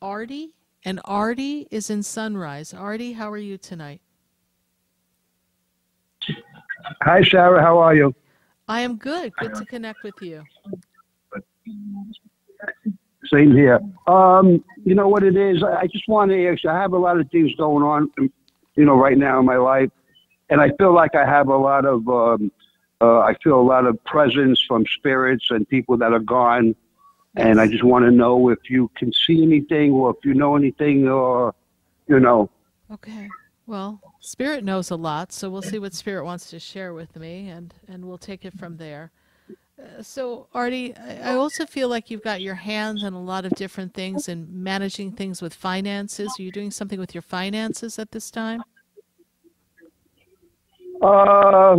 [0.00, 2.72] Artie, and Artie is in Sunrise.
[2.72, 4.00] Artie, how are you tonight?
[7.02, 7.60] Hi, Sarah.
[7.62, 8.14] How are you?
[8.68, 9.32] I am good.
[9.36, 10.44] Good to connect with you.
[13.32, 13.80] Same here.
[14.06, 15.62] Um, you know what it is?
[15.62, 16.70] I just want to ask you.
[16.70, 18.10] I have a lot of things going on,
[18.74, 19.90] you know, right now in my life,
[20.50, 22.08] and I feel like I have a lot of.
[22.08, 22.52] Um,
[23.00, 26.74] uh, I feel a lot of presence from spirits and people that are gone,
[27.36, 30.56] and I just want to know if you can see anything or if you know
[30.56, 31.54] anything, or
[32.08, 32.50] you know.
[32.90, 33.28] Okay.
[33.66, 37.48] Well, Spirit knows a lot, so we'll see what Spirit wants to share with me,
[37.48, 39.12] and, and we'll take it from there.
[39.78, 43.44] Uh, so, Artie, I I also feel like you've got your hands on a lot
[43.44, 46.34] of different things and managing things with finances.
[46.38, 48.64] Are you doing something with your finances at this time?
[51.00, 51.76] Uh,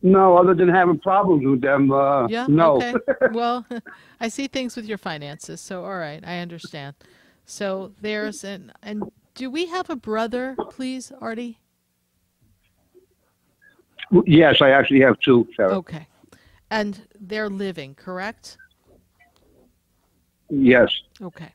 [0.00, 1.92] no, other than having problems with them.
[1.92, 2.46] Uh, Yeah.
[2.48, 2.76] no.
[2.76, 2.94] Okay.
[3.32, 3.66] well,
[4.20, 6.96] I see things with your finances, so all right, I understand.
[7.44, 11.58] So there's an and do we have a brother, please, Artie?
[14.26, 15.76] Yes, I actually have two, Sarah.
[15.76, 16.06] Okay.
[16.70, 18.56] And they're living, correct?
[20.48, 20.90] Yes.
[21.20, 21.52] Okay.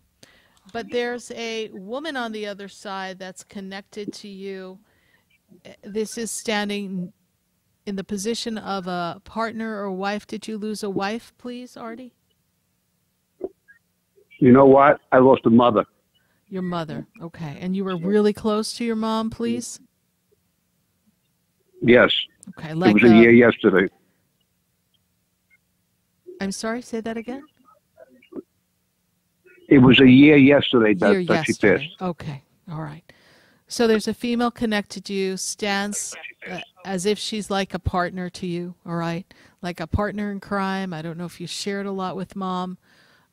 [0.74, 4.80] But there's a woman on the other side that's connected to you.
[5.66, 7.14] Uh, This is standing
[7.86, 10.28] in the position of a partner or wife.
[10.28, 12.14] Did you lose a wife, please, Artie?
[14.40, 15.00] You know what?
[15.12, 15.86] I lost a mother.
[16.50, 17.08] Your mother.
[17.22, 17.58] Okay.
[17.60, 19.80] And you were really close to your mom, please?
[21.82, 22.12] Yes.
[22.50, 22.70] Okay.
[22.72, 23.88] it was a year yesterday.
[26.40, 27.44] I'm sorry, say that again?
[29.70, 31.90] It was a year yesterday that, Year that she yesterday.
[31.90, 32.02] passed.
[32.02, 32.44] Okay.
[32.72, 33.04] All right.
[33.68, 36.16] So there's a female connected to you, stands
[36.50, 39.26] uh, as if she's like a partner to you, all right?
[39.62, 40.94] Like a partner in crime.
[40.94, 42.78] I don't know if you shared a lot with mom,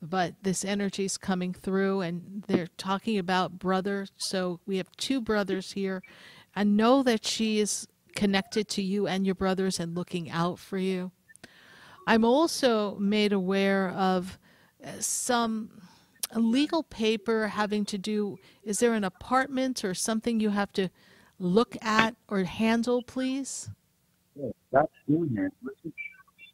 [0.02, 4.08] but this energy is coming through and they're talking about brother.
[4.16, 6.02] So we have two brothers here.
[6.56, 10.78] I know that she is connected to you and your brothers and looking out for
[10.78, 11.10] you.
[12.06, 14.38] I'm also made aware of
[14.84, 15.82] uh, some
[16.34, 20.88] legal paper having to do is there an apartment or something you have to
[21.38, 23.70] look at or handle please?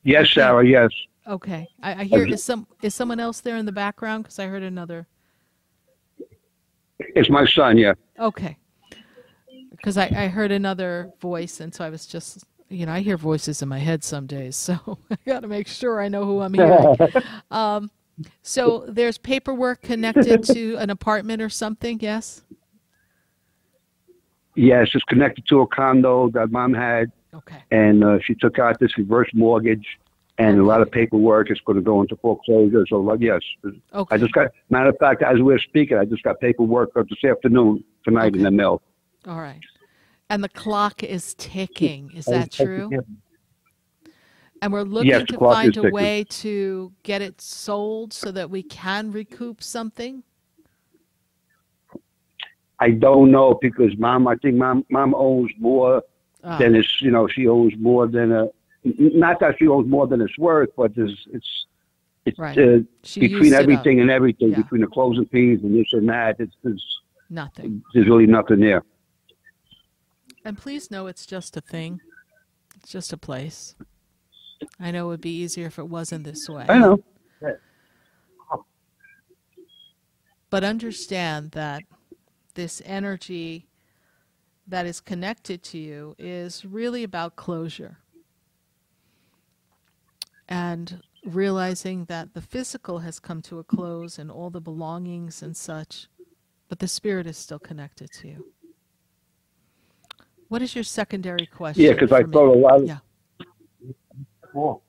[0.03, 0.91] Yes, Sarah, yes.
[1.27, 1.66] okay.
[1.82, 4.24] I, I hear is some is someone else there in the background?
[4.24, 5.07] Because i heard another.
[6.99, 7.95] It's my son, yeah.
[8.19, 8.59] okay
[9.81, 13.16] because I, I heard another voice and so i was just you know i hear
[13.16, 16.40] voices in my head some days so i got to make sure i know who
[16.40, 16.97] i'm hearing
[17.51, 17.90] um,
[18.43, 22.43] so there's paperwork connected to an apartment or something yes
[24.55, 27.12] Yes, it's connected to a condo that mom had.
[27.32, 27.62] Okay.
[27.70, 29.86] And uh, she took out this reverse mortgage
[30.39, 32.85] and a lot of paperwork is going to go into foreclosure.
[32.89, 33.40] So, like, yes.
[33.94, 34.15] Okay.
[34.15, 37.24] I just got, matter of fact, as we we're speaking, I just got paperwork this
[37.24, 38.82] afternoon, tonight in the mail.
[39.26, 39.60] All right.
[40.28, 42.10] And the clock is ticking.
[42.14, 42.90] Is that true?
[44.62, 45.92] And we're looking Yes, to find a ticking.
[45.92, 50.22] way to get it sold so that we can recoup something.
[52.78, 56.02] I don't know because mom, I think mom, mom owns more
[56.42, 56.56] Ah.
[56.59, 58.48] than it's, you know, she owns more than a,
[58.84, 61.66] not that she owns more than it's worth, but there's, it's,
[62.24, 62.56] it's Right.
[62.59, 63.60] uh, between used it up.
[63.60, 64.62] everything and everything, Yeah.
[64.62, 67.82] between the closing fees and this and that, it's, there's, Nothing.
[67.92, 68.82] there's really nothing there.
[70.44, 72.00] And please know it's just a thing.
[72.76, 73.74] It's just a place.
[74.78, 76.66] I know it would be easier if it wasn't this way.
[76.68, 77.02] I know.
[80.50, 81.82] But understand that
[82.54, 83.68] this energy
[84.66, 87.98] that is connected to you is really about closure.
[90.48, 95.56] And realizing that the physical has come to a close and all the belongings and
[95.56, 96.08] such,
[96.68, 98.52] but the spirit is still connected to you.
[100.51, 101.85] What is your secondary question?
[101.85, 102.32] Yeah, because I me?
[102.32, 102.98] thought a lot of, Yeah.
[104.52, 104.82] Oh.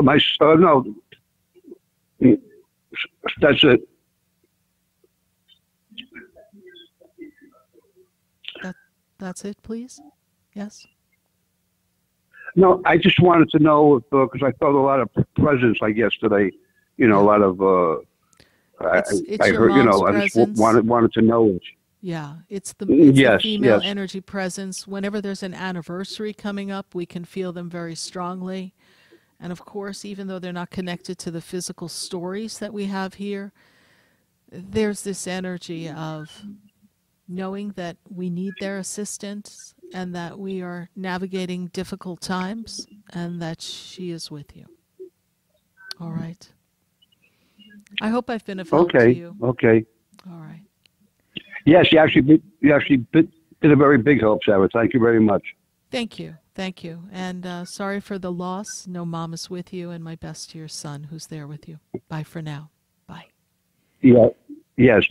[0.00, 0.94] my, uh, no,
[3.40, 3.80] that's it.
[8.62, 8.76] That,
[9.18, 10.00] that's it, please?
[10.54, 10.86] Yes?
[12.54, 15.90] No, I just wanted to know if, because I felt a lot of presence, I
[15.90, 16.52] guess, today.
[16.98, 17.94] You know, a lot of, uh,
[18.80, 20.56] I, It's- it's I heard, you know, I just presence.
[20.60, 21.58] wanted, wanted to know.
[22.04, 23.82] Yeah, it's the, it's the yes, female yes.
[23.84, 24.88] energy presence.
[24.88, 28.74] Whenever there's an anniversary coming up, we can feel them very strongly.
[29.38, 33.14] And of course, even though they're not connected to the physical stories that we have
[33.14, 33.52] here,
[34.50, 36.42] there's this energy of
[37.28, 43.62] knowing that we need their assistance and that we are navigating difficult times and that
[43.62, 44.66] she is with you.
[46.00, 46.50] All right.
[48.00, 49.36] I hope I've been of help to Okay, you.
[49.42, 49.84] okay.
[50.28, 50.64] All right.
[51.64, 53.30] Yes, you actually, did- you actually did
[53.62, 54.68] a very big help, Sarah.
[54.72, 55.42] Thank you very much.
[55.90, 56.36] Thank you.
[56.54, 57.04] Thank you.
[57.12, 58.86] And uh, sorry for the loss.
[58.86, 61.78] No mom is with you, and my best to your son who's there with you.
[62.08, 62.70] Bye for now.
[63.06, 63.26] Bye.
[64.00, 64.28] Yeah,
[64.76, 65.06] yes.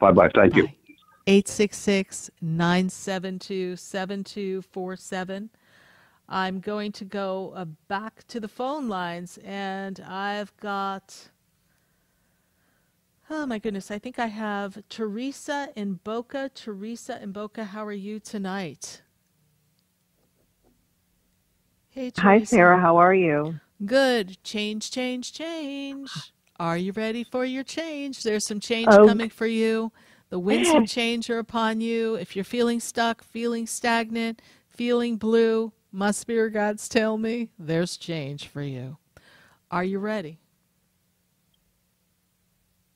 [0.00, 0.30] Bye bye.
[0.34, 0.68] Thank you.
[1.26, 5.50] 866 972 7247.
[6.28, 11.28] I'm going to go uh, back to the phone lines, and I've got.
[13.32, 16.50] Oh my goodness, I think I have Teresa in Boca.
[16.52, 19.02] Teresa in Boca, how are you tonight?
[21.90, 22.22] Hey, Teresa.
[22.22, 22.80] Hi, Sarah.
[22.80, 23.60] How are you?
[23.86, 24.42] Good.
[24.42, 26.10] Change, change, change.
[26.58, 28.24] Are you ready for your change?
[28.24, 29.06] There's some change Oh.
[29.06, 29.92] coming for you.
[30.30, 32.16] The winds of change are upon you.
[32.16, 38.48] If you're feeling stuck, feeling stagnant, feeling blue, my spirit gods tell me there's change
[38.48, 38.96] for you.
[39.70, 40.40] Are you ready?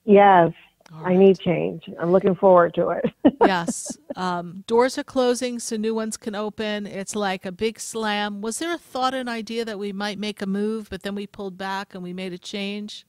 [0.04, 0.52] Yes,
[0.92, 1.84] I need change.
[1.98, 3.04] I'm looking forward to it.
[3.40, 3.96] yes.
[4.16, 6.86] Um, doors are closing so new ones can open.
[6.86, 8.40] It's like a big slam.
[8.42, 11.26] Was there a thought and idea that we might make a move, but then we
[11.26, 13.06] pulled back and we made a change?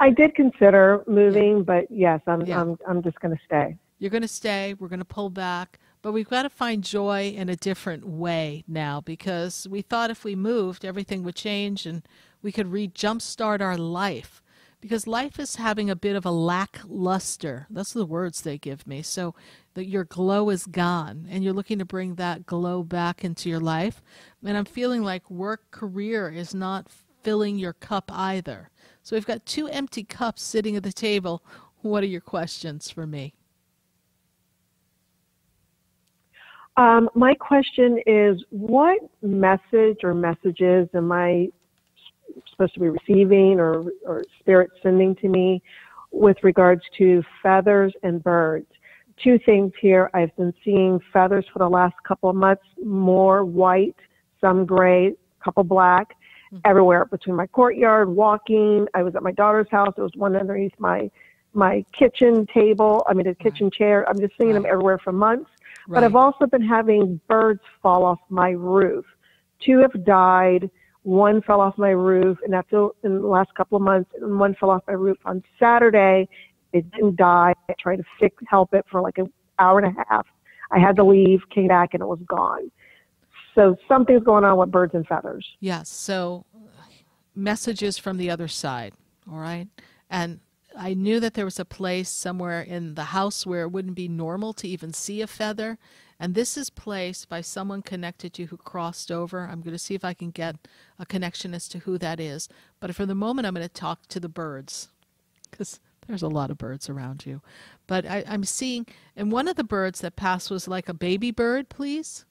[0.00, 2.60] I did consider moving, but yes, I'm Yeah.
[2.60, 3.76] I'm I'm just going to stay.
[3.98, 4.74] You're going to stay.
[4.74, 5.78] We're going to pull back.
[6.02, 10.24] But we've got to find joy in a different way now because we thought if
[10.24, 12.02] we moved, everything would change and
[12.42, 14.42] we could re jumpstart our life.
[14.80, 17.68] Because life is having a bit of a lackluster.
[17.70, 19.00] That's the words they give me.
[19.02, 19.32] So
[19.74, 23.60] that your glow is gone and you're looking to bring that glow back into your
[23.60, 24.02] life.
[24.44, 26.88] And I'm feeling like work career is not
[27.22, 28.70] filling your cup either.
[29.02, 31.44] So we've got two empty cups sitting at the table.
[31.82, 33.34] What are your questions for me?
[36.76, 41.48] Um, my question is, what message or messages am I
[42.52, 45.62] supposed to be receiving or, or spirit sending to me
[46.10, 48.66] with regards to feathers and birds?
[49.22, 50.10] Two things here.
[50.14, 53.96] I've been seeing feathers for the last couple of months, more white,
[54.40, 56.16] some gray, couple black,
[56.52, 56.58] mm-hmm.
[56.64, 58.86] everywhere between my courtyard, walking.
[58.94, 59.92] I was at my daughter's house.
[59.96, 61.10] There was one underneath my
[61.54, 63.04] my kitchen table.
[63.08, 63.42] I mean, a mm-hmm.
[63.42, 64.08] kitchen chair.
[64.08, 65.50] I'm just seeing them everywhere for months.
[65.88, 69.04] But I've also been having birds fall off my roof.
[69.64, 70.70] Two have died.
[71.04, 74.10] One fell off my roof, and that's in the last couple of months.
[74.20, 76.28] And one fell off my roof on Saturday.
[76.72, 77.54] It didn't die.
[77.68, 80.26] I tried to fix, help it for like an hour and a half.
[80.70, 82.70] I had to leave, came back, and it was gone.
[83.54, 85.46] So something's going on with birds and feathers.
[85.60, 85.88] Yes.
[85.90, 86.46] So
[87.34, 88.94] messages from the other side.
[89.30, 89.68] All right.
[90.08, 90.40] And
[90.76, 94.08] I knew that there was a place somewhere in the house where it wouldn't be
[94.08, 95.78] normal to even see a feather.
[96.22, 99.40] And this is placed by someone connected to you who crossed over.
[99.40, 100.54] I'm going to see if I can get
[100.96, 102.48] a connection as to who that is.
[102.78, 104.86] But for the moment, I'm going to talk to the birds
[105.50, 107.40] because there's a lot of birds around you.
[107.88, 108.86] But I, I'm seeing,
[109.16, 112.24] and one of the birds that passed was like a baby bird, please.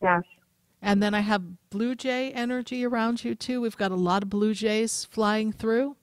[0.00, 0.22] Yes.
[0.80, 3.60] And then I have blue jay energy around you too.
[3.60, 5.96] We've got a lot of blue jays flying through.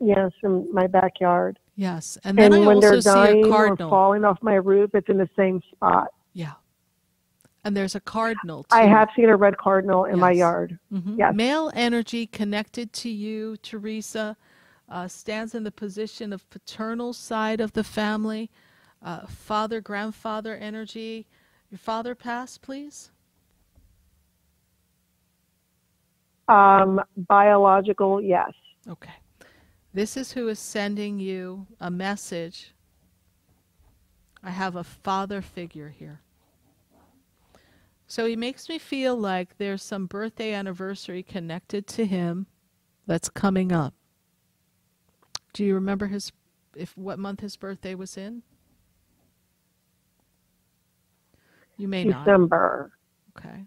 [0.00, 1.58] Yes, in my backyard.
[1.76, 4.90] Yes, and then I when also they're see a dying or falling off my roof,
[4.94, 6.08] it's in the same spot.
[6.34, 6.52] Yeah,
[7.64, 8.64] and there's a cardinal.
[8.64, 8.76] Too.
[8.76, 10.38] I have seen a red cardinal in my Yes.
[10.38, 10.78] yard.
[10.92, 11.18] Mhm.
[11.18, 11.34] Yes.
[11.34, 14.36] Male energy connected to you, Teresa,
[14.88, 18.50] uh, stands in the position of paternal side of the family.
[19.02, 21.26] Uh, father, grandfather energy.
[21.70, 23.10] Your father passed, please.
[26.48, 28.50] Um, biological, yes.
[28.88, 29.12] Okay.
[29.92, 32.72] This is who is sending you a message.
[34.42, 36.20] I have a father figure here.
[38.06, 42.46] So he makes me feel like there's some birthday anniversary connected to him
[43.06, 43.94] that's coming up.
[45.52, 46.32] Do you remember his
[46.76, 48.42] if what month his birthday was in?
[51.76, 52.24] You may not.
[52.24, 52.92] December.
[53.36, 53.64] Okay.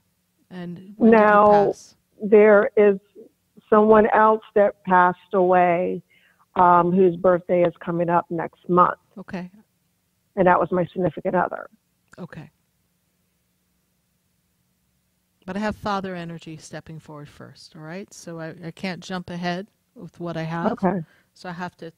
[0.49, 1.73] And when did he Now,
[2.21, 2.99] there is
[3.69, 6.01] someone else that passed away
[6.55, 9.49] um, whose birthday is coming up next month, Okay.
[10.35, 11.69] and that was my significant other.
[12.19, 12.49] Okay.
[15.45, 18.11] But I have father energy stepping forward first, all right?
[18.13, 20.71] So I, I can't jump ahead with what I have.
[20.73, 21.01] Okay.
[21.34, 21.91] So I have to.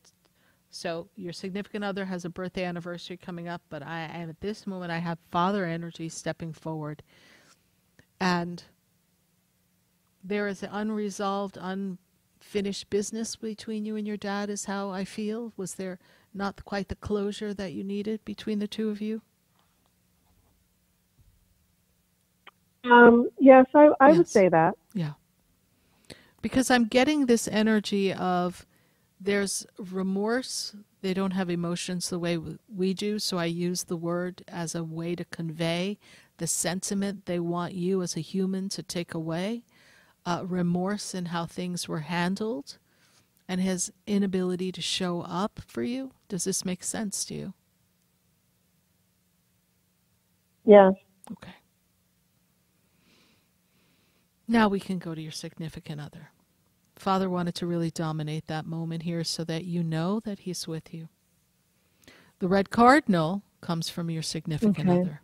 [0.72, 4.66] So your significant other has a birthday anniversary coming up, but I am at this
[4.66, 7.04] moment I have father energy stepping forward,
[8.20, 8.64] and
[10.24, 11.58] there is an unresolved,
[12.46, 14.50] unfinished business between you and your dad.
[14.50, 15.52] Is how I feel.
[15.58, 16.00] Was there
[16.34, 19.22] not quite the closure that you needed between the two of you?
[22.84, 24.76] Um, yes, I, I would say that.
[24.94, 25.14] Yeah.
[26.42, 28.68] Because I'm getting this energy of
[29.20, 30.76] there's remorse.
[31.02, 32.38] They don't have emotions the way
[32.74, 35.98] we do, so I use the word as a way to convey
[36.38, 39.64] the sentiment they want you as a human to take away.
[40.26, 42.78] Uh, remorse in how things were handled
[43.48, 46.12] and his inability to show up for you.
[46.30, 47.54] Does this make sense to you?
[50.66, 50.94] Yes.
[51.32, 51.54] Okay.
[54.48, 56.30] Now we can go to your significant other.
[56.96, 60.94] Father wanted to really dominate that moment here so that you know that he's with
[60.94, 61.10] you.
[62.40, 65.02] The red cardinal comes from your significant Okay.
[65.02, 65.22] other.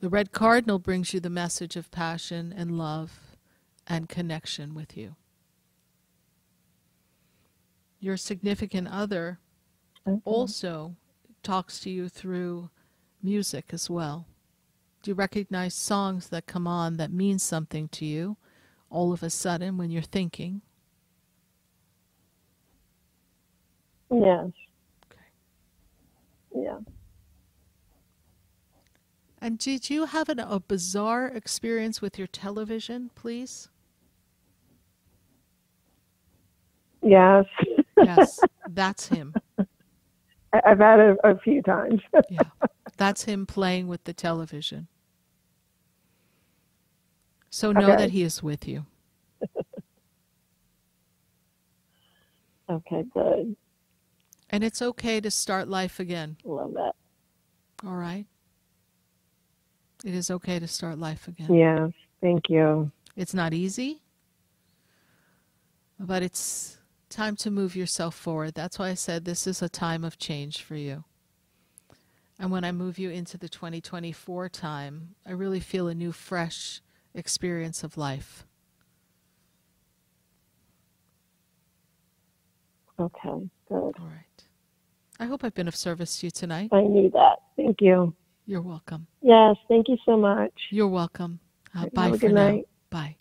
[0.00, 3.33] The red cardinal brings you the message of passion and love
[3.86, 5.16] and connection with you.
[8.00, 9.38] Your significant other
[10.24, 10.96] also
[11.42, 12.70] talks to you through
[13.22, 14.26] music as well.
[15.02, 18.36] Do you recognize songs that come on that mean something to you
[18.90, 20.62] all of a sudden when you're thinking?
[24.10, 24.50] Yes.
[26.54, 26.78] Yeah.
[29.40, 33.68] And did you have an, a bizarre experience with your television, please?
[37.04, 37.44] Yes.
[38.00, 39.34] Yes, that's him.
[40.52, 42.00] I've had it a few times.
[42.30, 42.46] Yeah,
[42.96, 44.88] that's him playing with the television.
[47.50, 47.96] So know Okay.
[47.96, 48.86] that he is with you.
[52.70, 53.54] okay, good.
[54.50, 56.38] And it's okay to start life again.
[56.44, 56.94] Love that.
[57.86, 58.26] All right?
[60.04, 61.54] It is okay to start life again.
[61.54, 61.90] Yes.
[62.20, 62.90] Thank you.
[63.16, 64.02] It's not easy,
[66.00, 66.78] but it's
[67.14, 68.54] time to move yourself forward.
[68.54, 71.04] That's why I said this is a time of change for you.
[72.38, 76.80] And when I move you into the 2024 time, I really feel a new, fresh
[77.14, 78.44] experience of life.
[82.98, 83.72] Okay, good.
[83.72, 84.44] All right.
[85.20, 86.70] I hope I've been of service to you tonight.
[86.72, 87.38] I knew that.
[87.56, 88.14] Thank you.
[88.46, 89.06] You're welcome.
[89.22, 90.52] Yes, thank you so much.
[90.70, 91.38] You're welcome.
[91.74, 92.48] Uh, Have bye a for good now.
[92.48, 92.68] night.
[92.90, 93.16] Bye.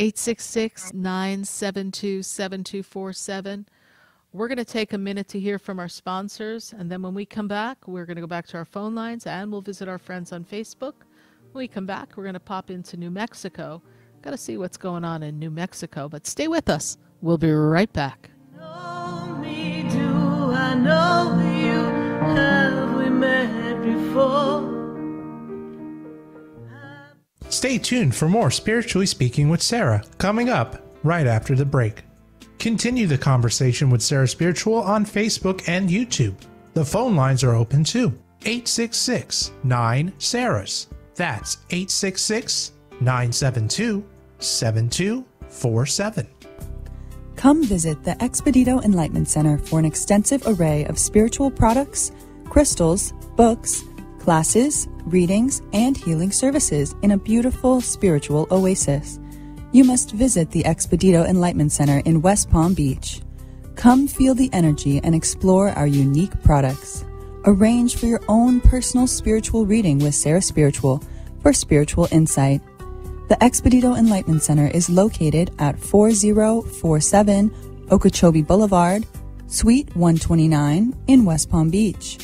[0.00, 3.66] 866 972 7247.
[4.32, 7.26] We're going to take a minute to hear from our sponsors, and then when we
[7.26, 9.98] come back, we're going to go back to our phone lines and we'll visit our
[9.98, 10.94] friends on Facebook.
[11.52, 13.82] When we come back, we're going to pop into New Mexico.
[14.22, 16.96] Got to see what's going on in New Mexico, but stay with us.
[17.20, 18.30] We'll be right back.
[19.90, 21.82] do I know you?
[22.34, 24.79] Have we met before?
[27.50, 32.04] Stay tuned for more Spiritually Speaking with Sarah coming up right after the break.
[32.60, 36.36] Continue the conversation with Sarah Spiritual on Facebook and YouTube.
[36.74, 38.12] The phone lines are open too.
[38.42, 40.86] 866 9 Sarahs.
[41.16, 44.04] That's 866 972
[44.38, 46.28] 7247.
[47.34, 52.12] Come visit the Expedito Enlightenment Center for an extensive array of spiritual products,
[52.44, 53.82] crystals, books,
[54.20, 59.18] classes, readings, and healing services in a beautiful spiritual oasis.
[59.72, 63.20] You must visit the Expedito Enlightenment Center in West Palm Beach.
[63.74, 67.04] Come feel the energy and explore our unique products.
[67.46, 71.02] Arrange for your own personal spiritual reading with Sarah Spiritual
[71.40, 72.60] for spiritual insight.
[73.28, 79.06] The Expedito Enlightenment Center is located at 4047 Okeechobee Boulevard,
[79.46, 82.18] Suite 129 in West Palm Beach.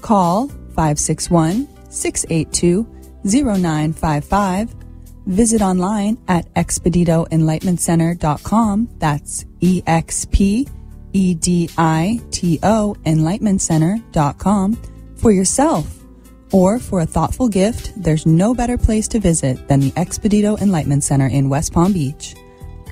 [0.00, 2.86] Call 561 682
[3.24, 4.74] 0955.
[5.26, 8.88] Visit online at expeditoenlightenmentcenter.com.
[8.98, 10.66] That's E X P
[11.12, 14.78] E D I T O enlightenmentcenter.com
[15.16, 15.96] for yourself.
[16.52, 21.02] Or for a thoughtful gift, there's no better place to visit than the Expedito Enlightenment
[21.04, 22.34] Center in West Palm Beach.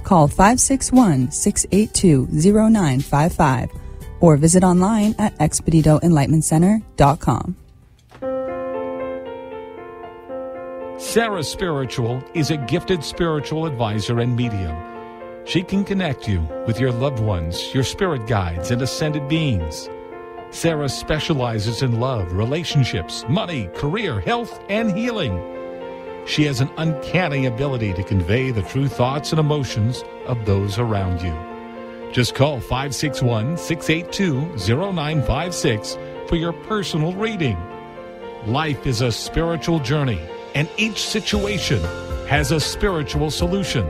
[0.03, 3.71] Call 561 682 0955
[4.21, 7.57] or visit online at expeditoenlightenmentcenter.com.
[10.99, 14.75] Sarah Spiritual is a gifted spiritual advisor and medium.
[15.45, 19.91] She can connect you with your loved ones, your spirit guides, and ascended beings.
[20.49, 25.39] Sarah specializes in love, relationships, money, career, health, and healing.
[26.27, 31.21] She has an uncanny ability to convey the true thoughts and emotions of those around
[31.21, 32.11] you.
[32.11, 37.59] Just call 561 682 0956 for your personal reading.
[38.47, 40.21] Life is a spiritual journey,
[40.57, 41.81] and each situation
[42.27, 43.87] has a spiritual solution.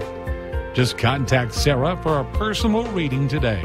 [0.75, 3.63] Just contact Sarah for a personal reading today.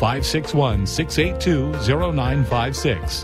[0.00, 3.22] 561 682 0956.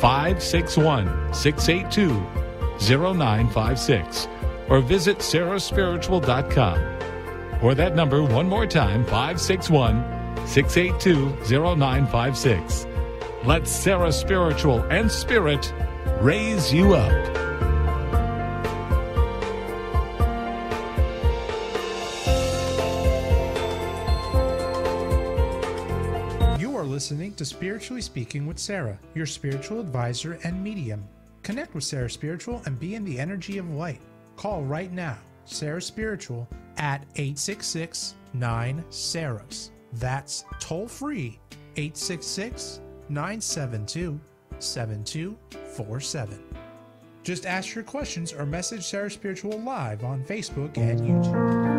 [0.00, 4.28] 561 682 0956.
[4.70, 7.62] Or visit sarahspiritual.com.
[7.62, 12.86] Or that number one more time 561 682 0956.
[13.44, 15.74] Let Sarah Spiritual and Spirit
[16.22, 17.49] raise you up.
[27.00, 31.02] Listening to Spiritually Speaking with Sarah, your spiritual advisor and medium.
[31.42, 34.02] Connect with Sarah Spiritual and be in the energy of light.
[34.36, 35.16] Call right now,
[35.46, 36.46] Sarah Spiritual,
[36.76, 39.70] at 866 9 Sarahs.
[39.94, 41.38] That's toll free
[41.76, 44.20] 866 972
[44.58, 46.44] 7247.
[47.22, 51.69] Just ask your questions or message Sarah Spiritual live on Facebook and YouTube.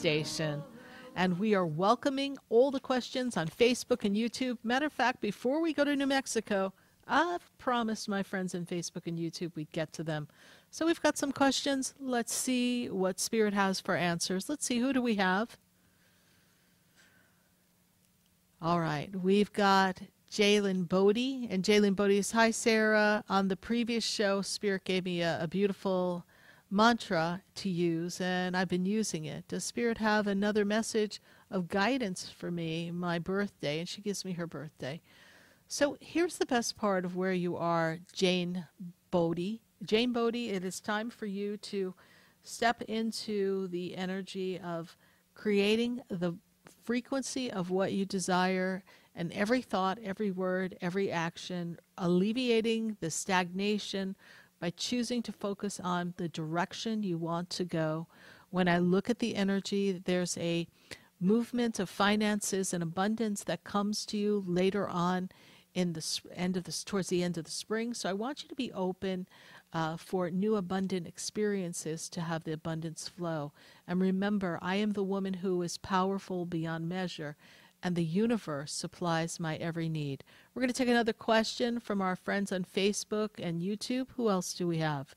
[0.00, 0.62] Station.
[1.14, 4.56] And we are welcoming all the questions on Facebook and YouTube.
[4.64, 6.72] Matter of fact, before we go to New Mexico,
[7.06, 10.26] I've promised my friends in Facebook and YouTube we'd get to them.
[10.70, 11.92] So we've got some questions.
[12.00, 14.48] Let's see what Spirit has for answers.
[14.48, 15.58] Let's see, who do we have?
[18.62, 20.00] All right, we've got
[20.32, 21.46] Jalen Bodie.
[21.50, 23.22] And Jalen Bodie is Hi, Sarah.
[23.28, 26.24] On the previous show, Spirit gave me a, a beautiful
[26.70, 29.48] mantra to use, and I've been using it.
[29.48, 31.20] Does Spirit have another message
[31.50, 33.80] of guidance for me, my birthday?
[33.80, 35.00] And she gives me her birthday.
[35.66, 38.66] So here's the best part of where you are, Jane
[39.10, 39.62] Bodie.
[39.84, 41.94] Jane Bodie, it is time for you to
[42.42, 44.96] step into the energy of
[45.34, 46.34] creating the
[46.84, 48.82] frequency of what you desire
[49.14, 54.16] and every thought, every word, every action, alleviating the stagnation
[54.60, 58.06] by choosing to focus on the direction you want to go.
[58.50, 60.66] When I look at the energy, there's a
[61.20, 65.30] movement of finances and abundance that comes to you later on
[65.74, 67.94] in the end of this towards the end of the spring.
[67.94, 69.28] So I want you to be open
[69.72, 73.52] uh, for new abundant experiences to have the abundance flow.
[73.86, 77.36] And remember, I am the woman who is powerful beyond measure,
[77.82, 80.24] and the universe supplies my every need.
[80.54, 84.08] We're going to take another question from our friends on Facebook and YouTube.
[84.16, 85.14] Who else do we have?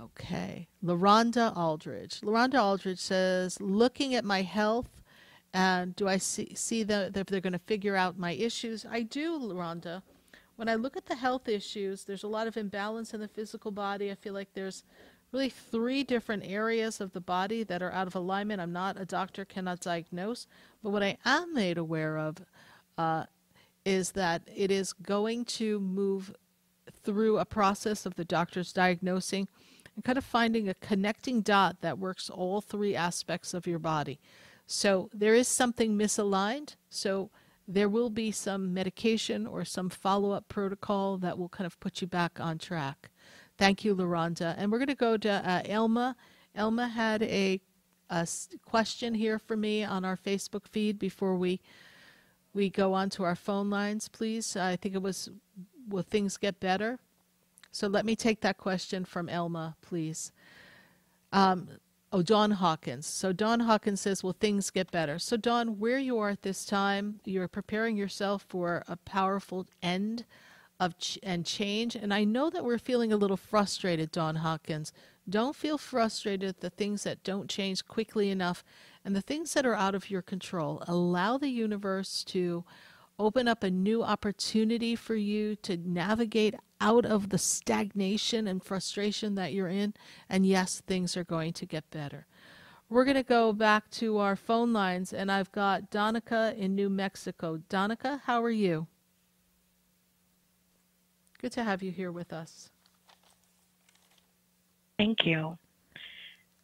[0.00, 0.68] Okay.
[0.82, 2.20] LaRonda Aldridge.
[2.22, 5.02] LaRonda Aldridge says, looking at my health,
[5.54, 8.86] and do I see, see that they're going to figure out my issues?
[8.90, 10.02] I do, LaRonda.
[10.56, 13.70] When I look at the health issues, there's a lot of imbalance in the physical
[13.70, 14.10] body.
[14.10, 14.82] I feel like there's
[15.32, 18.60] really three different areas of the body that are out of alignment.
[18.60, 20.46] I'm not a doctor, cannot diagnose,
[20.82, 22.36] but what I am made aware of
[22.98, 23.24] uh,
[23.84, 26.34] is that it is going to move
[27.02, 29.48] through a process of the doctors diagnosing
[29.94, 34.20] and kind of finding a connecting dot that works all three aspects of your body.
[34.66, 36.76] So there is something misaligned.
[36.88, 37.30] So
[37.66, 42.00] there will be some medication or some follow up protocol that will kind of put
[42.00, 43.10] you back on track.
[43.58, 44.54] Thank you, LaRonda.
[44.56, 46.16] And we're going to go to uh, Elma.
[46.54, 47.60] Elma had a,
[48.10, 48.26] a
[48.64, 51.60] question here for me on our Facebook feed before we
[52.54, 54.56] we go on to our phone lines, please.
[54.56, 55.30] I think it was
[55.88, 56.98] Will things get better?
[57.72, 60.30] So let me take that question from Elma, please.
[61.32, 61.68] Um,
[62.12, 63.06] oh, Don Hawkins.
[63.06, 65.18] So Don Hawkins says, Will things get better?
[65.18, 70.24] So, Don, where you are at this time, you're preparing yourself for a powerful end
[70.82, 71.94] of ch- and change.
[71.94, 74.92] And I know that we're feeling a little frustrated, Don Hawkins.
[75.28, 78.64] Don't feel frustrated at the things that don't change quickly enough
[79.04, 80.82] and the things that are out of your control.
[80.88, 82.64] Allow the universe to
[83.16, 89.36] open up a new opportunity for you to navigate out of the stagnation and frustration
[89.36, 89.94] that you're in.
[90.28, 92.26] And yes, things are going to get better.
[92.88, 96.90] We're going to go back to our phone lines, and I've got Donica in New
[96.90, 97.62] Mexico.
[97.68, 98.88] Donica, how are you?
[101.42, 102.70] Good to have you here with us.
[104.96, 105.58] Thank you.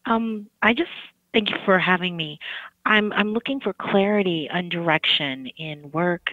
[0.06, 0.90] Um, I just
[1.32, 2.38] thank you for having me.
[2.86, 6.30] I'm I'm looking for clarity and direction in work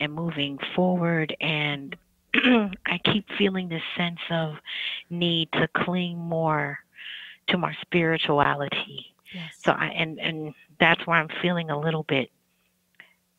[0.00, 1.96] and moving forward and
[2.34, 4.56] I keep feeling this sense of
[5.08, 6.80] need to cling more
[7.46, 9.14] to my spirituality.
[9.32, 9.54] Yes.
[9.64, 12.30] So I and and that's why I'm feeling a little bit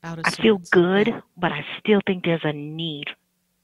[0.02, 3.10] out of I feel good, but I still think there's a need.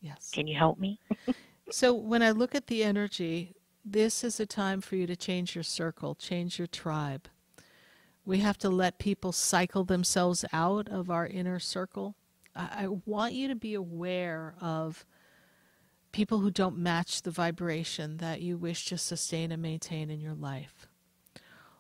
[0.06, 0.30] Yes.
[0.32, 1.00] Can you help me?
[1.72, 5.56] so when I look at the energy, this is a time for you to change
[5.56, 7.28] your circle, change your tribe.
[8.24, 12.16] We have to let people cycle themselves out of our inner circle.
[12.56, 15.06] I, I want you to be aware of
[16.12, 20.36] people who don't match the vibration that you wish to sustain and maintain in your
[20.36, 20.88] life.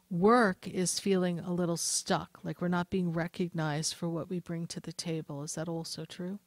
[0.10, 4.65] Work is feeling a little stuck, like we're not being recognized for what we bring
[4.68, 5.43] to the table.
[5.43, 6.39] Is that also true?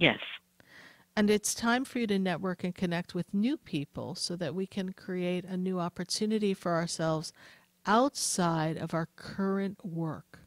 [0.00, 0.18] Yes.
[1.14, 4.66] And it's time for you to network and connect with new people so that we
[4.66, 7.32] can create a new opportunity for ourselves
[7.84, 10.40] outside of our current work.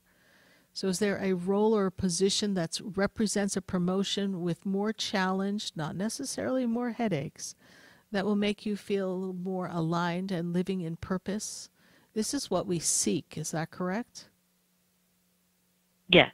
[0.73, 5.71] So, is there a role or a position that represents a promotion with more challenge,
[5.75, 7.53] not necessarily more headaches,
[8.11, 11.69] that will make you feel more aligned and living in purpose?
[12.15, 13.37] This is what we seek.
[13.37, 14.29] Is that correct?
[16.09, 16.31] Yes.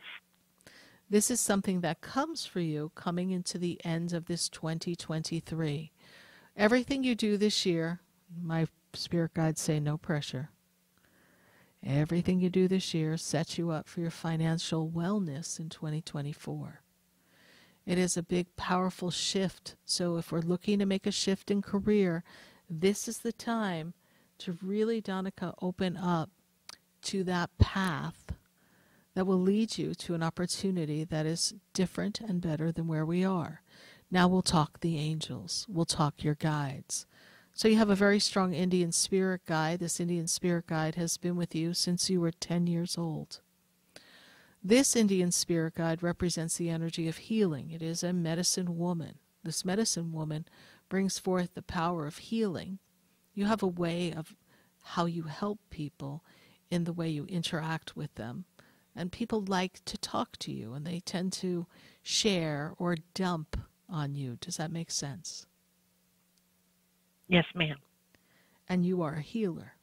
[1.11, 5.91] This is something that comes for you coming into the end of this 2023.
[6.55, 8.01] Everything you do this year,
[8.39, 10.51] my spirit guides say no pressure.
[11.83, 16.81] Everything you do this year sets you up for your financial wellness in 2024.
[17.87, 19.77] It is a big, powerful shift.
[19.85, 22.23] So, if we're looking to make a shift in career,
[22.69, 23.95] this is the time
[24.39, 26.29] to really, Donica, open up
[27.03, 28.33] to that path
[29.15, 33.23] that will lead you to an opportunity that is different and better than where we
[33.23, 33.61] are.
[34.11, 37.05] Now we'll talk the angels, we'll talk your guides,
[37.53, 39.79] so you have a very strong Indian spirit guide.
[39.79, 43.41] This Indian spirit guide has been with you since you were 10 years old.
[44.63, 47.71] This Indian spirit guide represents the energy of healing.
[47.71, 49.15] It is a medicine woman.
[49.43, 50.45] This medicine woman
[50.89, 52.79] brings forth the power of healing.
[53.33, 54.35] You have a way of
[54.83, 56.23] how you help people
[56.69, 58.45] in the way you interact with them.
[58.99, 61.67] And people like to talk to you and they tend to
[62.03, 63.55] share or dump
[63.87, 64.37] on you.
[64.41, 65.45] Does that make sense?
[67.29, 67.77] Yes, ma'am.
[68.67, 69.75] And you are a healer.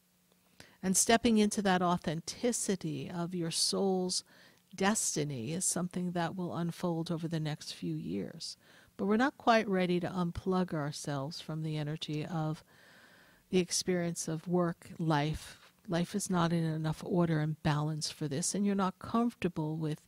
[0.83, 4.23] And stepping into that authenticity of your soul's
[4.75, 8.59] destiny is something that will unfold over the next few years.
[8.99, 12.63] But we're not quite ready to unplug ourselves from the energy of
[13.49, 15.66] the experience of work, life.
[15.89, 20.01] Life is not in enough order and balance for this, and you're not comfortable with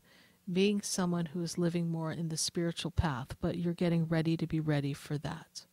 [0.50, 4.46] being someone who is living more in the spiritual path, but you're getting ready to
[4.46, 5.66] be ready for that.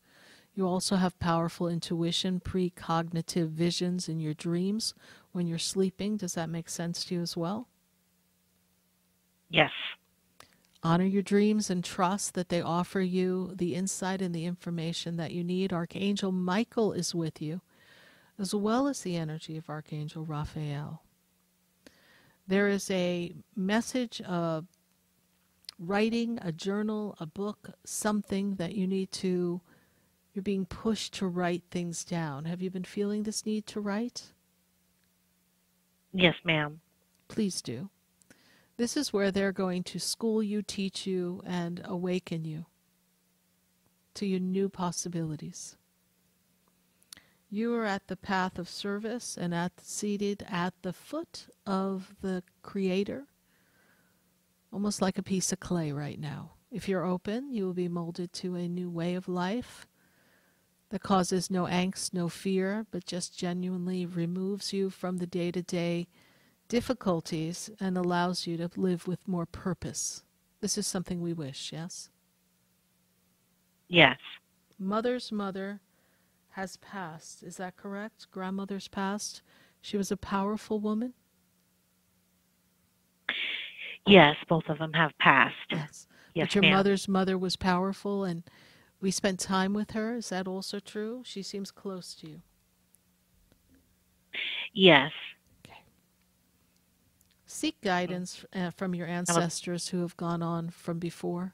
[0.53, 4.93] You also have powerful intuition, precognitive visions in your dreams
[5.31, 6.17] when you're sleeping.
[6.17, 7.67] Does that make sense to you as well?
[9.49, 9.71] Yes.
[10.81, 15.31] Honor your dreams and trust that they offer you the insight and the information that
[15.31, 15.73] you need.
[15.73, 17.61] Archangel Michael is with you,
[18.39, 21.03] as well as the energy of Archangel Raphael.
[22.47, 24.65] There is a message of
[25.79, 29.61] writing, a journal, a book, something that you need to
[30.35, 32.43] you're being pushed to write things down.
[32.43, 34.33] Have you been feeling this need to write?
[36.11, 36.81] Yes, ma'am.
[37.29, 37.89] Please do.
[38.75, 42.65] This is where they're going to school you, teach you, and awaken you
[44.15, 45.77] to your new possibilities.
[47.55, 52.43] You are at the path of service and at seated at the foot of the
[52.63, 53.27] Creator,
[54.73, 56.51] almost like a piece of clay right now.
[56.69, 59.87] If you're open, you will be molded to a new way of life
[60.89, 65.61] that causes no angst, no fear, but just genuinely removes you from the day to
[65.61, 66.09] day
[66.67, 70.25] difficulties and allows you to live with more purpose.
[70.59, 72.09] This is something we wish, yes?
[73.87, 74.17] Yes.
[74.77, 75.79] Mother's mother
[76.55, 77.43] has passed.
[77.43, 78.31] Is that correct?
[78.31, 79.41] Grandmother's passed.
[79.81, 81.13] She was a powerful woman.
[84.07, 85.55] Yes, both of them have passed.
[85.69, 86.07] Yes.
[86.33, 86.73] Yes, but your ma'am.
[86.73, 88.43] mother's mother was powerful and
[89.01, 90.15] we spent time with her.
[90.15, 91.23] Is that also true?
[91.25, 92.41] She seems close to you.
[94.73, 95.11] Yes.
[95.65, 95.79] Okay.
[97.45, 101.53] Seek guidance uh, from your ancestors who have gone on from before.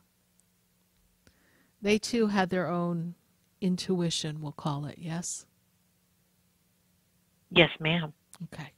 [1.81, 3.15] They too had their own
[3.61, 5.45] intuition, we'll call it, yes?
[7.51, 8.13] Yes, ma'am.
[8.53, 8.71] Okay.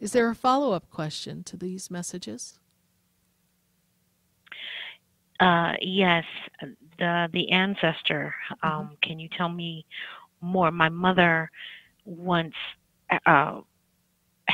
[0.00, 2.58] Is there a follow up question to these messages?
[5.40, 6.24] Uh, yes,
[6.98, 8.34] the the ancestor.
[8.62, 9.84] Um, Can you tell me
[10.40, 10.70] more?
[10.70, 11.50] My mother
[12.04, 12.54] once
[13.26, 13.60] uh,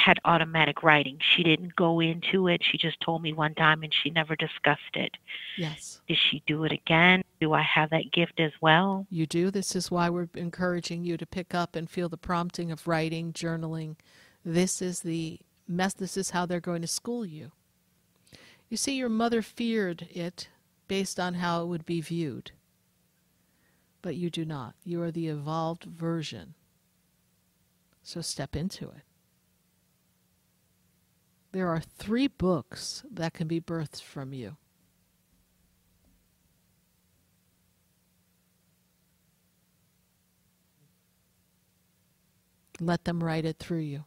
[0.00, 1.18] had automatic writing.
[1.20, 2.62] She didn't go into it.
[2.64, 5.12] She just told me one time, and she never discussed it.
[5.56, 6.00] Yes.
[6.08, 7.22] Did she do it again?
[7.40, 9.06] Do I have that gift as well?
[9.10, 9.50] You do.
[9.50, 13.32] This is why we're encouraging you to pick up and feel the prompting of writing,
[13.32, 13.96] journaling.
[14.44, 15.94] This is the mess.
[15.94, 17.52] This is how they're going to school you.
[18.68, 20.48] You see, your mother feared it
[20.88, 22.52] based on how it would be viewed.
[24.02, 24.74] But you do not.
[24.84, 26.54] You are the evolved version.
[28.02, 29.02] So step into it.
[31.52, 34.56] There are three books that can be birthed from you.
[42.80, 44.04] Let them write it through you.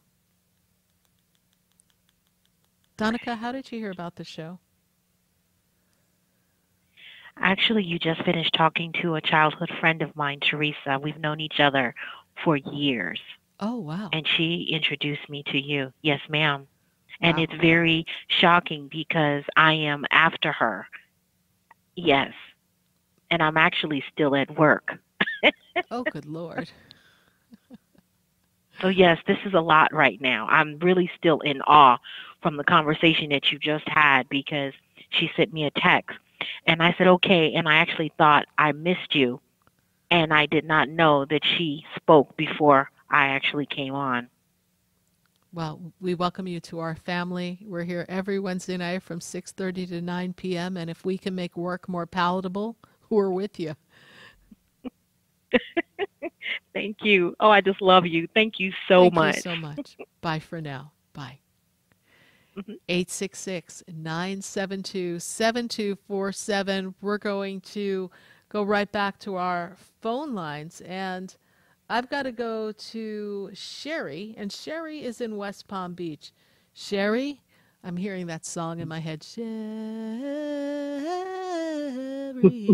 [2.96, 4.58] Donica, how did you hear about the show?
[7.36, 10.98] Actually, you just finished talking to a childhood friend of mine, Teresa.
[11.02, 11.94] We've known each other
[12.42, 13.20] for years.
[13.60, 14.08] Oh, wow.
[14.12, 15.92] And she introduced me to you.
[16.02, 16.68] Yes, ma'am.
[17.22, 17.40] And Wow.
[17.40, 20.86] it's very shocking because I am after her.
[21.96, 22.32] Yes.
[23.30, 24.98] And I'm actually still at work.
[25.90, 26.72] oh, good Lord.
[28.80, 30.46] So, yes, this is a lot right now.
[30.48, 31.98] I'm really still in awe
[32.42, 34.72] from the conversation that you just had because
[35.10, 36.16] she sent me a text.
[36.66, 37.52] And I said, okay.
[37.54, 39.40] And I actually thought I missed you.
[40.10, 44.28] And I did not know that she spoke before I actually came on.
[45.54, 47.60] Well, we welcome you to our family.
[47.64, 50.76] We're here every Wednesday night from 6:30 to 9 p.m.
[50.76, 52.76] and if we can make work more palatable,
[53.08, 53.76] we're with you.
[56.74, 57.36] Thank you.
[57.38, 58.26] Oh, I just love you.
[58.34, 59.34] Thank you so Thank much.
[59.36, 59.96] Thank you so much.
[60.20, 60.90] Bye for now.
[61.12, 61.38] Bye.
[62.56, 62.72] Mm-hmm.
[62.88, 66.94] 866 972 7247.
[67.00, 68.10] We're going to
[68.48, 70.80] go right back to our phone lines.
[70.80, 71.36] And
[71.88, 74.34] I've got to go to Sherry.
[74.38, 76.32] And Sherry is in West Palm Beach.
[76.72, 77.40] Sherry,
[77.82, 79.22] I'm hearing that song in my head.
[79.24, 79.44] Sherry,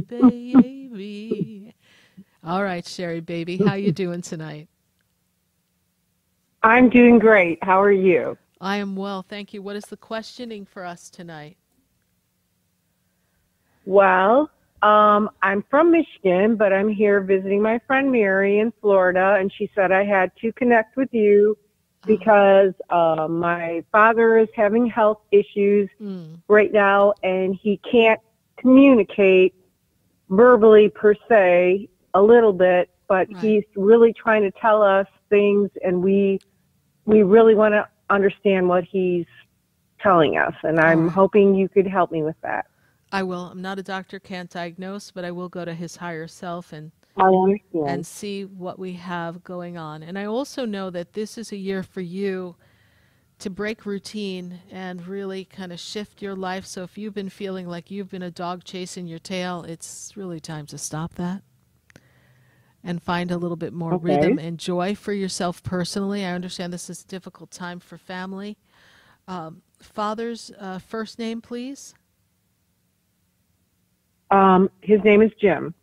[0.08, 1.74] baby.
[2.44, 3.58] All right, Sherry, baby.
[3.58, 4.68] How you doing tonight?
[6.62, 7.62] I'm doing great.
[7.62, 8.38] How are you?
[8.60, 9.62] I am well, thank you.
[9.62, 11.56] What is the questioning for us tonight?
[13.86, 14.50] Well,
[14.82, 19.70] um, I'm from Michigan, but I'm here visiting my friend Mary in Florida, and she
[19.74, 21.56] said I had to connect with you
[22.06, 26.38] because uh, my father is having health issues Mm.
[26.48, 28.20] right now, and he can't
[28.56, 29.54] communicate
[30.30, 36.02] verbally per se, a little bit, but he's really trying to tell us things, and
[36.02, 36.40] we
[37.04, 39.26] we really want to understand what he's
[40.00, 42.66] telling us, and I'm hoping you could help me with that.
[43.12, 43.46] I will.
[43.46, 46.92] I'm not a doctor, can't diagnose, but I will go to his higher self and
[47.88, 50.02] and see what we have going on.
[50.02, 52.56] And I also know that this is a year for you
[53.40, 56.66] to break routine and really kind of shift your life.
[56.66, 60.40] So if you've been feeling like you've been a dog chasing your tail, it's really
[60.40, 61.42] time to stop that
[62.84, 64.04] and find a little bit more Okay.
[64.16, 66.24] rhythm and joy for yourself personally.
[66.24, 68.56] I understand this is a difficult time for family.
[69.28, 71.94] Um, father's uh, first name, please,
[74.30, 75.74] Um, his name is Jim.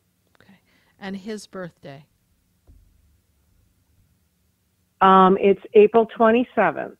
[0.41, 0.53] Okay.
[0.99, 2.05] And his birthday.
[5.01, 6.95] Um, it's April 27th.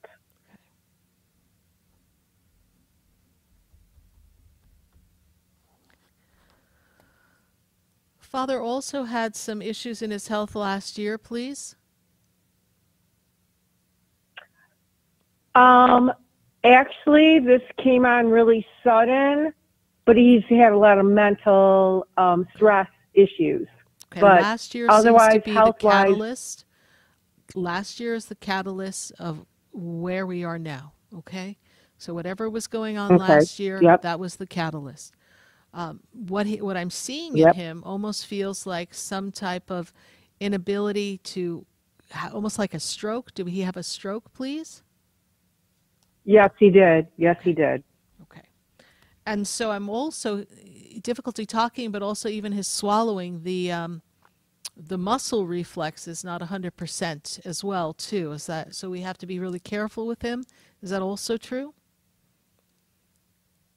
[8.20, 11.76] Father also had some issues in his health last year, please.
[15.56, 16.12] Um,
[16.64, 19.54] actually, this came on really sudden,
[20.08, 23.68] but he's had a lot of mental um, stress issues.
[24.12, 26.66] Okay, but last year otherwise, seems to be the catalyst.
[27.54, 30.94] Last year is the catalyst of where we are now.
[31.16, 31.58] Okay,
[31.98, 34.02] so whatever was going on Okay, last year, yep.
[34.02, 35.14] that was the catalyst.
[35.74, 37.50] Um, what he, what I'm seeing Yep.
[37.50, 39.92] in him almost feels like some type of
[40.40, 41.66] inability to,
[42.12, 43.34] ha- almost like a stroke.
[43.34, 44.84] Do he have a stroke, please?
[46.24, 47.08] yes, he did.
[47.18, 47.84] Yes, he did.
[49.28, 50.46] And so I'm also
[51.04, 53.44] difficulty talking, but also even his swallowing.
[53.44, 54.02] The um,
[54.76, 58.32] the muscle reflex is not 100% as well, too.
[58.32, 58.90] Is that so?
[58.90, 60.46] We have to be really careful with him.
[60.82, 61.74] Is that also true?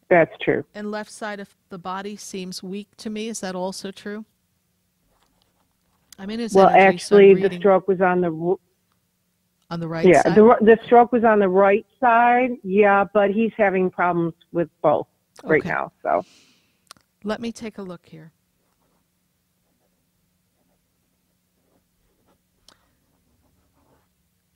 [0.09, 0.64] That's true.
[0.74, 3.28] And left side of the body seems weak to me.
[3.28, 4.24] Is that also true?
[6.18, 8.56] I mean, well, energy, so actually, the stroke was on the
[9.70, 10.36] on the right yeah side.
[10.36, 12.51] the the stroke was on the right side.
[12.62, 15.06] Yeah, but he's having problems with both
[15.45, 15.69] right Okay.
[15.69, 15.93] now.
[16.03, 16.24] So
[17.24, 18.32] Let me take a look here.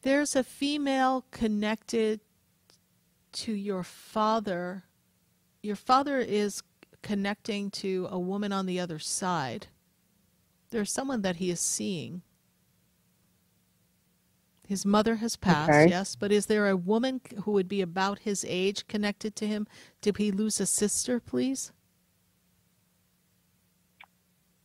[0.02, 2.20] There's a female connected
[3.32, 4.84] to your father.
[5.62, 6.62] Your father is
[7.02, 9.68] connecting to a woman on the other side.
[10.70, 12.22] There's someone that he is seeing.
[14.66, 15.90] His mother has passed, Okay.
[15.90, 19.66] yes, but is there a woman who would be about his age connected to him?
[20.00, 21.72] Did he lose a sister, please?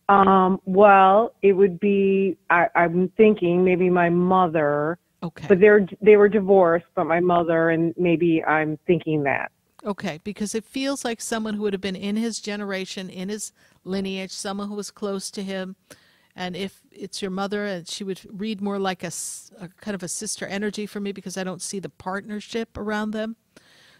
[0.08, 4.98] Um, well, it would be I, I'm thinking maybe my mother.
[5.22, 5.46] Okay.
[5.48, 9.52] But they're they were divorced, but my mother and maybe I'm thinking that.
[9.86, 13.54] Okay, because it feels like someone who would have been in his generation, in his
[13.84, 15.76] lineage, someone who was close to him.
[16.40, 19.12] And if it's your mother, and she would read more like a
[19.82, 23.36] kind of a sister energy for me because I don't see the partnership around them.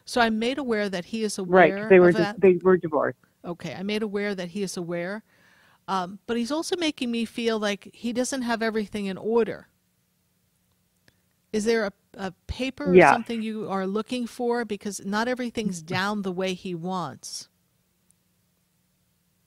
[0.06, 1.76] So I'm made aware that he is aware.
[1.76, 1.90] Right.
[1.90, 2.40] They were that.
[2.40, 3.20] they were divorced.
[3.44, 5.24] Okay, I made aware that he is aware,
[5.90, 9.68] um, but he's also making me feel like he doesn't have everything in order.
[11.52, 14.64] Is there a, a paper or something you are looking for?
[14.64, 17.49] Because not everything's down the way he wants.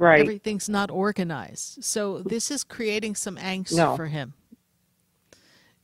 [0.03, 0.21] Right.
[0.21, 1.85] Everything's not organized.
[1.85, 3.95] So this is creating some angst No.
[3.95, 4.35] for him.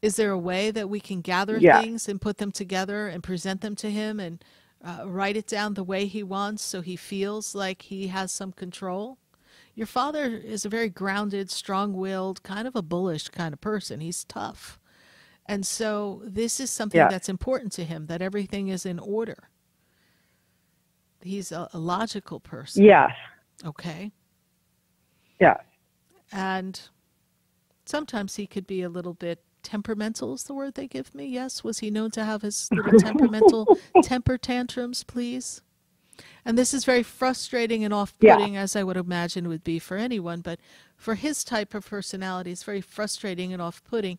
[0.03, 1.81] Is there a way that we can gather Yeah.
[1.81, 4.45] things and put them together and present them to him and
[4.85, 8.51] uh, write it down the way he wants so he feels like he has some
[8.53, 9.19] control?
[9.77, 14.01] Your father is a very grounded, strong willed, kind of a bullish kind of person.
[14.01, 14.81] He's tough.
[15.47, 17.09] And so this is something Yeah.
[17.09, 19.49] that's important to him that everything is in order.
[21.23, 22.83] He's a, a logical person.
[22.85, 23.13] Yes.
[23.65, 24.12] Okay.
[25.41, 25.59] Yeah.
[26.33, 26.81] And
[27.87, 31.27] sometimes he could be a little bit temperamental, is the word they give me.
[31.27, 31.65] Yes.
[31.65, 35.61] Was he known to have his little temperamental temper tantrums, please?
[36.45, 39.97] And this is very frustrating and off putting, as I would imagine would be for
[39.97, 40.41] anyone.
[40.41, 40.59] But
[40.97, 44.19] for his type of personality, it's very frustrating and off putting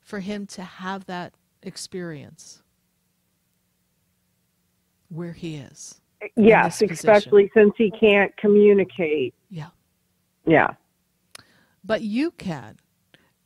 [0.00, 2.62] for him to have that experience
[5.08, 6.00] where he is.
[6.36, 7.10] Yes, this position.
[7.10, 9.34] especially since he can't communicate.
[9.48, 9.68] Yeah.
[10.46, 10.74] Yeah.
[11.84, 12.76] but you can.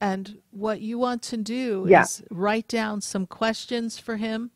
[0.00, 2.02] And what you want to do Yeah.
[2.02, 4.50] is write down some questions for him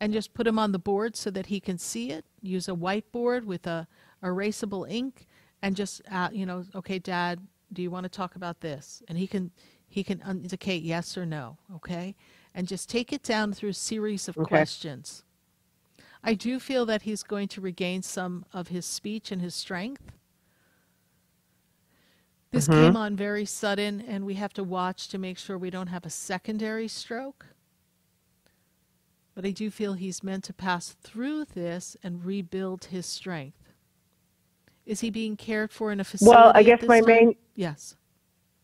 [0.00, 2.24] and just put them on the board so that he can see it.
[2.42, 3.86] Use a whiteboard with a
[4.22, 5.26] erasable ink
[5.62, 7.40] and just uh, you know, okay, dad,
[7.72, 9.02] do you want to talk about this?
[9.08, 9.50] And he can
[9.88, 12.14] he can indicate yes or no, okay?
[12.54, 14.48] And just take it down through a series of Okay.
[14.48, 15.24] questions.
[16.22, 20.12] I do feel that he's going to regain some of his speech and his strength.
[22.50, 22.72] This Mhm.
[22.74, 26.06] came on very sudden, and we have to watch to make sure we don't have
[26.06, 27.46] a secondary stroke.
[29.34, 33.72] But I do feel he's meant to pass through this and rebuild his strength.
[34.84, 36.36] Is he being cared for in a facility?
[36.36, 37.06] Well, I guess my time?
[37.06, 37.96] main Yes.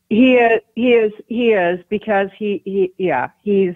[0.08, 3.74] he is he is he is because he he yeah he's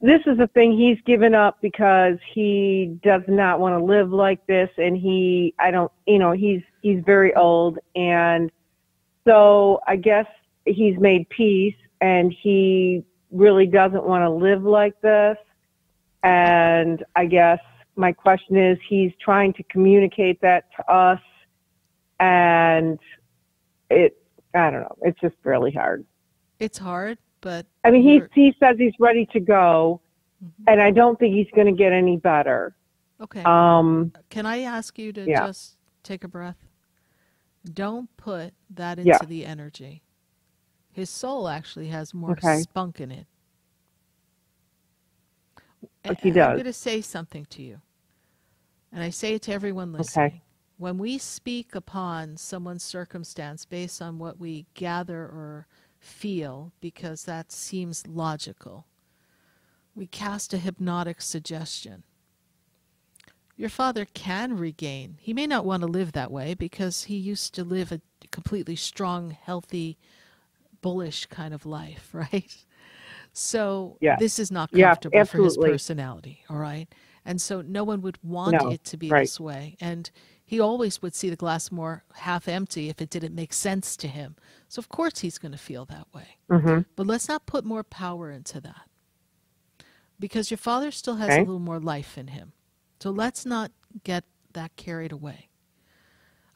[0.00, 4.46] this is the thing he's given up because he does not want to live like
[4.46, 4.70] this.
[4.78, 7.78] And he I don't you know he's he's very old.
[7.96, 8.50] And
[9.26, 10.26] so I guess
[10.64, 15.36] he's made peace and he really doesn't want to live like this.
[16.22, 17.58] And I guess
[17.96, 21.20] my question is he's trying to communicate that to us.
[22.20, 22.98] And
[23.90, 24.16] it
[24.54, 24.96] I don't know.
[25.02, 26.04] It's just really hard.
[26.60, 30.00] It's hard, but I mean, he he says he's ready to go,
[30.66, 32.74] and I don't think he's going to get any better.
[33.20, 33.42] Okay.
[33.44, 35.46] Um, Can I ask you to yeah.
[35.46, 36.56] just take a breath?
[37.74, 39.18] Don't put that into Yeah.
[39.26, 40.02] the energy.
[40.92, 42.60] His soul actually has more Okay.
[42.62, 43.26] spunk in it.
[46.04, 46.48] Like he does.
[46.48, 47.80] I'm going to say something to you.
[48.92, 50.26] And I say it to everyone listening.
[50.28, 50.42] Okay.
[50.78, 55.66] When we speak upon someone's circumstance based on what we gather or
[56.08, 58.86] feel, because that seems logical,
[59.94, 62.04] we cast a hypnotic suggestion.
[63.56, 65.16] Your father can regain.
[65.20, 68.76] He may not want to live that way because he used to live a completely
[68.76, 69.98] strong, healthy,
[70.80, 72.56] bullish kind of life, right?
[73.32, 74.16] So Yeah.
[74.18, 76.86] this is not Yeah, comfortable for his personality, all right?
[77.24, 79.22] And so no one would want No, it to be right.
[79.22, 79.76] this way.
[79.80, 80.10] And
[80.48, 84.08] he always would see the glass more half empty if it didn't make sense to
[84.08, 84.34] him.
[84.66, 86.38] So of course he's going to feel that way.
[86.48, 86.86] Mhm.
[86.96, 88.88] But let's not put more power into that.
[90.18, 91.36] Because your father still has Okay.
[91.42, 92.54] a little more life in him.
[92.98, 93.72] So let's not
[94.04, 95.50] get that carried away.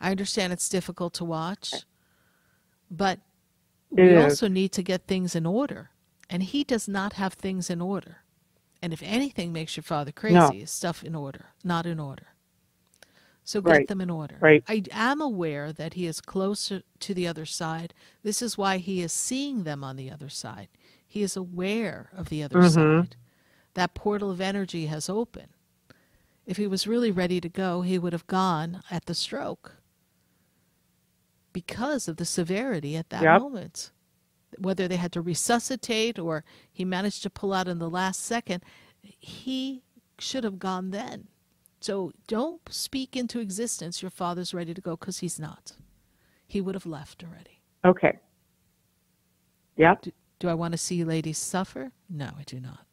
[0.01, 1.85] I understand it's difficult to watch,
[2.91, 3.21] but
[3.91, 4.25] It we is.
[4.25, 5.91] also need to get things in order.
[6.31, 8.23] And he does not have things in order.
[8.81, 10.49] And if anything makes your father crazy, No.
[10.51, 12.29] is stuff in order, not in order.
[13.45, 13.89] So get Right.
[13.89, 14.39] them in order.
[14.41, 14.63] Right.
[14.69, 17.93] I am aware that he is closer to the other side.
[18.23, 20.69] This is why he is seeing them on the other side.
[21.07, 22.71] He is aware of the other Mhm.
[22.73, 23.17] side.
[23.75, 25.49] That portal of energy has opened.
[26.47, 29.77] If he was really ready to go, he would have gone at the stroke
[31.53, 33.41] because of the severity at that Yep.
[33.41, 33.91] moment.
[34.59, 38.63] Whether they had to resuscitate or he managed to pull out in the last second,
[39.03, 39.83] he
[40.19, 41.29] should have gone then.
[41.83, 45.73] So don't speak into existence your father's ready to go because he's not.
[46.47, 47.61] He would have left already.
[47.85, 48.19] Okay.
[49.77, 50.03] Yep.
[50.03, 51.91] Do, do I want to see ladies suffer?
[52.09, 52.87] No, I do not.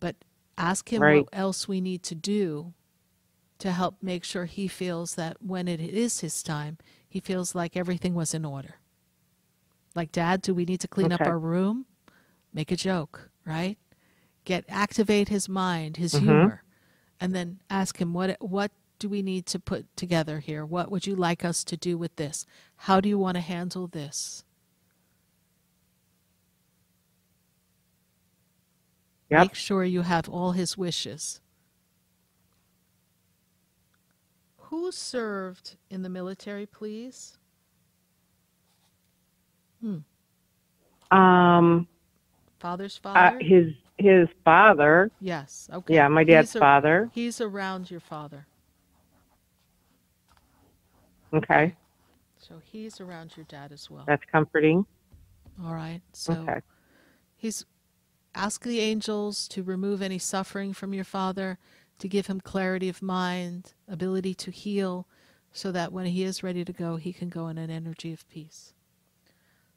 [0.00, 0.16] But
[0.58, 1.24] ask him Right.
[1.24, 2.72] what else we need to do
[3.58, 7.76] to help make sure he feels that when it is his time, he feels like
[7.76, 8.76] everything was in order.
[9.94, 11.86] Like, Dad, do we need to clean up our room?
[12.52, 13.78] Make a joke, right?
[14.44, 16.22] Get activate his mind, his Mhm.
[16.22, 16.62] humor,
[17.20, 20.64] and then ask him what what do we need to put together here?
[20.64, 22.46] What would you like us to do with this?
[22.76, 24.44] How do you want to handle this?
[29.30, 29.40] Yep.
[29.40, 31.40] Make sure you have all his wishes.
[34.56, 37.36] Who served in the military, please?
[39.80, 39.98] Hmm.
[41.16, 41.86] Um,
[42.58, 43.38] Father's uh, father?
[43.40, 45.10] his his father.
[45.20, 45.68] yes.
[45.72, 45.94] Okay.
[45.94, 47.10] Yeah, my dad's He's a- father.
[47.14, 48.46] He's around your father.
[51.32, 51.74] Okay,
[52.38, 54.04] So he's around your dad as well.
[54.06, 54.86] that's comforting.
[55.62, 56.00] All right.
[56.12, 56.60] So Okay.
[57.36, 57.66] he's
[58.34, 61.58] ask the angels to remove any suffering from your father,
[61.98, 65.08] to give him clarity of mind, ability to heal,
[65.52, 68.28] so that when he is ready to go, he can go in an energy of
[68.28, 68.72] peace.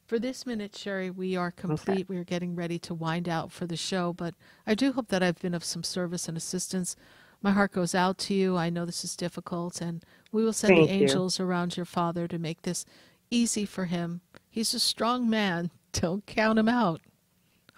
[0.09, 2.09] For this minute, Sherry, we are complete.
[2.09, 4.33] We are getting ready to wind out for the show, but
[4.65, 6.95] I do hope that I've been of some service and assistance.
[7.43, 8.57] My heart goes out to you.
[8.57, 11.01] I know this is difficult, and we will send Thank the you.
[11.01, 12.85] angels around your father to make this
[13.29, 14.21] easy for him.
[14.49, 15.69] He's a strong man.
[15.91, 17.01] Don't count him out.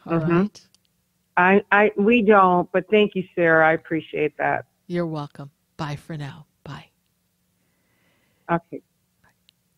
[0.06, 0.54] All right.
[0.54, 0.68] Mhm.
[1.36, 3.68] I I we don't, but thank you, Sarah.
[3.68, 4.68] I appreciate that.
[4.88, 5.52] You're welcome.
[5.76, 6.46] Bye for now.
[6.64, 6.86] Bye.
[8.50, 8.82] Okay.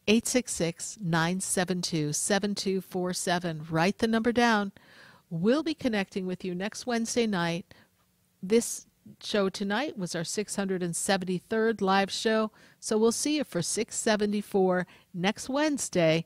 [0.07, 3.67] 866 972 7247.
[3.69, 4.71] Write the number down.
[5.29, 7.73] We'll be connecting with you next Wednesday night.
[8.41, 8.85] This
[9.21, 12.51] show tonight was our 673rd live show.
[12.79, 16.25] So we'll see you for 674 next Wednesday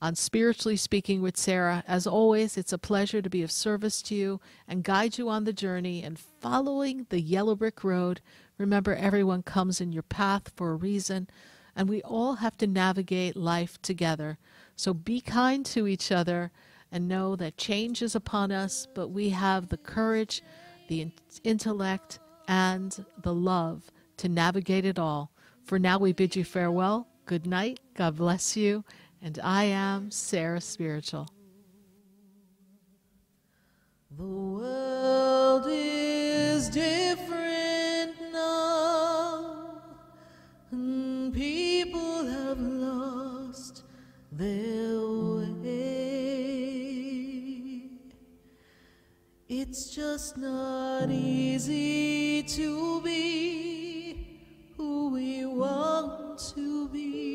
[0.00, 1.84] on Spiritually Speaking with Sarah.
[1.86, 5.44] As always, it's a pleasure to be of service to you and guide you on
[5.44, 8.20] the journey and following the yellow brick road.
[8.58, 11.28] Remember, everyone comes in your path for a reason,
[11.74, 14.38] and we all have to navigate life together.
[14.76, 16.50] So be kind to each other
[16.90, 20.42] and know that change is upon us, but we have the courage,
[20.88, 22.18] the in- intellect,
[22.48, 25.30] and the love to navigate it all.
[25.64, 27.06] For now, we bid you farewell.
[27.24, 27.80] Good night.
[27.94, 28.84] God bless you.
[29.22, 31.28] And I am Sarah Spiritual.
[34.18, 38.71] The world is different now,
[44.38, 45.82] way.
[49.48, 54.38] It's just not easy to be
[54.76, 57.32] who we want to be.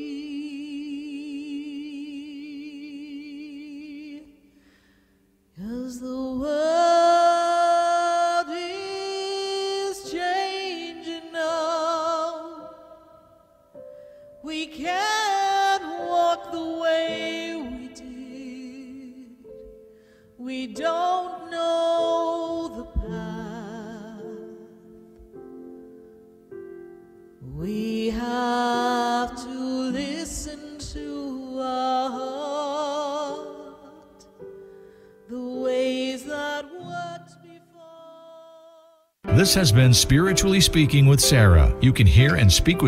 [6.00, 7.07] The world
[20.78, 24.22] don't know the path.
[27.56, 29.60] We have to
[29.92, 33.78] listen to our heart.
[35.30, 37.38] The ways that worked
[39.38, 41.76] This has been Spiritually Speaking with Sarah.
[41.80, 42.86] You can hear and speak with